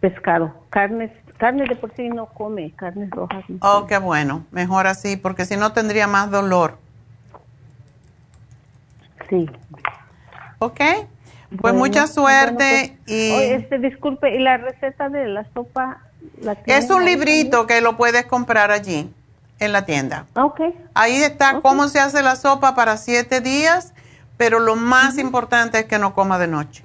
[0.00, 3.44] Pescado, carnes, carne de por sí no come, carnes rojas.
[3.60, 6.78] Oh, qué bueno, mejor así, porque si no tendría más dolor.
[9.28, 9.48] Sí.
[10.58, 10.80] ¿Ok?
[11.60, 13.32] Pues mucha suerte pues, y...
[13.32, 15.98] este, disculpe, ¿y la receta de la sopa?
[16.40, 19.12] La es un librito que lo puedes comprar allí,
[19.58, 20.26] en la tienda.
[20.34, 20.60] Ok.
[20.94, 23.94] Ahí está cómo se hace la sopa para siete días,
[24.36, 26.84] pero lo más importante es que no coma de noche.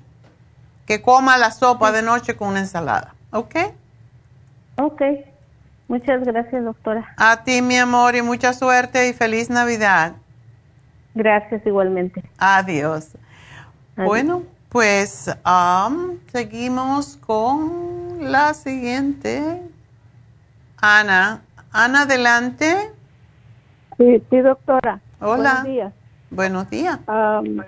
[0.85, 3.55] Que coma la sopa de noche con una ensalada, ¿ok?
[4.77, 5.01] Ok.
[5.87, 7.13] Muchas gracias, doctora.
[7.17, 10.13] A ti, mi amor, y mucha suerte y feliz Navidad.
[11.13, 12.23] Gracias igualmente.
[12.37, 13.17] Adiós.
[13.95, 15.29] Bueno, pues
[16.31, 19.61] seguimos con la siguiente.
[20.81, 21.41] Ana.
[21.71, 22.91] Ana, adelante.
[23.97, 24.99] Sí, sí, doctora.
[25.21, 25.61] Hola.
[25.61, 25.93] Buenos días.
[26.31, 26.99] Buenos días.
[27.07, 27.61] Um,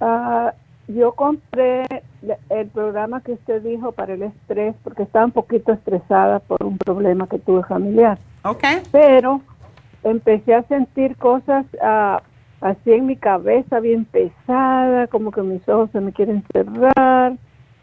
[0.00, 0.52] ah,
[0.86, 1.86] yo compré
[2.50, 6.78] el programa que usted dijo para el estrés porque estaba un poquito estresada por un
[6.78, 8.18] problema que tuve familiar.
[8.44, 8.64] Ok.
[8.90, 9.40] Pero
[10.02, 12.22] empecé a sentir cosas ah,
[12.60, 17.36] así en mi cabeza bien pesada, como que mis ojos se me quieren cerrar.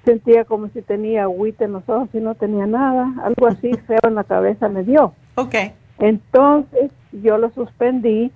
[0.05, 3.13] Sentía como si tenía agüita en los ojos y no tenía nada.
[3.23, 5.13] Algo así feo en la cabeza me dio.
[5.35, 5.55] Ok.
[5.99, 8.31] Entonces yo lo suspendí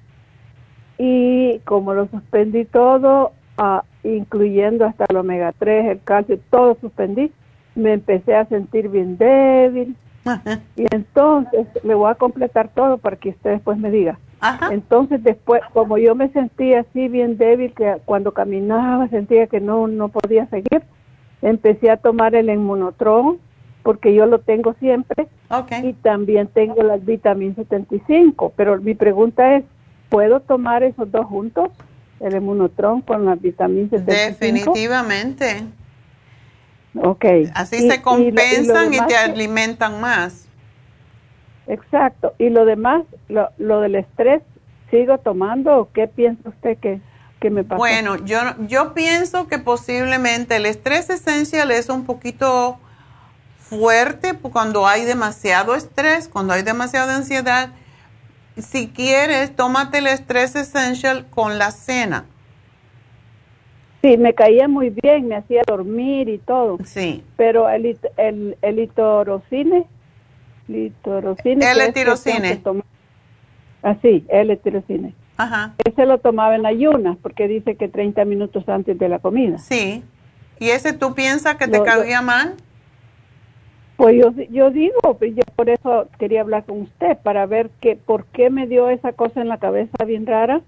[0.98, 3.84] y como lo suspendí todo, ah,
[4.14, 7.32] incluyendo hasta el omega 3, el calcio, todo suspendí,
[7.76, 9.96] me empecé a sentir bien débil.
[10.76, 14.18] Y entonces le voy a completar todo para que usted después me diga.
[14.72, 19.88] Entonces después, como yo me sentía así bien débil, que cuando caminaba sentía que no,
[19.88, 20.84] no podía seguir,
[21.42, 23.38] empecé a tomar el inmunotron,
[23.84, 25.28] porque yo lo tengo siempre,
[25.84, 28.54] y también tengo las vitaminas 75.
[28.56, 29.64] Pero mi pregunta es,
[30.10, 31.70] ¿puedo tomar esos dos juntos?
[32.20, 34.74] El inmunotron con las vitaminas 75.
[34.74, 35.66] Definitivamente.
[37.02, 37.26] Ok.
[37.54, 40.48] Así se compensan y, te alimentan más.
[41.68, 42.34] Exacto.
[42.38, 44.42] ¿Y lo demás, lo, lo del estrés,
[44.92, 47.02] sigo tomando o qué piensa usted que,
[47.40, 47.78] que me pasa?
[47.78, 52.80] Bueno, yo, yo pienso que posiblemente el estrés esencial es un poquito
[53.58, 57.70] fuerte cuando hay demasiado estrés, cuando hay demasiada ansiedad.
[58.58, 62.26] Si quieres, tómate el estrés essential con la cena.
[64.02, 66.78] Sí, me caía muy bien, me hacía dormir y todo.
[66.86, 67.24] Sí.
[67.38, 69.88] Pero el, el, el litorocine,
[70.68, 71.72] litorocine.
[71.72, 72.62] El tirocine.
[73.82, 75.14] Así, ah, el tirocine.
[75.38, 75.74] Ajá.
[75.84, 79.58] Ese lo tomaba en ayunas porque dice que 30 minutos antes de la comida.
[79.58, 80.04] Sí.
[80.60, 82.56] ¿Y ese tú piensas que te caía mal?
[83.98, 87.96] Pues yo, yo digo, pues yo por eso quería hablar con usted, para ver que,
[87.96, 90.62] por qué me dio esa cosa en la cabeza bien rara.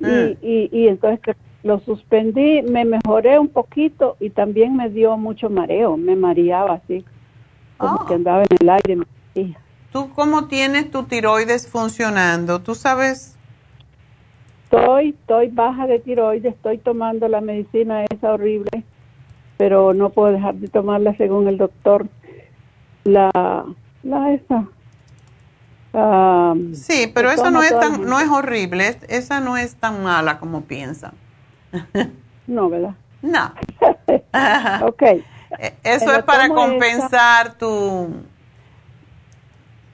[0.00, 0.36] Y, Mm.
[0.42, 5.96] y, y entonces lo suspendí, me mejoré un poquito y también me dio mucho mareo,
[5.96, 7.04] me mareaba así,
[7.78, 8.06] como Oh.
[8.06, 8.96] que andaba en el aire.
[8.96, 9.04] me.
[9.92, 12.60] ¿Tú cómo tienes tu tiroides funcionando?
[12.60, 13.38] ¿Tú sabes?
[14.64, 18.82] Estoy, estoy baja de tiroides, estoy tomando la medicina esa horrible,
[19.56, 22.06] pero no puedo dejar de tomarla según el doctor.
[23.04, 23.30] La,
[24.02, 24.64] la esa.
[25.92, 30.02] ah, Sí, pero eso no es tan, no es horrible, es- esa no es tan
[30.02, 31.12] mala como piensan.
[32.46, 32.94] No, ¿verdad?
[33.22, 33.52] No.
[34.86, 35.02] ok.
[35.02, 36.54] Eh, Eso es para esa.
[36.54, 38.22] compensar tu,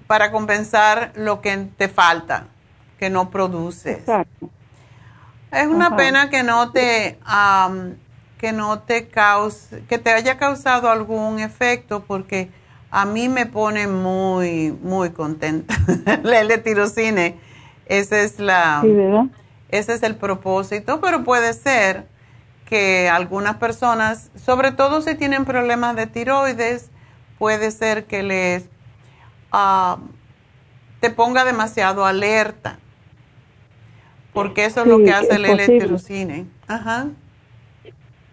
[0.06, 2.46] para compensar lo que te falta,
[2.98, 3.98] que no produces.
[3.98, 4.50] Exacto.
[5.52, 5.96] Es una Ajá.
[5.96, 7.96] pena que no te, am,
[8.40, 12.48] que no te cause, que te haya causado algún efecto, porque
[12.90, 15.76] a mí me pone muy, muy contenta.
[16.22, 17.36] La L-tirocine,
[17.84, 18.82] ese es la,
[19.68, 22.06] ese es el propósito, pero puede ser
[22.64, 26.88] que algunas personas, sobre todo si tienen problemas de tiroides,
[27.38, 28.64] puede ser que les
[29.52, 29.98] ah,
[31.00, 32.78] te ponga demasiado alerta,
[34.32, 35.44] porque eso es lo que hace el.
[35.44, 36.46] L-tirocine.
[36.66, 37.08] Ajá,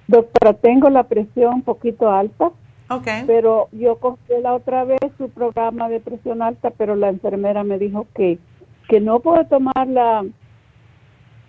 [0.08, 2.52] Doctora, tengo la presión un poquito alta,
[2.90, 3.08] ok.
[3.26, 7.78] pero yo compré la otra vez su programa de presión alta, pero la enfermera me
[7.78, 8.40] dijo que,
[8.88, 10.26] que no puedo tomar la,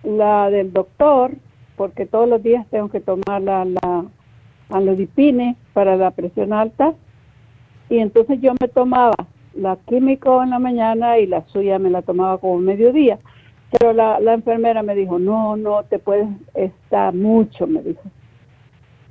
[0.03, 1.33] la del doctor,
[1.77, 4.05] porque todos los días tengo que tomar la, la
[5.73, 6.95] para la presión alta,
[7.89, 9.15] y entonces yo me tomaba
[9.55, 13.19] la químico en la mañana y la suya me la tomaba como mediodía.
[13.71, 18.01] Pero la, la enfermera me dijo, no, no, te puedes estar mucho, me dijo.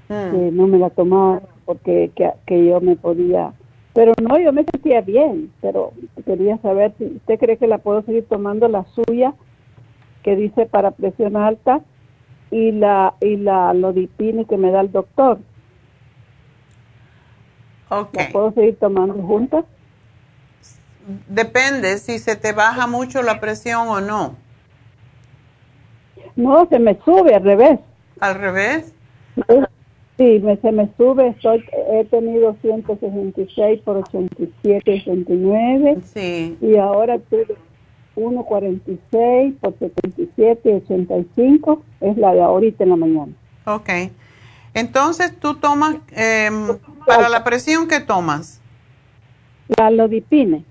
[0.10, 0.32] Mm.
[0.32, 3.54] Que no me la tomaba porque que, que yo me podía...
[3.94, 5.92] Pero no, yo me sentía bien, pero
[6.26, 9.34] quería saber si usted cree que la puedo seguir tomando la suya,
[10.24, 11.82] que dice para presión alta,
[12.52, 15.40] y la y la lodipine que me da el doctor.
[17.90, 18.14] Ok.
[18.14, 19.66] ¿La puedo seguir tomando juntas?
[21.28, 24.36] Depende si se te baja mucho la presión o no.
[26.36, 27.80] No, se me sube al revés.
[28.20, 28.94] ¿Al revés?
[30.18, 31.27] Sí, me, se me sube.
[31.27, 35.98] Estoy, he tenido 166 por 87, 89.
[36.03, 36.57] Sí.
[36.60, 37.56] Y ahora tuve
[38.15, 41.84] 146 por 77, 85.
[42.02, 43.34] Es la de ahorita en la mañana.
[43.65, 43.89] Ok.
[44.73, 48.61] Entonces, tú tomas, em, para la presión, ¿qué tomas?
[49.77, 50.64] La lodipine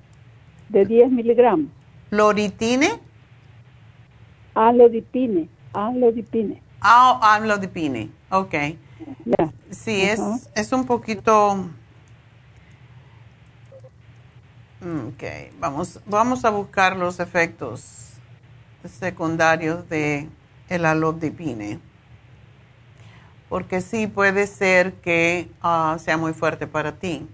[0.69, 1.71] de 10 miligramos.
[2.11, 3.01] ¿Loritine?
[4.55, 6.63] Alodipine, alodipine.
[6.81, 8.09] Ah, amlodipine.
[8.31, 8.55] Ok.
[9.25, 9.53] Ya.
[9.71, 10.21] Sí, es,
[10.55, 11.69] es un poquito...
[14.81, 15.23] Ok,
[15.59, 18.13] vamos, vamos a buscar los efectos
[18.89, 20.29] secundarios de
[20.69, 21.81] el alodipine.
[23.49, 27.27] Porque sí puede ser que ah, sea muy fuerte para ti.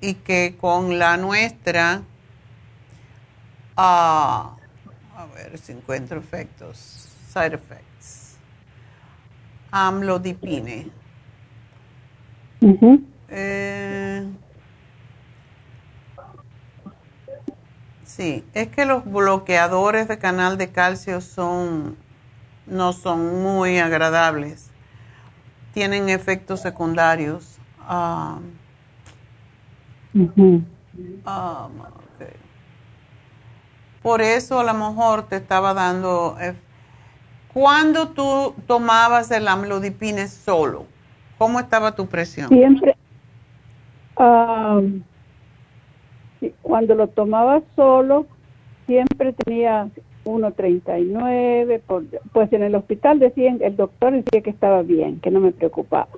[0.00, 2.02] Y que con la nuestra,
[3.76, 4.56] ah,
[5.16, 7.89] a ver si encuentro efectos, side effects.
[9.70, 10.90] Amlodipine.
[13.28, 14.28] Eh,
[18.04, 21.96] sí, es que los bloqueadores de canal de calcio son
[22.66, 24.70] no son muy agradables.
[25.74, 27.58] Tienen efectos secundarios.
[27.88, 28.52] Um,
[34.02, 36.36] Por eso a lo mejor te estaba dando...
[37.52, 40.86] ¿Cuándo tú tomabas el amlodipine solo?
[41.38, 42.48] ¿Cómo estaba tu presión?
[42.48, 42.96] Siempre.
[46.62, 48.26] cuando lo tomaba solo,
[48.86, 49.88] siempre tenía
[50.24, 51.80] 1.39,
[52.32, 56.08] pues en el hospital decían, el doctor decía que estaba bien, que no me preocupaba,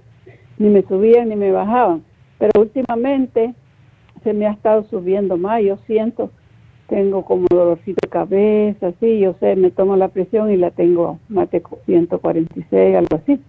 [0.58, 2.02] ni me subían ni me bajaban,
[2.38, 3.54] pero últimamente
[4.22, 6.30] se me ha estado subiendo más, yo siento,
[6.92, 11.18] tengo como dolorcito de cabeza, sí, yo sé, me tomo la presión y la tengo
[11.30, 13.40] más de 146, algo así.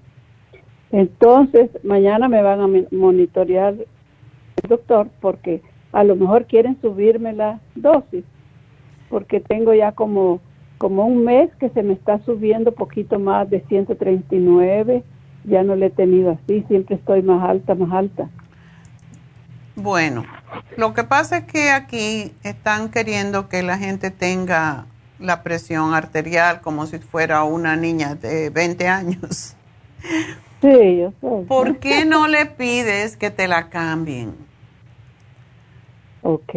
[0.94, 5.62] Entonces, mañana me van a monitorear el doctor porque
[5.92, 8.24] a lo mejor quieren subirme la dosis
[9.10, 10.40] porque tengo ya como,
[10.78, 15.04] como un mes que se me está subiendo poquito más de 139,
[15.44, 18.30] ya no le he tenido así, siempre estoy más alta, más alta.
[19.76, 20.26] Bueno,
[20.78, 24.86] lo que pasa es que aquí están queriendo que la gente tenga
[25.20, 29.56] la presión arterial como si fuera una niña de 20 años.
[30.62, 31.46] Sí, yo sé.
[31.48, 34.36] ¿Por qué no le pides que te la cambien?
[36.22, 36.54] Ok.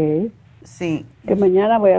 [0.62, 1.04] Sí.
[1.26, 1.98] Que mañana voy a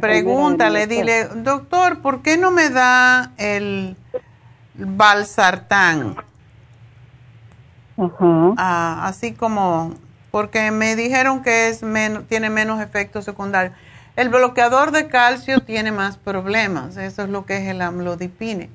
[0.00, 3.96] Pregúntale, dile, doctor, ¿por qué no me da el
[4.74, 6.16] balsartán?
[7.96, 8.54] Ajá.
[8.56, 9.94] Ah, así como,
[10.32, 13.76] porque me dijeron que es menos, tiene menos efectos secundarios.
[14.16, 18.70] El bloqueador de calcio tiene más problemas, eso es lo que es el amlodipine.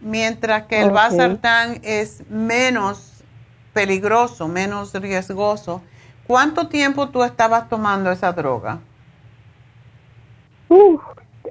[0.00, 3.22] Mientras que el balsartán es menos
[3.72, 5.80] peligroso, menos riesgoso.
[6.26, 8.80] ¿Cuánto tiempo tú estabas tomando esa droga?
[10.68, 11.02] Uf,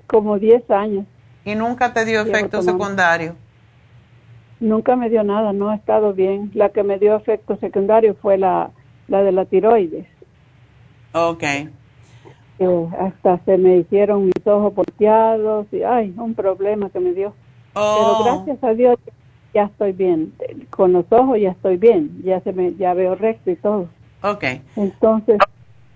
[0.08, 1.06] como 10 años.
[1.46, 3.36] ¿Y nunca te dio efecto secundario?
[4.60, 6.52] Nunca me dio nada, no ha estado bien.
[6.54, 8.72] La que me dio efecto secundario fue la,
[9.10, 10.06] la de la tiroides.
[11.14, 11.44] Ok.
[13.00, 17.34] hasta se me hicieron mis ojos volteados y, ay, un problema que me dio.
[17.74, 18.24] Pero oh.
[18.24, 19.00] gracias a Dios
[19.54, 20.34] ya estoy bien.
[20.70, 23.90] Con los ojos ya estoy bien, ya se me ya veo recto y todo.
[24.22, 24.44] Ok.
[24.76, 25.38] Entonces,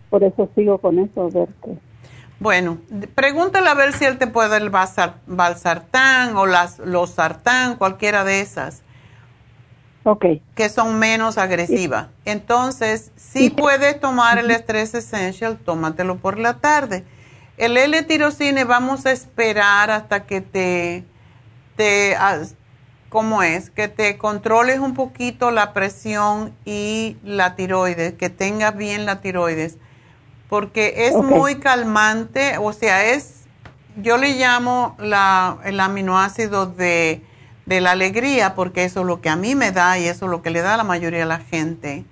[0.09, 1.77] por eso sigo con eso, a ver qué.
[2.39, 2.77] Bueno,
[3.15, 8.41] pregúntale a ver si él te puede el balsartán o las, los sartán, cualquiera de
[8.41, 8.82] esas.
[10.03, 10.25] Ok.
[10.55, 12.07] Que son menos agresivas.
[12.25, 17.03] Entonces, si puedes tomar el Stress Essential, tómatelo por la tarde.
[17.57, 21.03] El L-tirocine vamos a esperar hasta que te,
[21.75, 22.17] te,
[23.09, 23.69] ¿cómo es?
[23.69, 29.77] Que te controles un poquito la presión y la tiroides, que tengas bien la tiroides
[30.53, 33.45] porque es muy calmante, o sea, es,
[33.95, 37.23] yo le llamo la, el aminoácido de,
[37.81, 40.41] la alegría, porque eso es lo que a mí me da y eso es lo
[40.41, 42.05] que le da a la mayoría de la gente.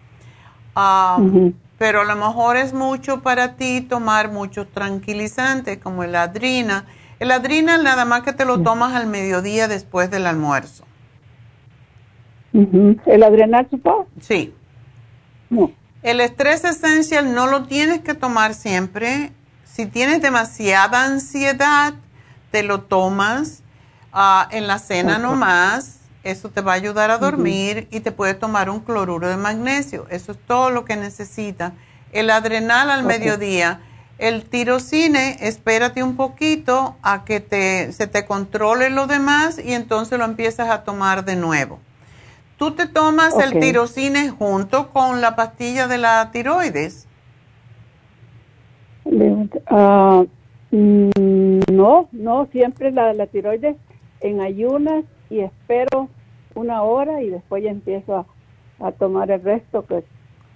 [1.78, 6.86] Pero a lo mejor es mucho para ti tomar muchos tranquilizantes como el adrina.
[7.20, 10.86] El adrina nada más que te lo tomas al mediodía después del almuerzo.
[12.54, 14.08] ¿El adrenal supo?
[14.20, 14.54] Sí.
[15.50, 15.72] No.
[16.04, 19.32] El estrés esencial no lo tienes que tomar siempre.
[19.64, 21.94] Si tienes demasiada ansiedad,
[22.52, 23.61] te lo tomas
[24.12, 26.00] ah, en la cena nomás.
[26.24, 30.06] Eso te va a ayudar a dormir y te puedes tomar un cloruro de magnesio.
[30.10, 31.74] Eso es todo lo que necesitas.
[32.12, 33.82] El adrenal al mediodía.
[34.20, 40.20] El tirocine, espérate un poquito a que te, se te controle lo demás y entonces
[40.20, 41.80] lo empiezas a tomar de nuevo.
[42.58, 47.08] ¿Tú te tomas el tirocine junto con la pastilla de la tiroides?
[49.66, 50.24] Ah,
[50.70, 53.76] mm, no, no, siempre la, la tiroides
[54.22, 56.10] en ayunas y espero
[56.56, 58.26] una hora y después ya empiezo
[58.80, 60.04] a, tomar el resto, pues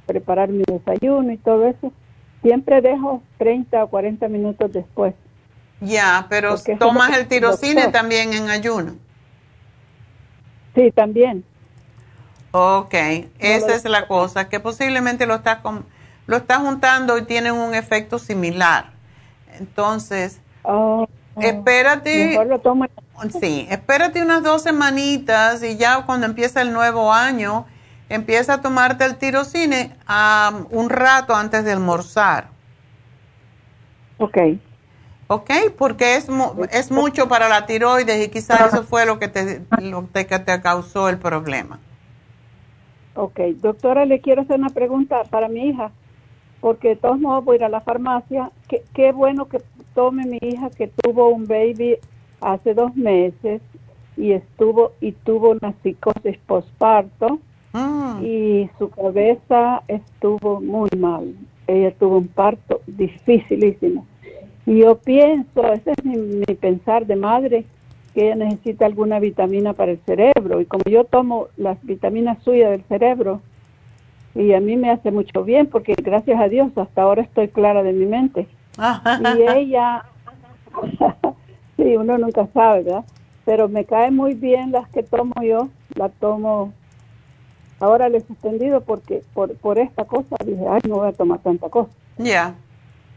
[0.07, 1.91] preparar mi desayuno y todo eso.
[2.41, 5.13] Siempre dejo 30 o 40 minutos después.
[5.79, 8.95] Ya, pero tomas el tirocine también en ayuno.
[10.73, 11.43] Sí, también.
[12.51, 12.93] Ok,
[13.39, 15.59] esa es la cosa, que posiblemente lo estás,
[16.25, 18.91] lo estás juntando y tienen un efecto similar.
[19.59, 21.07] Entonces, Oh,
[21.39, 22.27] espérate.
[22.27, 22.85] Mejor lo tomo.
[23.39, 27.65] Sí, espérate unas dos semanitas y ya cuando empieza el nuevo año,
[28.09, 32.47] empieza a tomarte el tirocine um, un rato antes de almorzar.
[34.17, 34.37] Ok.
[35.27, 36.27] Ok, porque es,
[36.71, 40.61] es mucho para la tiroides y quizás eso fue lo que te, lo que te
[40.61, 41.79] causó el problema.
[43.15, 45.89] Ok, doctora, le quiero hacer una pregunta para mi hija,
[46.61, 48.51] porque de todos modos voy a ir a la farmacia.
[48.67, 49.61] Qué, qué bueno que
[49.95, 51.97] tome mi hija que tuvo un baby
[52.41, 53.61] hace dos meses
[54.17, 57.39] y estuvo y tuvo una psicosis postparto
[57.75, 58.23] Mm.
[58.23, 61.35] y su cabeza estuvo muy mal.
[61.67, 64.05] Ella tuvo un parto dificilísimo.
[64.65, 67.65] Y yo pienso, ese es mi, mi pensar de madre,
[68.13, 70.61] que ella necesita alguna vitamina para el cerebro.
[70.61, 73.41] Y como yo tomo las vitaminas suyas del cerebro,
[74.33, 77.83] y a mí me hace mucho bien, porque gracias a Dios hasta ahora estoy clara
[77.83, 78.47] de mi mente.
[79.37, 80.03] Y ella,
[81.77, 83.05] sí, uno nunca sabe, ¿verdad?
[83.45, 86.73] Pero me caen muy bien las que tomo yo, la tomo
[87.79, 91.39] Ahora le he suspendido porque por, por esta cosa dije, ay, no voy a tomar
[91.39, 91.91] tanta cosa.
[92.17, 92.55] Ya.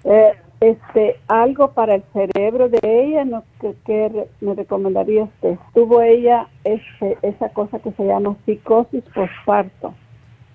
[0.05, 3.45] Eh, este, algo para el cerebro de ella, ¿no?
[3.61, 5.57] ¿Qué, qué me recomendaría usted?
[5.75, 9.95] Tuvo ella ese, esa cosa que se llama psicosis postparto,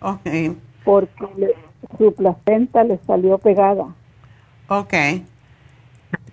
[0.02, 1.56] Ok, porque le-
[1.98, 3.86] su placenta le salió pegada.
[4.80, 4.94] Ok.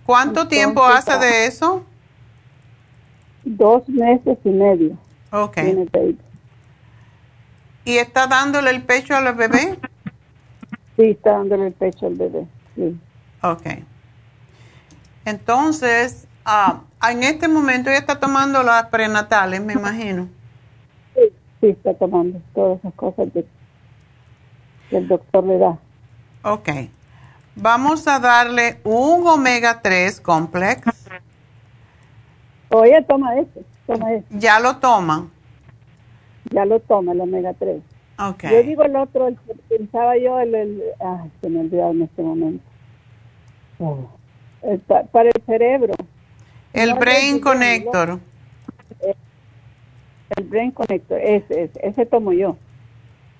[0.06, 1.84] ¿Cuánto tiempo hace de eso?
[3.44, 4.96] Dos meses y medio.
[5.32, 5.54] Ok.
[5.54, 6.18] tiene baby.
[7.84, 9.78] ¿Y está dándole el pecho al bebé?
[10.96, 12.46] Sí, está dándole el pecho al bebé.
[12.74, 12.98] Sí.
[13.42, 13.66] Ok.
[15.24, 16.80] Entonces, ah,
[17.10, 20.28] en este momento ella está tomando las prenatales, me imagino.
[21.14, 21.22] Sí,
[21.60, 23.46] sí, está tomando todas esas cosas que
[24.90, 25.78] el doctor le da.
[26.42, 26.68] Ok.
[27.56, 30.82] Vamos a darle un omega 3 complex.
[32.70, 34.24] O ella toma ese, toma ese.
[34.30, 35.28] ¿Ya lo toma?
[36.50, 37.82] Ya lo toma el omega 3.
[38.18, 38.44] Ok.
[38.44, 39.36] Yo digo el otro, el
[39.68, 42.64] pensaba yo, el, el ay, se me olvidó en este momento.
[43.78, 44.08] Oh.
[44.62, 45.94] El pa- para el cerebro.
[46.72, 48.20] El No, Brain el- Connector.
[50.36, 52.56] El Brain Connector, ese, ese, ese tomo yo.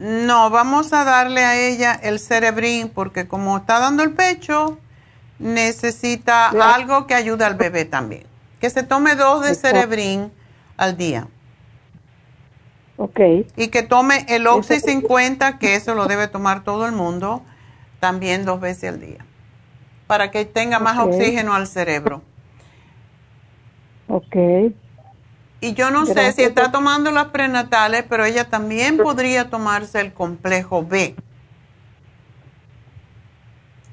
[0.01, 4.79] No, vamos a darle a ella el Cerebrin porque como está dando el pecho,
[5.39, 8.25] necesita algo que ayude al bebé también.
[8.61, 9.77] Que se tome dos de Exacto.
[9.77, 10.33] Cerebrin
[10.79, 11.29] al día.
[12.97, 13.21] Ok.
[13.57, 17.43] Y que tome el Oxy 50, que eso lo debe tomar todo el mundo,
[17.99, 19.27] también dos veces al día.
[20.07, 22.23] Para que tenga más oxígeno al cerebro.
[24.09, 24.35] Ok.
[25.61, 30.13] Y yo no sé si está tomando las prenatales, pero ella también podría tomarse el
[30.13, 31.15] complejo B.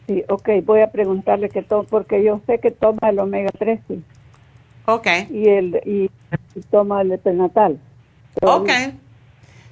[0.07, 3.81] Sí, ok, voy a preguntarle que toma, porque yo sé que toma el omega 3
[3.89, 4.01] sí,
[4.85, 5.07] Ok.
[5.29, 6.09] y, el, y,
[6.55, 7.77] y toma el prenatal.
[8.41, 8.69] Ok.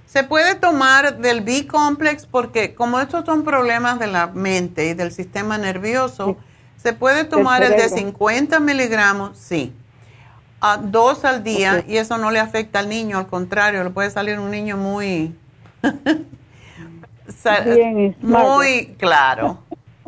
[0.05, 5.11] Se puede tomar del B-complex porque como estos son problemas de la mente y del
[5.11, 6.37] sistema nervioso,
[6.75, 7.97] se puede tomar el de cerebro.
[7.97, 9.73] 50 miligramos, sí,
[10.77, 14.39] dos al día y eso no le afecta al niño, al contrario, le puede salir
[14.39, 15.35] un niño muy...
[17.65, 19.59] Bien, muy claro,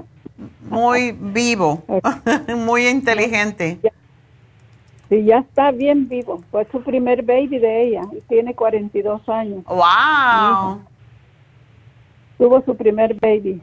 [0.70, 1.84] muy vivo,
[2.56, 3.80] muy inteligente.
[5.10, 6.44] Sí, ya está bien vivo.
[6.52, 9.64] Fue su primer baby de ella y tiene 42 años.
[9.66, 10.82] ¡Wow!
[12.38, 13.62] Tuvo su primer baby,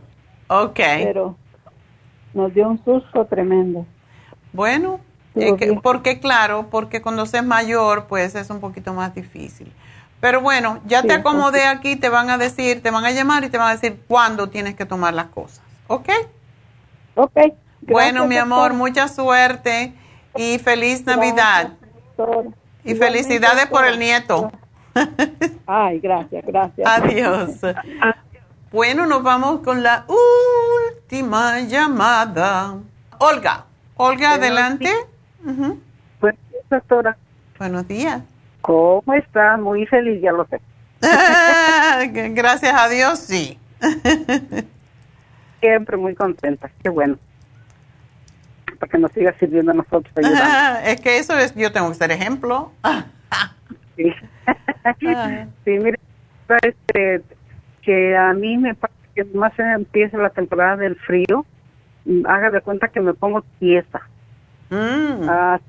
[0.49, 0.81] Ok.
[1.03, 1.37] pero
[2.33, 3.87] nos dio un susto tremendo.
[4.53, 5.01] Bueno,
[5.37, 9.73] eh, que- porque claro, porque cuando se es mayor, pues es un poquito más difícil.
[10.21, 13.45] Pero bueno, ya Sí, te acomodé aquí, te van a decir, te van a llamar
[13.45, 15.61] y te van a decir cuándo tienes que tomar las cosas.
[15.87, 16.09] ¿Ok?
[17.17, 17.37] Ok.
[17.83, 18.75] bueno, mi amor, doctor.
[18.75, 19.93] mucha suerte
[20.35, 21.75] y feliz Navidad.
[22.85, 24.51] Y felicidades por el nieto.
[25.67, 26.89] Ay, gracias, gracias.
[26.89, 27.51] Adiós.
[28.73, 32.77] Bueno, nos vamos con la última llamada.
[33.19, 33.67] Olga.
[33.97, 34.93] Olga, adelante.
[35.45, 35.81] Ujú.
[36.21, 36.35] Pues,
[36.71, 37.17] doctora,
[37.59, 38.23] Buenos días.
[38.63, 39.57] ¿cómo está?
[39.57, 40.61] Muy feliz, ya lo sé.
[42.35, 43.59] Gracias a Dios, sí.
[45.61, 47.17] Siempre muy contenta, qué bueno.
[48.79, 50.13] Para que nos siga sirviendo a nosotros.
[50.17, 50.81] ayudando.
[50.85, 52.73] es que eso es, yo tengo que ser ejemplo.
[53.97, 54.13] Sí.
[55.65, 55.99] sí, mire,
[56.63, 57.23] este,
[57.83, 61.47] que a mí me pasa que más empieza la temporada del frío,
[62.05, 64.03] mm, haga de cuenta que me pongo tiesa.
[64.71, 65.29] Mm.
[65.29, 65.61] Ah,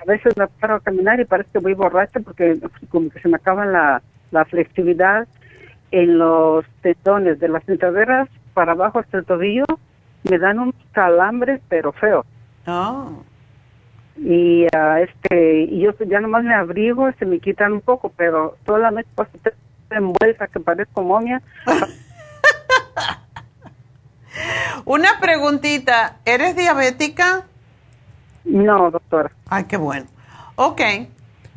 [0.00, 2.58] a veces me paro a caminar y parece que voy borracha porque
[2.90, 5.28] como que se me acaba la, la flexibilidad
[5.90, 9.64] en los tendones de las sentaderas para abajo hasta el tobillo.
[10.28, 12.26] Me dan unos calambres, pero feos.
[12.66, 13.22] Oh.
[14.16, 18.56] y ah, este y yo ya nomás me abrigo se me quitan un poco pero
[18.64, 19.30] solamente paso
[19.90, 21.42] envuelta que parezco momia
[24.84, 27.46] una preguntita eres diabética
[28.44, 30.06] no doctora ay qué bueno
[30.56, 30.80] ok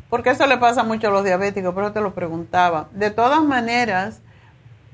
[0.10, 4.22] porque eso le pasa mucho a los diabéticos pero te lo preguntaba de todas maneras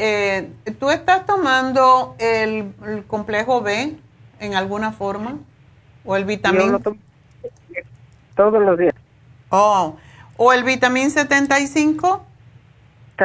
[0.04, 0.50] eh,
[0.80, 3.96] ¿tú estás tomando el, el, complejo B
[4.40, 5.38] en alguna forma?
[6.04, 6.80] ¿O el vitamina?
[8.36, 8.96] todos los días.
[9.50, 9.98] Oh,
[10.38, 12.26] ¿o el vitamín 75?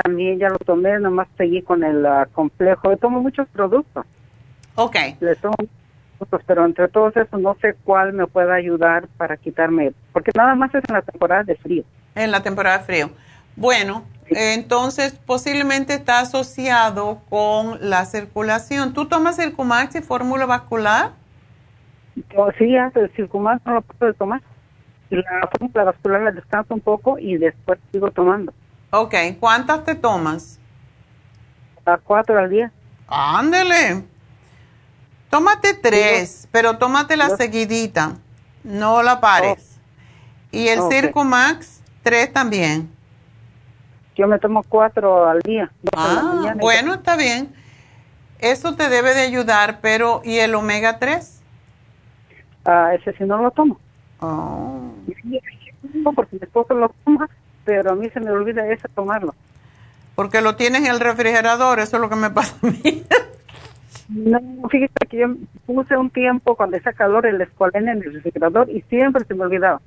[0.04, 2.90] También ya lo tomé, nomás seguí con el uh, complejo.
[2.90, 4.04] Yo tomo muchos productos.
[4.74, 4.96] Ok.
[5.20, 5.56] Le tomo
[6.46, 10.74] pero entre todos esos no sé cuál me pueda ayudar para quitarme, porque nada más
[10.74, 11.84] es en la temporada de frío.
[12.14, 13.10] En la temporada de frío.
[13.54, 18.92] Bueno, entonces posiblemente está asociado con la circulación.
[18.92, 21.12] ¿Tú tomas Circumax y fórmula vascular?
[22.34, 24.40] Oh, sí, el Circumax no lo puedo tomar
[25.10, 28.52] la fórmula vascular la descanso un poco y después sigo tomando.
[28.90, 30.58] Ok, ¿cuántas te tomas?
[31.84, 32.72] A cuatro al día.
[33.06, 34.04] Ándele.
[35.30, 38.16] Tómate tres, pero tómate la seguidita,
[38.64, 39.78] no la pares.
[40.50, 41.02] Y el okay.
[41.02, 42.90] Circumax, tres también.
[44.16, 45.70] Yo me tomo cuatro al día.
[45.94, 47.54] Ah, bueno, está bien.
[48.38, 51.40] Eso te debe de ayudar, pero ¿y el omega 3?
[52.64, 53.78] Ah, ese sí no lo tomo.
[54.20, 54.92] Oh.
[56.14, 57.28] Porque mi esposo lo toma,
[57.64, 59.34] pero a mí se me olvida ese tomarlo.
[60.14, 63.04] Porque lo tienes en el refrigerador, eso es lo que me pasa a mí.
[64.08, 65.34] No, fíjate que yo
[65.66, 69.42] puse un tiempo cuando hace calor el escualene en el refrigerador y siempre se me
[69.42, 69.80] olvidaba.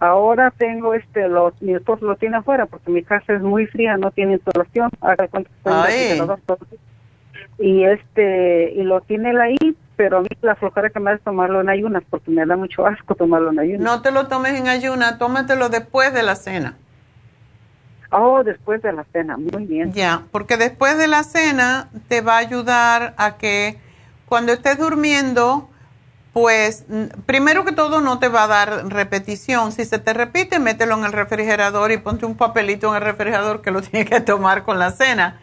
[0.00, 3.96] Ahora tengo este, los, mi esposo lo tiene afuera porque mi casa es muy fría,
[3.96, 4.90] no tiene insolación.
[5.00, 6.58] Haga cuenta que estoy en el refrigerador todo.
[7.58, 11.22] Y este, y lo tiene él ahí, pero a mí la flojera que me hace
[11.22, 13.82] tomarlo en ayunas, porque me da mucho asco tomarlo en ayunas.
[13.82, 16.76] No te lo tomes en ayunas, tómatelo después de la cena.
[18.14, 19.92] Oh, después de la cena, muy bien.
[19.94, 23.78] Ya, porque después de la cena te va a ayudar a que
[24.26, 25.70] cuando estés durmiendo,
[26.34, 26.84] pues
[27.24, 29.72] primero que todo no te va a dar repetición.
[29.72, 33.62] Si se te repite, mételo en el refrigerador y ponte un papelito en el refrigerador
[33.62, 35.40] que lo tienes que tomar con la cena.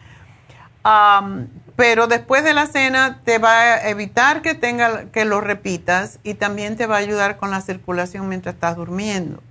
[0.84, 6.20] Um, pero después de la cena te va a evitar que tenga que lo repitas
[6.22, 9.42] y también te va a ayudar con la circulación mientras estás durmiendo.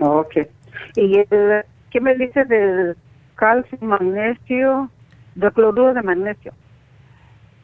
[0.00, 0.36] Ok.
[0.96, 2.96] ¿Y el, qué me dices del
[3.34, 4.90] calcio, magnesio,
[5.34, 6.52] del cloruro de magnesio?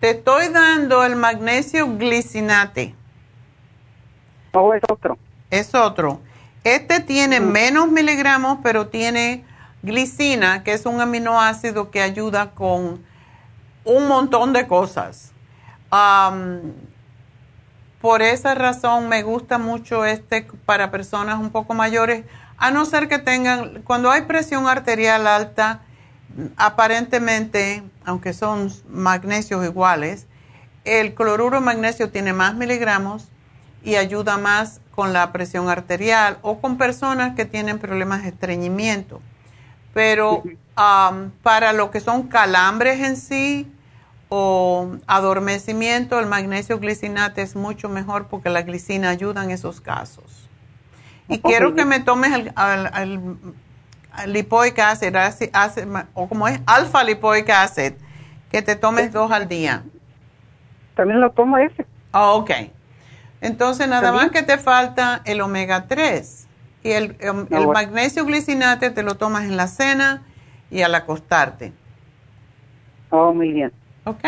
[0.01, 2.95] Te estoy dando el magnesio glicinate.
[4.53, 5.19] ¿O es otro?
[5.51, 6.21] Es otro.
[6.65, 7.53] Este tiene mm.
[7.53, 9.45] menos miligramos, pero tiene
[9.83, 13.03] glicina, que es un aminoácido que ayuda con
[13.85, 15.33] un montón de cosas.
[15.93, 16.73] Um,
[18.01, 22.25] por esa razón me gusta mucho este para personas un poco mayores,
[22.61, 25.81] a no ser que tengan, cuando hay presión arterial alta,
[26.57, 30.27] aparentemente, aunque son magnesios iguales,
[30.85, 33.29] el cloruro de magnesio tiene más miligramos
[33.83, 39.23] y ayuda más con la presión arterial o con personas que tienen problemas de estreñimiento.
[39.95, 43.73] Pero um, para lo que son calambres en sí
[44.29, 50.40] o adormecimiento, el magnesio glicinate es mucho mejor porque la glicina ayuda en esos casos.
[51.31, 52.53] Y quiero que me tomes el,
[52.97, 53.37] el,
[54.25, 55.49] el lipoic acid, acid,
[56.15, 57.93] o como es alfa lipoic acid,
[58.51, 59.85] que te tomes dos al día.
[60.97, 61.87] También lo tomo ese.
[62.13, 62.51] Oh, ok.
[63.41, 66.47] Entonces, nada más que te falta el omega 3.
[66.83, 70.23] Y el, el, el magnesio glicinate te lo tomas en la cena
[70.71, 71.73] y al acostarte.
[73.11, 73.73] Oh, muy bien.
[74.05, 74.25] ¿Ok?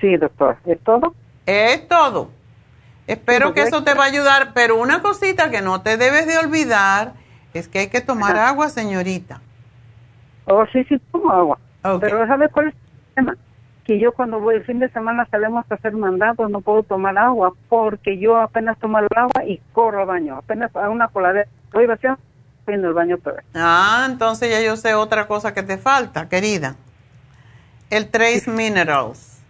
[0.00, 0.58] Sí, doctor.
[0.64, 1.14] ¿Es todo?
[1.46, 2.30] Es todo.
[3.06, 6.38] Espero que eso te va a ayudar, pero una cosita que no te debes de
[6.38, 7.14] olvidar
[7.52, 8.48] es que hay que tomar Ajá.
[8.50, 9.40] agua, señorita.
[10.44, 11.58] Oh, sí, sí, tomo agua.
[11.82, 12.10] Okay.
[12.10, 13.36] Pero ¿sabes cuál es el tema?
[13.84, 17.18] Que yo cuando voy el fin de semana salimos a hacer mandados, no puedo tomar
[17.18, 20.36] agua porque yo apenas tomo el agua y corro al baño.
[20.36, 22.16] Apenas a una coladera, estoy vacía,
[22.60, 23.34] estoy en el baño todo.
[23.54, 26.76] Ah, entonces ya yo sé otra cosa que te falta, querida.
[27.90, 29.40] El Trace Minerals.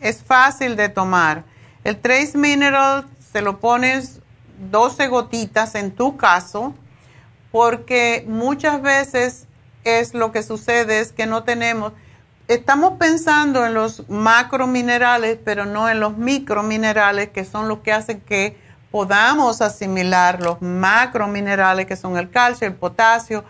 [0.00, 1.44] Es fácil de tomar.
[1.86, 4.18] El Trace Minerals se lo pones
[4.72, 6.74] 12 gotitas en tu caso
[7.52, 9.46] porque muchas veces
[9.84, 11.92] es lo que sucede es que no tenemos,
[12.48, 18.20] estamos pensando en los macrominerales, pero no en los microminerales, que son los que hacen
[18.20, 18.58] que
[18.90, 23.44] podamos asimilar los macrominerales, que son el calcio, el potasio,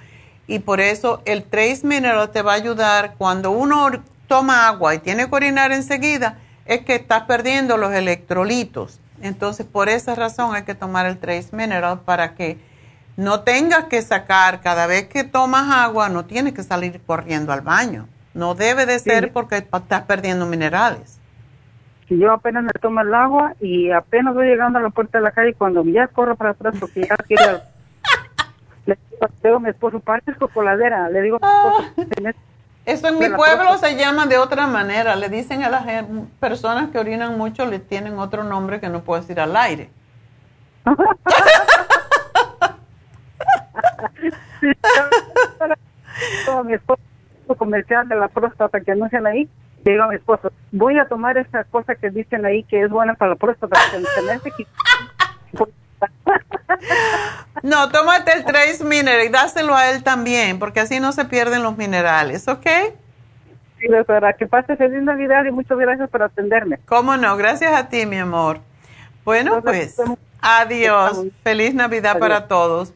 [0.47, 3.93] y por eso el Trace Mineral te va a ayudar cuando uno
[4.29, 9.01] toma agua y tiene que orinar enseguida, es que estás perdiendo los electrolitos.
[9.23, 12.59] Entonces, por esa razón hay que tomar el Trace Mineral para que
[13.17, 17.63] no tengas que sacar, cada vez que tomas agua, no tienes que salir corriendo al
[17.63, 18.09] baño.
[18.35, 21.19] No debe de ser porque estás perdiendo minerales.
[22.07, 25.25] Si yo apenas me tomo el agua y apenas voy llegando a la puerta de
[25.25, 27.63] la calle, cuando ya corro para atrás porque ya quiero...
[28.87, 28.99] le
[29.43, 31.09] digo a mi esposo, parezco coladera.
[31.09, 32.39] Le digo a mi esposo,
[32.87, 35.17] Eso en mi pueblo se llama de otra manera.
[35.17, 35.85] Le dicen a las
[36.39, 39.91] personas que orinan mucho, le tienen otro nombre que no puedo decir al aire.
[46.65, 47.03] mi esposo
[47.59, 49.49] comercial de la próstata que anuncian ahí,
[49.85, 52.91] le digo a mi esposo, voy a tomar esa cosa que dicen ahí que es
[52.91, 53.79] buena para la próstata.
[53.91, 53.99] Que
[57.63, 61.63] no, tómate el Trace Mineral y dáselo a él también, porque así no se pierden
[61.63, 62.67] los minerales, ¿ok?
[63.79, 66.79] Sí, doctora, que pase feliz Navidad y muchas gracias por atenderme.
[66.87, 67.37] ¿Cómo no?
[67.37, 68.61] Gracias a ti, mi amor.
[69.25, 69.97] Bueno, pues,
[70.41, 71.25] adiós.
[71.43, 72.95] Feliz Navidad para todos.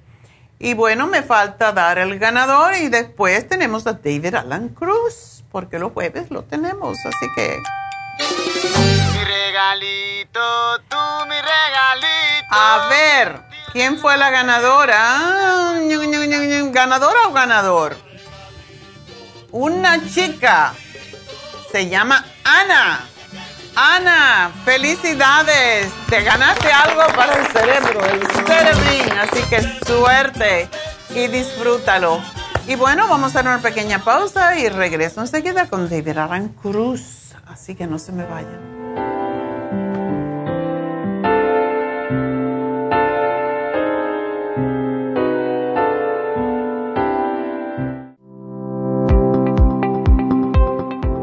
[0.58, 5.78] Y bueno, me falta dar el ganador y después tenemos a David Alan Cruz, porque
[5.78, 7.56] los jueves lo tenemos, así que...
[9.30, 10.96] Regalito, tú
[11.28, 12.50] mi regalito.
[12.50, 13.42] A ver,
[13.72, 15.78] ¿quién fue la ganadora?
[16.72, 17.96] ¿Ganadora o ganador?
[19.52, 20.74] Una chica,
[21.70, 23.06] se llama Ana.
[23.76, 25.92] Ana, felicidades.
[26.08, 29.12] Te ganaste algo para el cerebro, el cerebrín.
[29.16, 30.68] Así que suerte
[31.10, 32.20] y disfrútalo.
[32.66, 37.32] Y bueno, vamos a dar una pequeña pausa y regreso enseguida con David Aran Cruz.
[37.46, 38.69] Así que no se me vayan.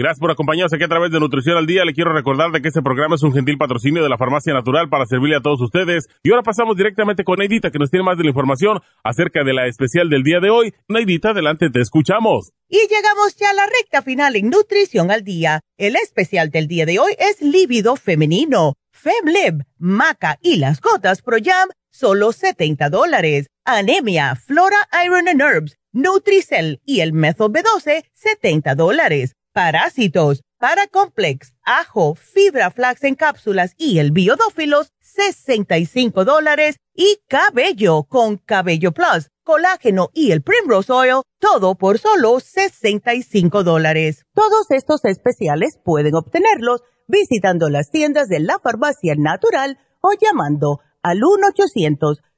[0.00, 1.84] Gracias por acompañarnos aquí a través de Nutrición al Día.
[1.84, 4.88] Le quiero recordar de que este programa es un gentil patrocinio de la Farmacia Natural
[4.88, 6.08] para servirle a todos ustedes.
[6.22, 9.52] Y ahora pasamos directamente con Neidita, que nos tiene más de la información acerca de
[9.52, 10.72] la especial del día de hoy.
[10.88, 12.52] Neidita, adelante, te escuchamos.
[12.70, 15.60] Y llegamos ya a la recta final en Nutrición al Día.
[15.76, 18.76] El especial del día de hoy es lívido femenino.
[18.92, 23.48] FemLib, Maca y las gotas Pro Jam, solo 70 dólares.
[23.66, 32.14] Anemia, Flora Iron and Herbs, Nutricel y el Methyl B12, 70 dólares parásitos, paracomplex, ajo,
[32.14, 40.10] fibra flax en cápsulas y el biodófilos, 65 dólares y cabello con cabello plus, colágeno
[40.12, 44.24] y el primrose oil, todo por solo 65 dólares.
[44.34, 51.20] Todos estos especiales pueden obtenerlos visitando las tiendas de la farmacia natural o llamando al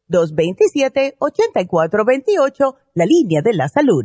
[0.08, 4.04] 1-800-227-8428, la línea de la salud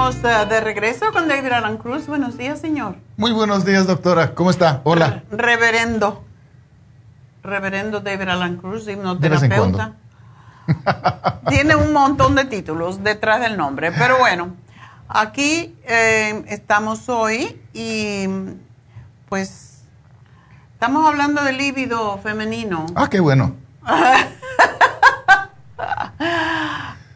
[0.00, 2.06] De regreso con David Alan Cruz.
[2.06, 2.96] Buenos días, señor.
[3.18, 4.34] Muy buenos días, doctora.
[4.34, 4.80] ¿Cómo está?
[4.84, 5.24] Hola.
[5.30, 6.24] Reverendo.
[7.42, 9.96] Reverendo David Alan Cruz, hipnoterapeuta.
[11.50, 14.56] Tiene un montón de títulos detrás del nombre, pero bueno,
[15.06, 18.24] aquí eh, estamos hoy y
[19.28, 19.82] pues
[20.72, 22.86] estamos hablando del líbido femenino.
[22.94, 23.54] Ah, qué bueno.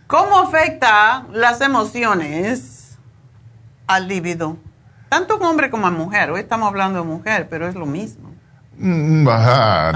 [0.06, 2.73] ¿Cómo afecta las emociones
[3.86, 4.56] al líbido?
[5.08, 6.30] Tanto un hombre como a mujer.
[6.30, 8.30] Hoy estamos hablando de mujer, pero es lo mismo.
[8.76, 9.92] Mm, Ajá,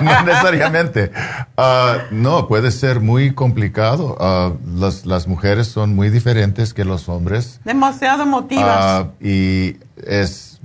[0.00, 1.12] no, no necesariamente.
[1.56, 4.16] Ah, no, puede ser muy complicado.
[4.20, 7.60] Ah, las, las mujeres son muy diferentes que los hombres.
[7.64, 8.66] Demasiado emotivas.
[8.68, 10.60] Ah, y es,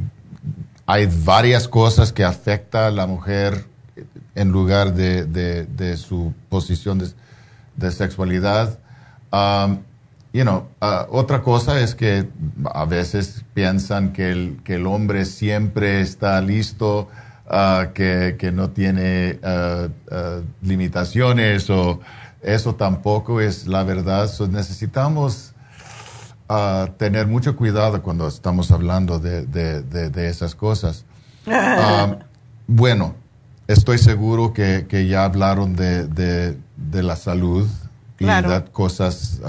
[0.88, 3.68] hay varias cosas que afectan a la mujer
[4.34, 7.12] en lugar de, de- de su posición de,
[7.76, 8.80] de sexualidad.
[9.32, 9.80] Um,
[10.34, 12.28] you know, ah, otra cosa es que
[12.74, 17.08] a veces piensan que el, que el hombre siempre está listo,
[17.50, 19.88] ah, que, que no tiene ah,
[20.62, 22.00] limitaciones o
[22.42, 24.28] eso tampoco es la verdad.
[24.30, 25.54] So, necesitamos
[26.98, 31.06] tener mucho cuidado cuando estamos hablando de, de- de- de esas cosas.
[32.68, 33.16] Bueno,
[33.68, 36.58] estoy seguro que, que ya hablaron de,
[37.04, 37.68] la salud
[38.20, 38.64] y Claro.
[38.72, 39.42] cosas,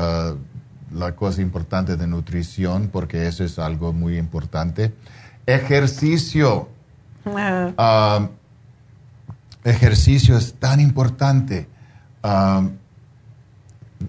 [0.94, 4.92] la cosa importante de nutrición, porque eso es algo muy importante.
[5.46, 6.68] Ejercicio.
[7.26, 8.28] Ah, Ah,
[9.64, 11.68] ejercicio es tan importante.
[12.22, 12.68] Ah,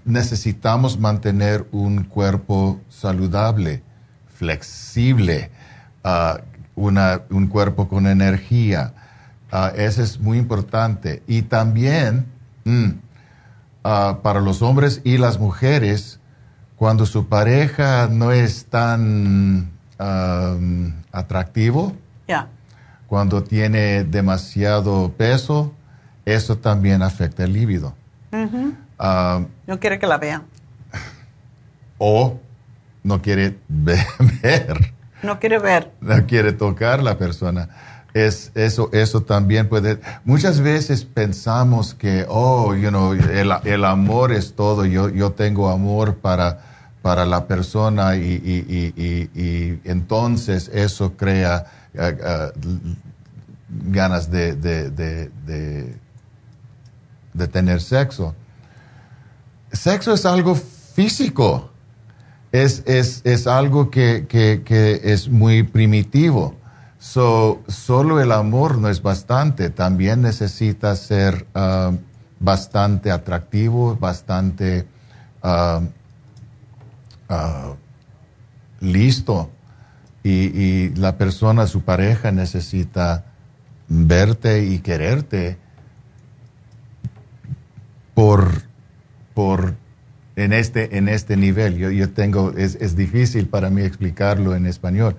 [0.04, 3.82] necesitamos mantener un cuerpo saludable,
[4.36, 5.50] flexible,
[6.74, 8.92] una- un cuerpo con energía.
[9.76, 11.22] Eso es muy importante.
[11.28, 12.26] Y también
[12.64, 12.88] mm,
[13.82, 16.18] para los hombres y las mujeres,
[16.84, 20.54] cuando su pareja no es tan ah,
[21.12, 21.94] atractivo,
[22.28, 22.48] ya.
[23.06, 25.72] cuando tiene demasiado peso,
[26.26, 27.94] eso también afecta el líbido.
[28.34, 28.74] Ujú.
[28.98, 30.42] Ah, No quiere que la vean.
[31.96, 32.38] o
[33.02, 34.06] no quiere ve-
[34.42, 34.92] ver,
[35.22, 35.90] No quiere ver.
[36.02, 37.66] no quiere tocar la persona.
[38.12, 40.00] Es, eso, eso también puede.
[40.26, 44.84] Muchas veces pensamos que, oh, you know, el, el amor es todo.
[44.84, 46.73] Yo, yo tengo amor para,
[47.04, 51.66] para la persona y, entonces eso crea
[51.98, 52.50] ah, ah,
[53.68, 54.90] ganas de, de,
[57.34, 58.34] de, tener sexo.
[59.70, 61.68] Sexo es algo físico,
[62.52, 66.54] es, es, es algo que, que, es muy primitivo.
[66.98, 71.92] So, solo el amor no es bastante, también necesita ser ah,
[72.40, 74.86] bastante atractivo, bastante
[75.42, 75.82] ah,
[77.28, 77.74] ah,
[78.80, 79.50] listo.
[80.22, 83.26] Y, la persona, su pareja, necesita
[83.88, 85.58] verte y quererte
[88.14, 88.62] por,
[89.34, 89.74] por
[90.36, 91.76] en este, en este nivel.
[91.76, 95.16] Yo, yo tengo, es, es difícil para mí explicarlo en español.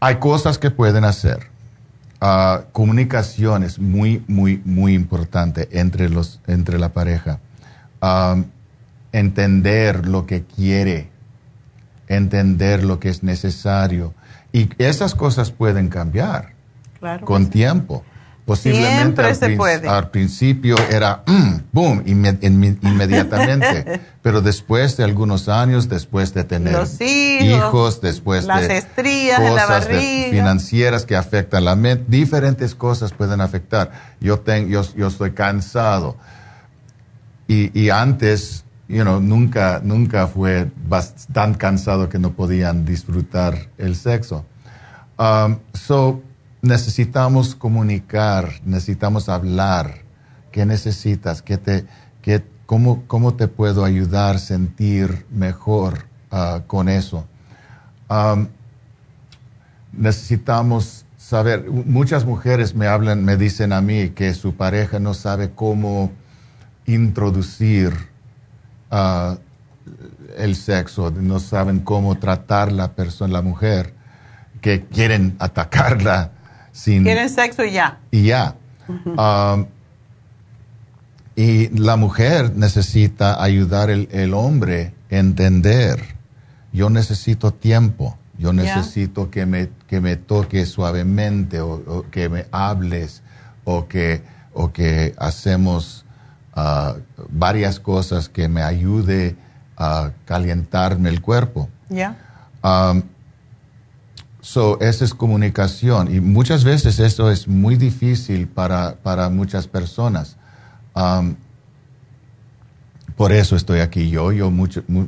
[0.00, 1.53] Hay cosas que pueden hacer.
[2.20, 7.40] Ah, comunicación es muy, muy, muy importante entre, los, entre la pareja.
[8.00, 8.44] Um,
[9.12, 11.08] entender lo que quiere,
[12.08, 14.14] entender lo que es necesario.
[14.52, 16.52] Y esas cosas pueden cambiar
[17.00, 17.26] Claro.
[17.26, 18.04] con tiempo.
[18.44, 19.88] Posiblemente al, se prin- puede.
[19.88, 24.00] al principio era mm, boom, inme- inme- inmediatamente.
[24.22, 29.54] Pero después de algunos años, después de tener Los hijos, después las de estrías en
[29.54, 33.90] la cosas de financieras que afectan la mente, diferentes cosas pueden afectar.
[34.20, 36.16] Yo, ten- yo, yo estoy cansado.
[37.48, 40.70] Y, y antes, you know, nunca, nunca fue
[41.32, 44.44] tan cansado que no podían disfrutar el sexo.
[45.18, 46.22] Um, so,
[46.64, 50.02] necesitamos comunicar, necesitamos hablar.
[50.50, 51.42] ¿Qué necesitas?
[51.42, 51.86] ¿Qué te,
[52.22, 57.26] qué, cómo, ¿Cómo te puedo ayudar a sentir mejor ah, con eso?
[59.92, 65.50] Necesitamos saber, muchas mujeres me hablan, me dicen a mí que su pareja no sabe
[65.50, 66.12] cómo
[66.86, 67.92] introducir
[68.90, 69.36] ah,
[70.36, 73.92] el sexo, no saben cómo tratar la persona, la mujer,
[74.60, 76.30] que quieren atacarla
[76.74, 77.98] sin Quieren sexo y ya.
[78.10, 78.56] y ya.
[78.88, 79.66] Um,
[81.36, 86.02] y la mujer necesita ayudar el, el hombre a entender.
[86.72, 88.18] Yo necesito tiempo.
[88.36, 93.22] Yo necesito que, me, que me toque suavemente o, o que me hables
[93.62, 94.22] o que,
[94.52, 96.04] o que hacemos
[96.54, 96.96] ah,
[97.30, 99.36] varias cosas que me ayude
[99.76, 101.68] a calentarme el cuerpo.
[101.88, 102.16] Ya.
[102.64, 103.02] Um,
[104.44, 110.36] so, esa es comunicación y muchas veces eso es muy difícil para, para muchas personas.
[110.94, 111.34] Um,
[113.16, 114.32] por eso estoy aquí yo.
[114.32, 115.06] Yo, mucho, mu-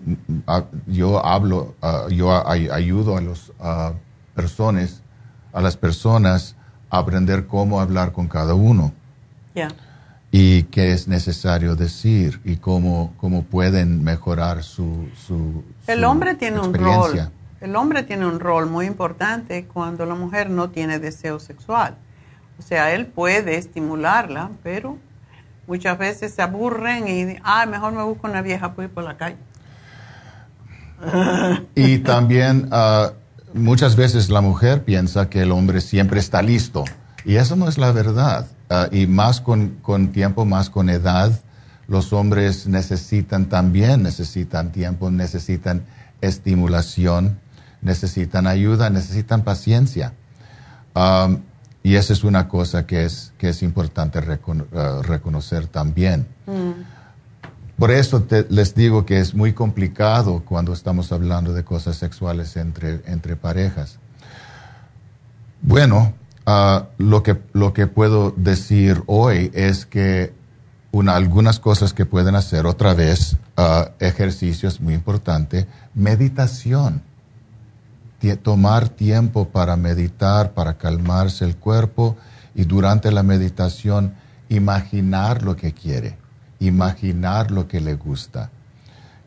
[0.86, 3.50] yo hablo, ah, yo ay- ayudo a las
[4.34, 5.02] personas,
[5.52, 6.54] a las personas
[6.88, 8.92] a aprender cómo hablar con cada uno.
[9.54, 9.68] Ya.
[10.32, 16.34] y qué es necesario decir y cómo, cómo pueden mejorar su, su El su hombre
[16.34, 17.24] tiene un experiencia.
[17.24, 17.32] rol.
[17.60, 21.96] El hombre tiene un rol muy importante cuando la mujer no tiene deseo sexual.
[22.58, 24.98] O sea, él puede estimularla, pero
[25.66, 29.36] muchas veces se aburren y, ay, mejor me busco una vieja ir por la calle.
[31.74, 33.12] Y también ah,
[33.52, 36.84] muchas veces la mujer piensa que el hombre siempre está listo.
[37.24, 38.46] Y eso no es la verdad.
[38.70, 41.32] Ah, y más con, con tiempo, más con edad,
[41.88, 45.84] los hombres necesitan también, necesitan tiempo, necesitan
[46.20, 47.38] estimulación,
[47.86, 50.12] necesitan ayuda, necesitan paciencia.
[50.94, 51.38] Um,
[51.82, 56.26] y esa es una cosa que es, que es importante recono- ah, reconocer también.
[57.78, 62.56] Por eso te- les digo que es muy complicado cuando estamos hablando de cosas sexuales
[62.56, 63.98] entre, entre parejas.
[65.62, 66.12] Bueno,
[66.44, 70.32] ah, lo, que, lo que puedo decir hoy es que
[70.92, 77.02] una, algunas cosas que pueden hacer, otra vez, ah, ejercicios muy importante, meditación.
[78.42, 82.16] Tomar tiempo para meditar, para calmarse el cuerpo
[82.54, 84.14] y durante la meditación
[84.48, 86.16] imaginar lo que quiere,
[86.58, 88.50] imaginar lo que le gusta,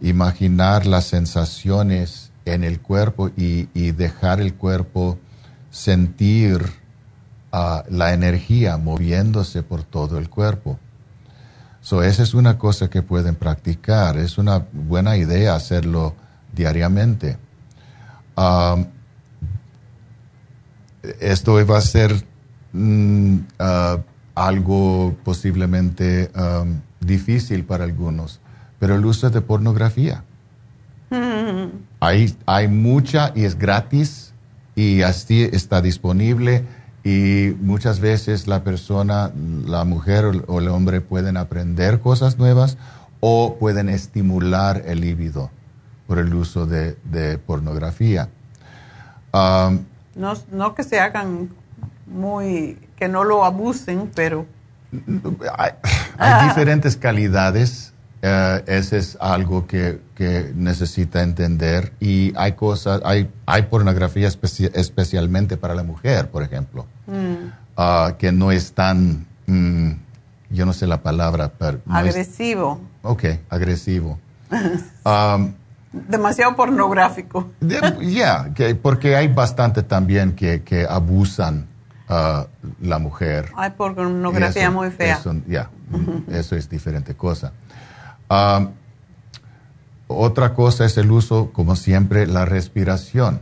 [0.02, 5.20] imaginar las sensaciones en el cuerpo y, y dejar el cuerpo
[5.70, 6.66] sentir
[7.52, 10.80] ah, la energía moviéndose por todo el cuerpo.
[11.82, 14.18] So, esa es una cosa que pueden practicar.
[14.18, 16.16] Es una buena idea hacerlo
[16.54, 17.38] diariamente.
[18.40, 18.86] Um,
[21.20, 22.24] esto va a ser
[22.72, 23.98] mm, ah,
[24.36, 28.40] algo posiblemente um, difícil para algunos,
[28.80, 30.24] pero el uso de pornografía.
[32.02, 34.32] Hay, hay mucha y es gratis
[34.74, 36.64] y así está disponible
[37.04, 39.32] y muchas veces la persona,
[39.66, 42.78] la mujer o el- hombre pueden aprender cosas nuevas
[43.20, 45.52] o pueden estimular el líbido
[46.10, 48.30] por el uso de, de pornografía.
[49.32, 49.82] Um,
[50.16, 51.50] No, no que se hagan
[52.08, 54.48] muy, que no lo abusen, pero
[55.56, 55.72] hay,
[56.18, 57.94] hay diferentes calidades.
[58.24, 61.94] eh, ese es algo que, que necesita entender.
[62.00, 67.36] Y hay cosas, hay, hay pornografía especi- especialmente para la mujer, por ejemplo, mm,
[67.78, 69.92] ah, que no es tan, mm,
[70.50, 71.82] yo no sé la palabra, pero...
[71.86, 74.18] no es- agresivo, ok, agresivo.
[75.06, 75.54] Um,
[75.92, 77.50] demasiado pornográfico.
[77.62, 81.68] Ya, que- porque hay bastante también que, que abusan
[82.08, 82.48] ah,
[82.82, 83.52] la mujer.
[83.56, 85.16] Hay pornografía Eso- muy fea.
[85.18, 85.70] Eso, ya,
[86.30, 87.54] eso es diferente cosa.
[88.30, 88.70] Um,
[90.08, 93.42] otra cosa es el uso, como siempre, la respiración.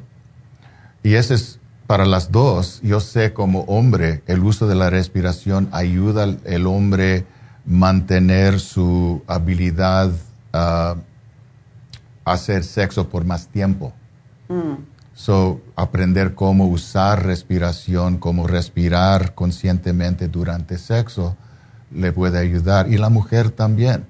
[1.04, 2.82] Y ese es para las dos.
[2.84, 7.26] Yo sé como hombre, el uso de la respiración ayuda al el hombre
[7.66, 10.12] mantener su habilidad
[10.52, 10.96] a
[12.32, 13.94] hacer sexo por más tiempo.
[14.50, 14.84] Mm.
[15.14, 21.36] So, aprender cómo usar respiración, cómo respirar conscientemente durante sexo,
[21.92, 22.88] le puede ayudar.
[22.92, 24.06] Y la mujer también.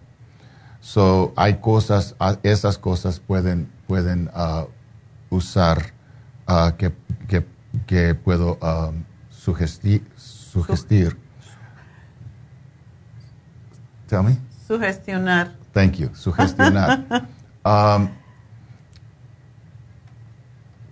[0.81, 4.65] So, hay cosas, esas cosas pueden, pueden ah,
[5.29, 5.93] usar
[6.45, 6.91] ah, que,
[7.27, 7.45] que,
[7.85, 8.91] que puedo ah,
[9.31, 11.15] sugesti- sugestir.
[14.07, 14.37] Tell me.
[14.67, 15.53] Sugestionar.
[15.73, 16.09] Thank you.
[16.13, 17.27] Sugestionar.
[17.67, 18.09] Um,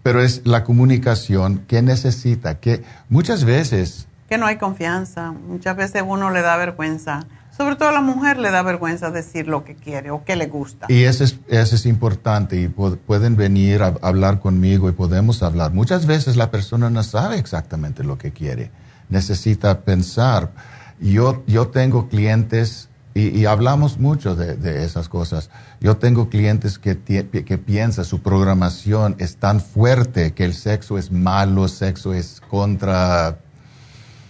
[0.03, 5.31] pero es la comunicación que necesita, que muchas veces, Que no hay confianza.
[5.31, 7.21] Muchas veces uno le da vergüenza.
[7.55, 10.47] Sobre todo a la mujer le da vergüenza decir lo que quiere o que le
[10.47, 10.87] gusta.
[10.89, 15.41] y eso es, eso es importante, y pu- pueden venir a hablar conmigo y podemos
[15.43, 15.71] hablar.
[15.73, 18.71] Muchas veces la persona no sabe exactamente lo que quiere,
[19.09, 20.51] necesita pensar.
[20.99, 26.77] Yo, yo tengo clientes, y, y hablamos mucho de, de esas cosas, yo tengo clientes
[26.77, 32.41] que, que piensan su programación es tan fuerte que el sexo es malo, sexo es
[32.49, 33.37] contra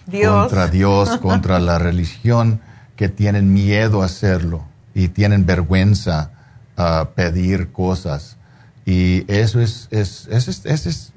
[0.06, 0.40] Dios.
[0.42, 2.60] contra Dios, contra la religión,
[2.94, 4.64] que tienen miedo a hacerlo
[4.94, 6.30] y tienen vergüenza
[6.76, 8.36] a pedir cosas.
[8.84, 11.12] Y eso es, es, eso es, eso es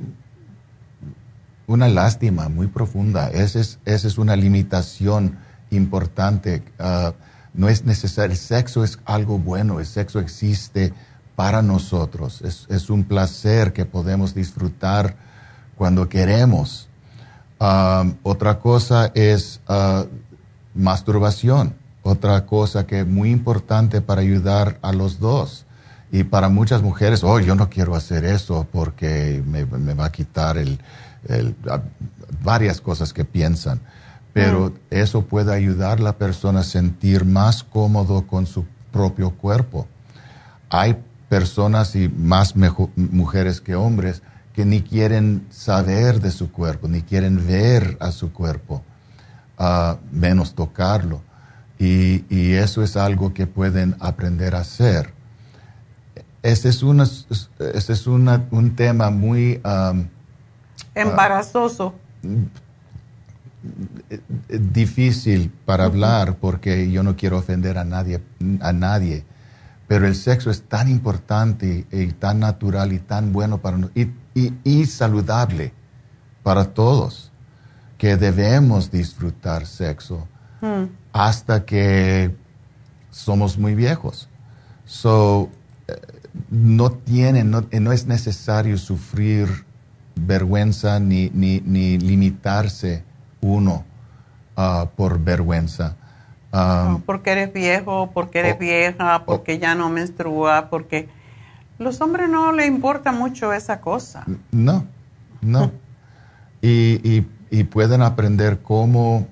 [1.68, 3.30] una lástima muy profunda.
[3.30, 5.38] Esa es, esa es una limitación
[5.70, 6.64] importante.
[6.80, 7.14] Ah,
[7.54, 10.94] no es necesario, el sexo es algo bueno, el sexo existe
[11.36, 12.42] para nosotros.
[12.42, 15.16] Es, un placer que podemos disfrutar
[15.78, 16.90] cuando queremos.
[18.24, 20.06] Otra cosa es ah,
[20.76, 21.76] masturbación.
[22.04, 25.66] Otra cosa que es muy importante para ayudar a los dos.
[26.12, 29.64] Y para muchas mujeres, oh, yo no quiero hacer eso porque me,
[29.94, 30.82] va a quitar el-
[31.70, 31.82] ah,
[32.44, 33.80] varias cosas que piensan.
[34.40, 39.86] Pero eso puede ayudar a la persona a sentir más cómodo con su propio cuerpo.
[40.70, 40.98] Hay
[41.28, 42.56] personas y más
[42.96, 44.22] mujeres que hombres
[44.54, 48.82] que ni quieren saber de su cuerpo, ni quieren ver a su cuerpo,
[49.58, 51.22] ah, menos tocarlo.
[51.78, 55.14] Y, eso es algo que pueden aprender a hacer.
[56.44, 56.84] Este es,
[57.60, 59.62] este es un tema muy...
[59.64, 59.94] Ah,
[60.96, 61.94] Embarazoso.
[64.48, 68.22] Difícil para hablar porque yo no quiero ofender a nadie,
[68.62, 69.26] a nadie
[69.90, 74.12] pero el sexo es tan importante y, tan natural y tan bueno para y,
[74.64, 75.74] y, saludable
[76.44, 77.32] para todos
[77.98, 80.28] que debemos disfrutar sexo
[80.62, 80.84] hmm.
[81.12, 82.36] hasta que
[83.10, 84.30] somos muy viejos.
[84.86, 85.50] So,
[85.88, 85.96] eh,
[86.52, 89.66] no tienen, no, no, es necesario sufrir
[90.16, 93.04] vergüenza ni, ni, ni limitarse
[93.42, 93.84] uno
[94.58, 95.96] uh, por vergüenza.
[96.52, 101.08] Um, porque eres viejo, porque eres vieja, porque ya no menstrua, porque
[101.78, 104.26] los hombres no les importa mucho esa cosa.
[104.52, 104.86] No,
[105.42, 105.72] no.
[106.62, 109.28] y, y, pueden aprender cómo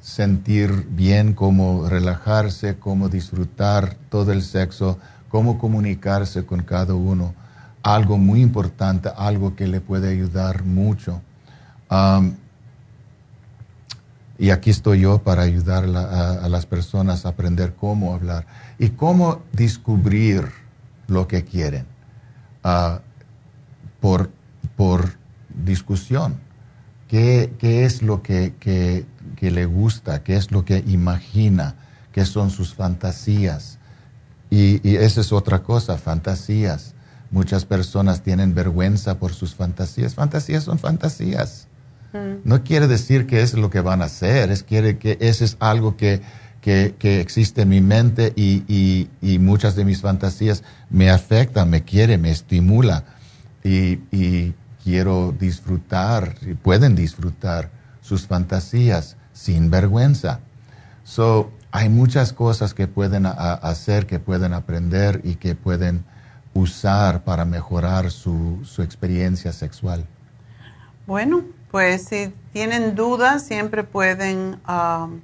[0.00, 4.98] sentir bien, cómo relajarse, cómo disfrutar todo el sexo,
[5.28, 7.34] cómo comunicarse con cada uno.
[7.82, 11.20] Algo muy importante, algo que le puede ayudar mucho.
[11.90, 12.34] Um,
[14.40, 18.46] y aquí estoy yo para ayudar a, las personas a aprender cómo hablar
[18.78, 20.48] y cómo descubrir
[21.08, 21.84] lo que quieren
[22.64, 23.00] ah,
[24.00, 24.30] por,
[24.76, 25.18] por
[25.62, 26.40] discusión.
[27.06, 30.22] ¿Qué, ¿Qué, es lo que, que, le gusta?
[30.22, 31.74] ¿Qué es lo que imagina?
[32.10, 33.78] ¿Qué son sus fantasías?
[34.48, 36.94] Y, y esa es otra cosa, fantasías.
[37.30, 40.14] Muchas personas tienen vergüenza por sus fantasías.
[40.14, 41.68] Fantasías son fantasías.
[42.12, 45.56] No quiere decir que es lo que van a hacer, es quiere que ese es
[45.60, 46.22] algo que,
[46.60, 52.18] que, existe en mi mente y, y, muchas de mis fantasías me afectan, me quiere,
[52.18, 53.04] me estimula
[53.62, 57.70] y, y quiero disfrutar, y pueden disfrutar
[58.00, 60.40] sus fantasías sin vergüenza.
[61.04, 66.04] So, hay muchas cosas que pueden hacer, que pueden aprender y que pueden
[66.52, 70.04] usar para mejorar su, su experiencia sexual.
[71.06, 74.60] Bueno, pues si tienen dudas, siempre pueden...
[74.68, 75.20] Um,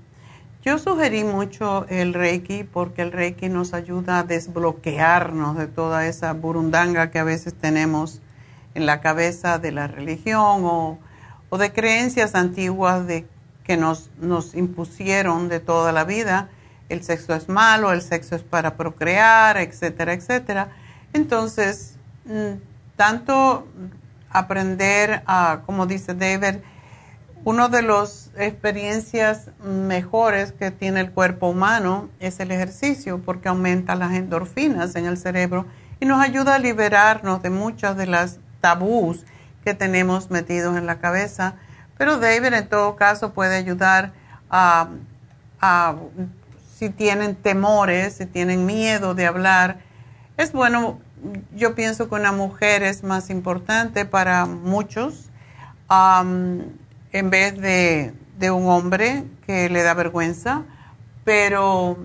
[0.64, 6.32] yo sugerí mucho el Reiki porque el Reiki nos ayuda a desbloquearnos de toda esa
[6.32, 8.20] burundanga que a veces tenemos
[8.74, 10.98] en la cabeza de la religión o,
[11.56, 13.26] de creencias antiguas de,
[13.62, 16.50] que nos, nos impusieron de toda la vida.
[16.88, 20.72] El sexo es malo, el sexo es para procrear, etcétera, etcétera.
[21.12, 21.94] Entonces,
[22.24, 22.58] mm,
[22.96, 23.66] tanto
[24.38, 26.60] aprender a, como dice David,
[27.44, 33.94] una de las experiencias mejores que tiene el cuerpo humano es el ejercicio porque aumenta
[33.94, 35.64] las endorfinas en el cerebro
[36.00, 39.24] y nos ayuda a liberarnos de muchas de las tabús
[39.64, 41.54] que tenemos metidos en la cabeza.
[41.96, 44.12] Pero David en todo caso puede ayudar
[44.50, 44.88] a,
[45.60, 45.94] a
[46.76, 49.78] si tienen temores, si tienen miedo de hablar.
[50.36, 50.98] Es bueno
[51.54, 55.30] yo pienso que una mujer es más importante para muchos
[55.88, 60.64] en vez de, de, un hombre que le da vergüenza,
[61.24, 61.96] pero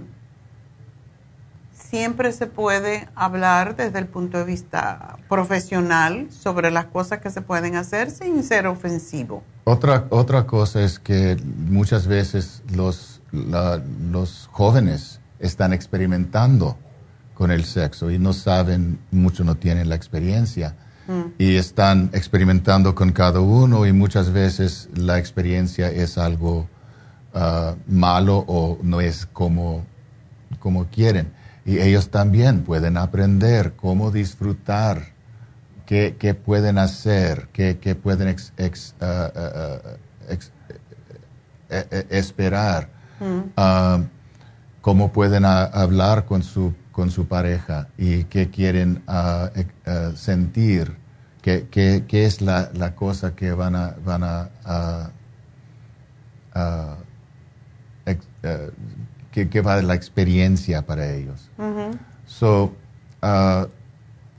[1.91, 7.41] siempre se puede hablar desde el punto de vista profesional sobre las cosas que se
[7.41, 9.43] pueden hacer sin ser ofensivo.
[9.65, 16.77] Otra, otra cosa es que muchas veces los, los jóvenes están experimentando
[17.41, 20.75] con el sexo y no saben, mucho no tienen la experiencia
[21.07, 21.21] mm.
[21.39, 26.69] y están experimentando con cada uno y muchas veces la experiencia es algo
[27.33, 29.83] ah, malo o no es como,
[30.59, 31.33] como quieren.
[31.65, 35.07] Y ellos también pueden aprender cómo disfrutar,
[35.87, 38.35] qué, qué pueden hacer, qué, qué pueden
[38.99, 39.79] ah, ah,
[40.29, 42.87] e, e, esperar,
[43.19, 44.03] mm.
[44.81, 49.47] cómo pueden hablar con su con su pareja y qué quieren uh,
[49.89, 50.97] uh, sentir,
[51.41, 55.11] qué, qué, qué, es la, la, cosa que van a, van a,
[56.55, 56.95] uh,
[59.31, 61.49] qué, qué, va la experiencia para ellos.
[62.25, 62.75] So,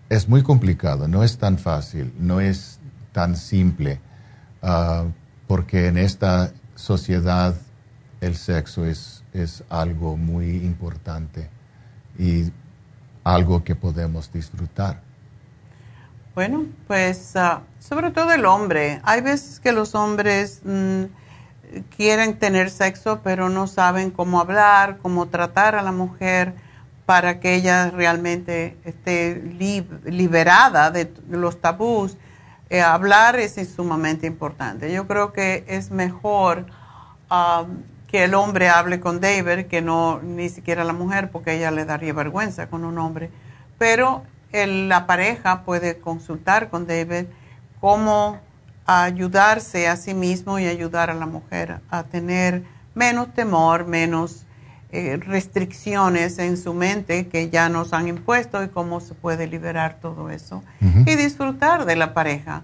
[0.08, 2.80] es muy complicado, no es tan fácil, no es
[3.12, 4.00] tan simple,
[5.46, 7.54] porque en esta sociedad
[8.20, 11.48] el sexo es, es algo muy importante
[12.18, 12.52] y
[13.24, 15.00] algo que podemos disfrutar.
[16.34, 19.00] Bueno, pues ah, sobre todo el hombre.
[19.04, 21.04] Hay veces que los hombres mm,
[21.94, 26.54] quieren tener sexo, pero no saben cómo hablar, cómo tratar a la mujer
[27.04, 29.34] para que ella realmente esté
[30.04, 32.16] liberada de los tabús.
[32.70, 34.90] Eh, hablar es sumamente importante.
[34.90, 36.64] Yo creo que es mejor
[37.30, 37.82] um,
[38.12, 41.86] que el hombre hable con David que no ni siquiera la mujer, porque ella le
[41.86, 43.30] daría vergüenza con un hombre.
[43.78, 47.24] Pero la pareja puede consultar con David
[47.80, 48.38] cómo
[48.84, 54.44] ayudarse a sí mismo y ayudar a la mujer a tener menos temor, menos
[54.90, 59.96] eh, restricciones en su mente que ya nos han impuesto y cómo se puede liberar
[60.02, 62.62] todo eso y disfrutar de la pareja,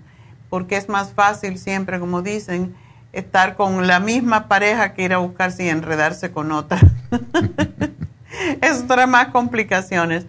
[0.51, 2.75] porque es más fácil siempre, como dicen,
[3.13, 6.81] estar con la misma pareja que ir a buscarse y enredarse con otra.
[8.61, 10.27] Eso trae más complicaciones.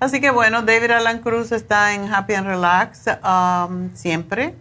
[0.00, 4.54] Así que bueno, David Alan Cruz está en Happy and Relax um, siempre.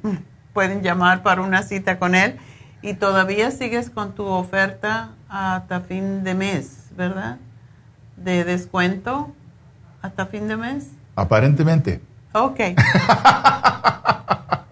[0.53, 2.38] Pueden llamar para una cita con él.
[2.82, 7.38] Y todavía sigues con tu oferta hasta fin de mes, ¿verdad?
[8.17, 9.32] De descuento
[10.01, 10.88] hasta fin de mes.
[11.16, 12.01] Aparentemente.
[12.33, 12.59] Ok.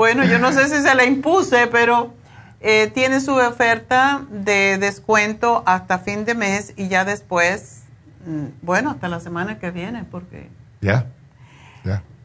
[0.00, 2.14] bueno, yo no sé si se la impuse, pero
[2.60, 7.80] eh, tiene su oferta de descuento hasta fin de mes y ya después
[8.26, 10.48] Mm, bueno, hasta la semana que viene, porque...
[10.80, 11.06] Ya.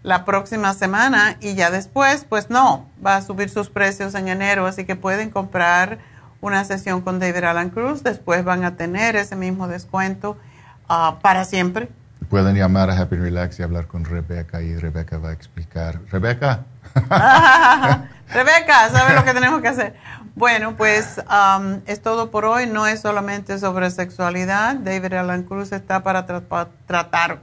[0.03, 4.67] La próxima semana y ya después, pues no, va a subir sus precios en enero,
[4.67, 5.97] así que pueden comprar
[6.41, 10.37] una sesión con David Alan Cruz, después van a tener ese mismo descuento
[10.87, 11.89] ah, para siempre.
[12.29, 15.99] Pueden llamar a Happy Relax y hablar con Rebeca y Rebeca va a explicar.
[16.11, 16.65] Rebeca.
[18.33, 19.95] Rebeca, ¿sabe lo que tenemos que hacer?
[20.35, 22.67] Bueno, pues um, es todo por hoy.
[22.67, 24.75] No es solamente sobre sexualidad.
[24.75, 27.41] David Alan Cruz está para, tratar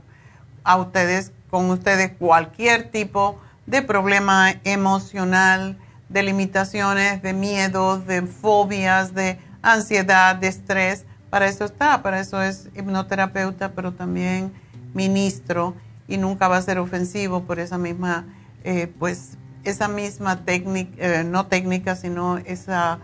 [0.64, 9.14] a ustedes, con ustedes, cualquier tipo de problema emocional, de limitaciones, de miedos, de fobias,
[9.14, 11.06] de ansiedad, de estrés.
[11.31, 14.52] Para eso está, para eso es hipnoterapeuta, pero también
[14.92, 15.74] ministro
[16.08, 18.26] y nunca va a ser ofensivo por esa misma,
[18.64, 22.99] eh, pues esa misma técnica, eh, no técnica, sino esa,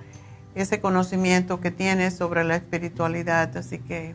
[0.54, 3.56] ese conocimiento que tiene sobre la espiritualidad.
[3.56, 4.14] Así que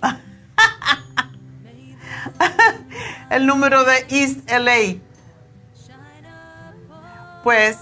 [3.32, 5.00] el número de East LA.
[7.42, 7.78] Pues,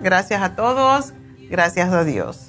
[0.00, 1.14] gracias a todos,
[1.50, 2.48] gracias a Dios.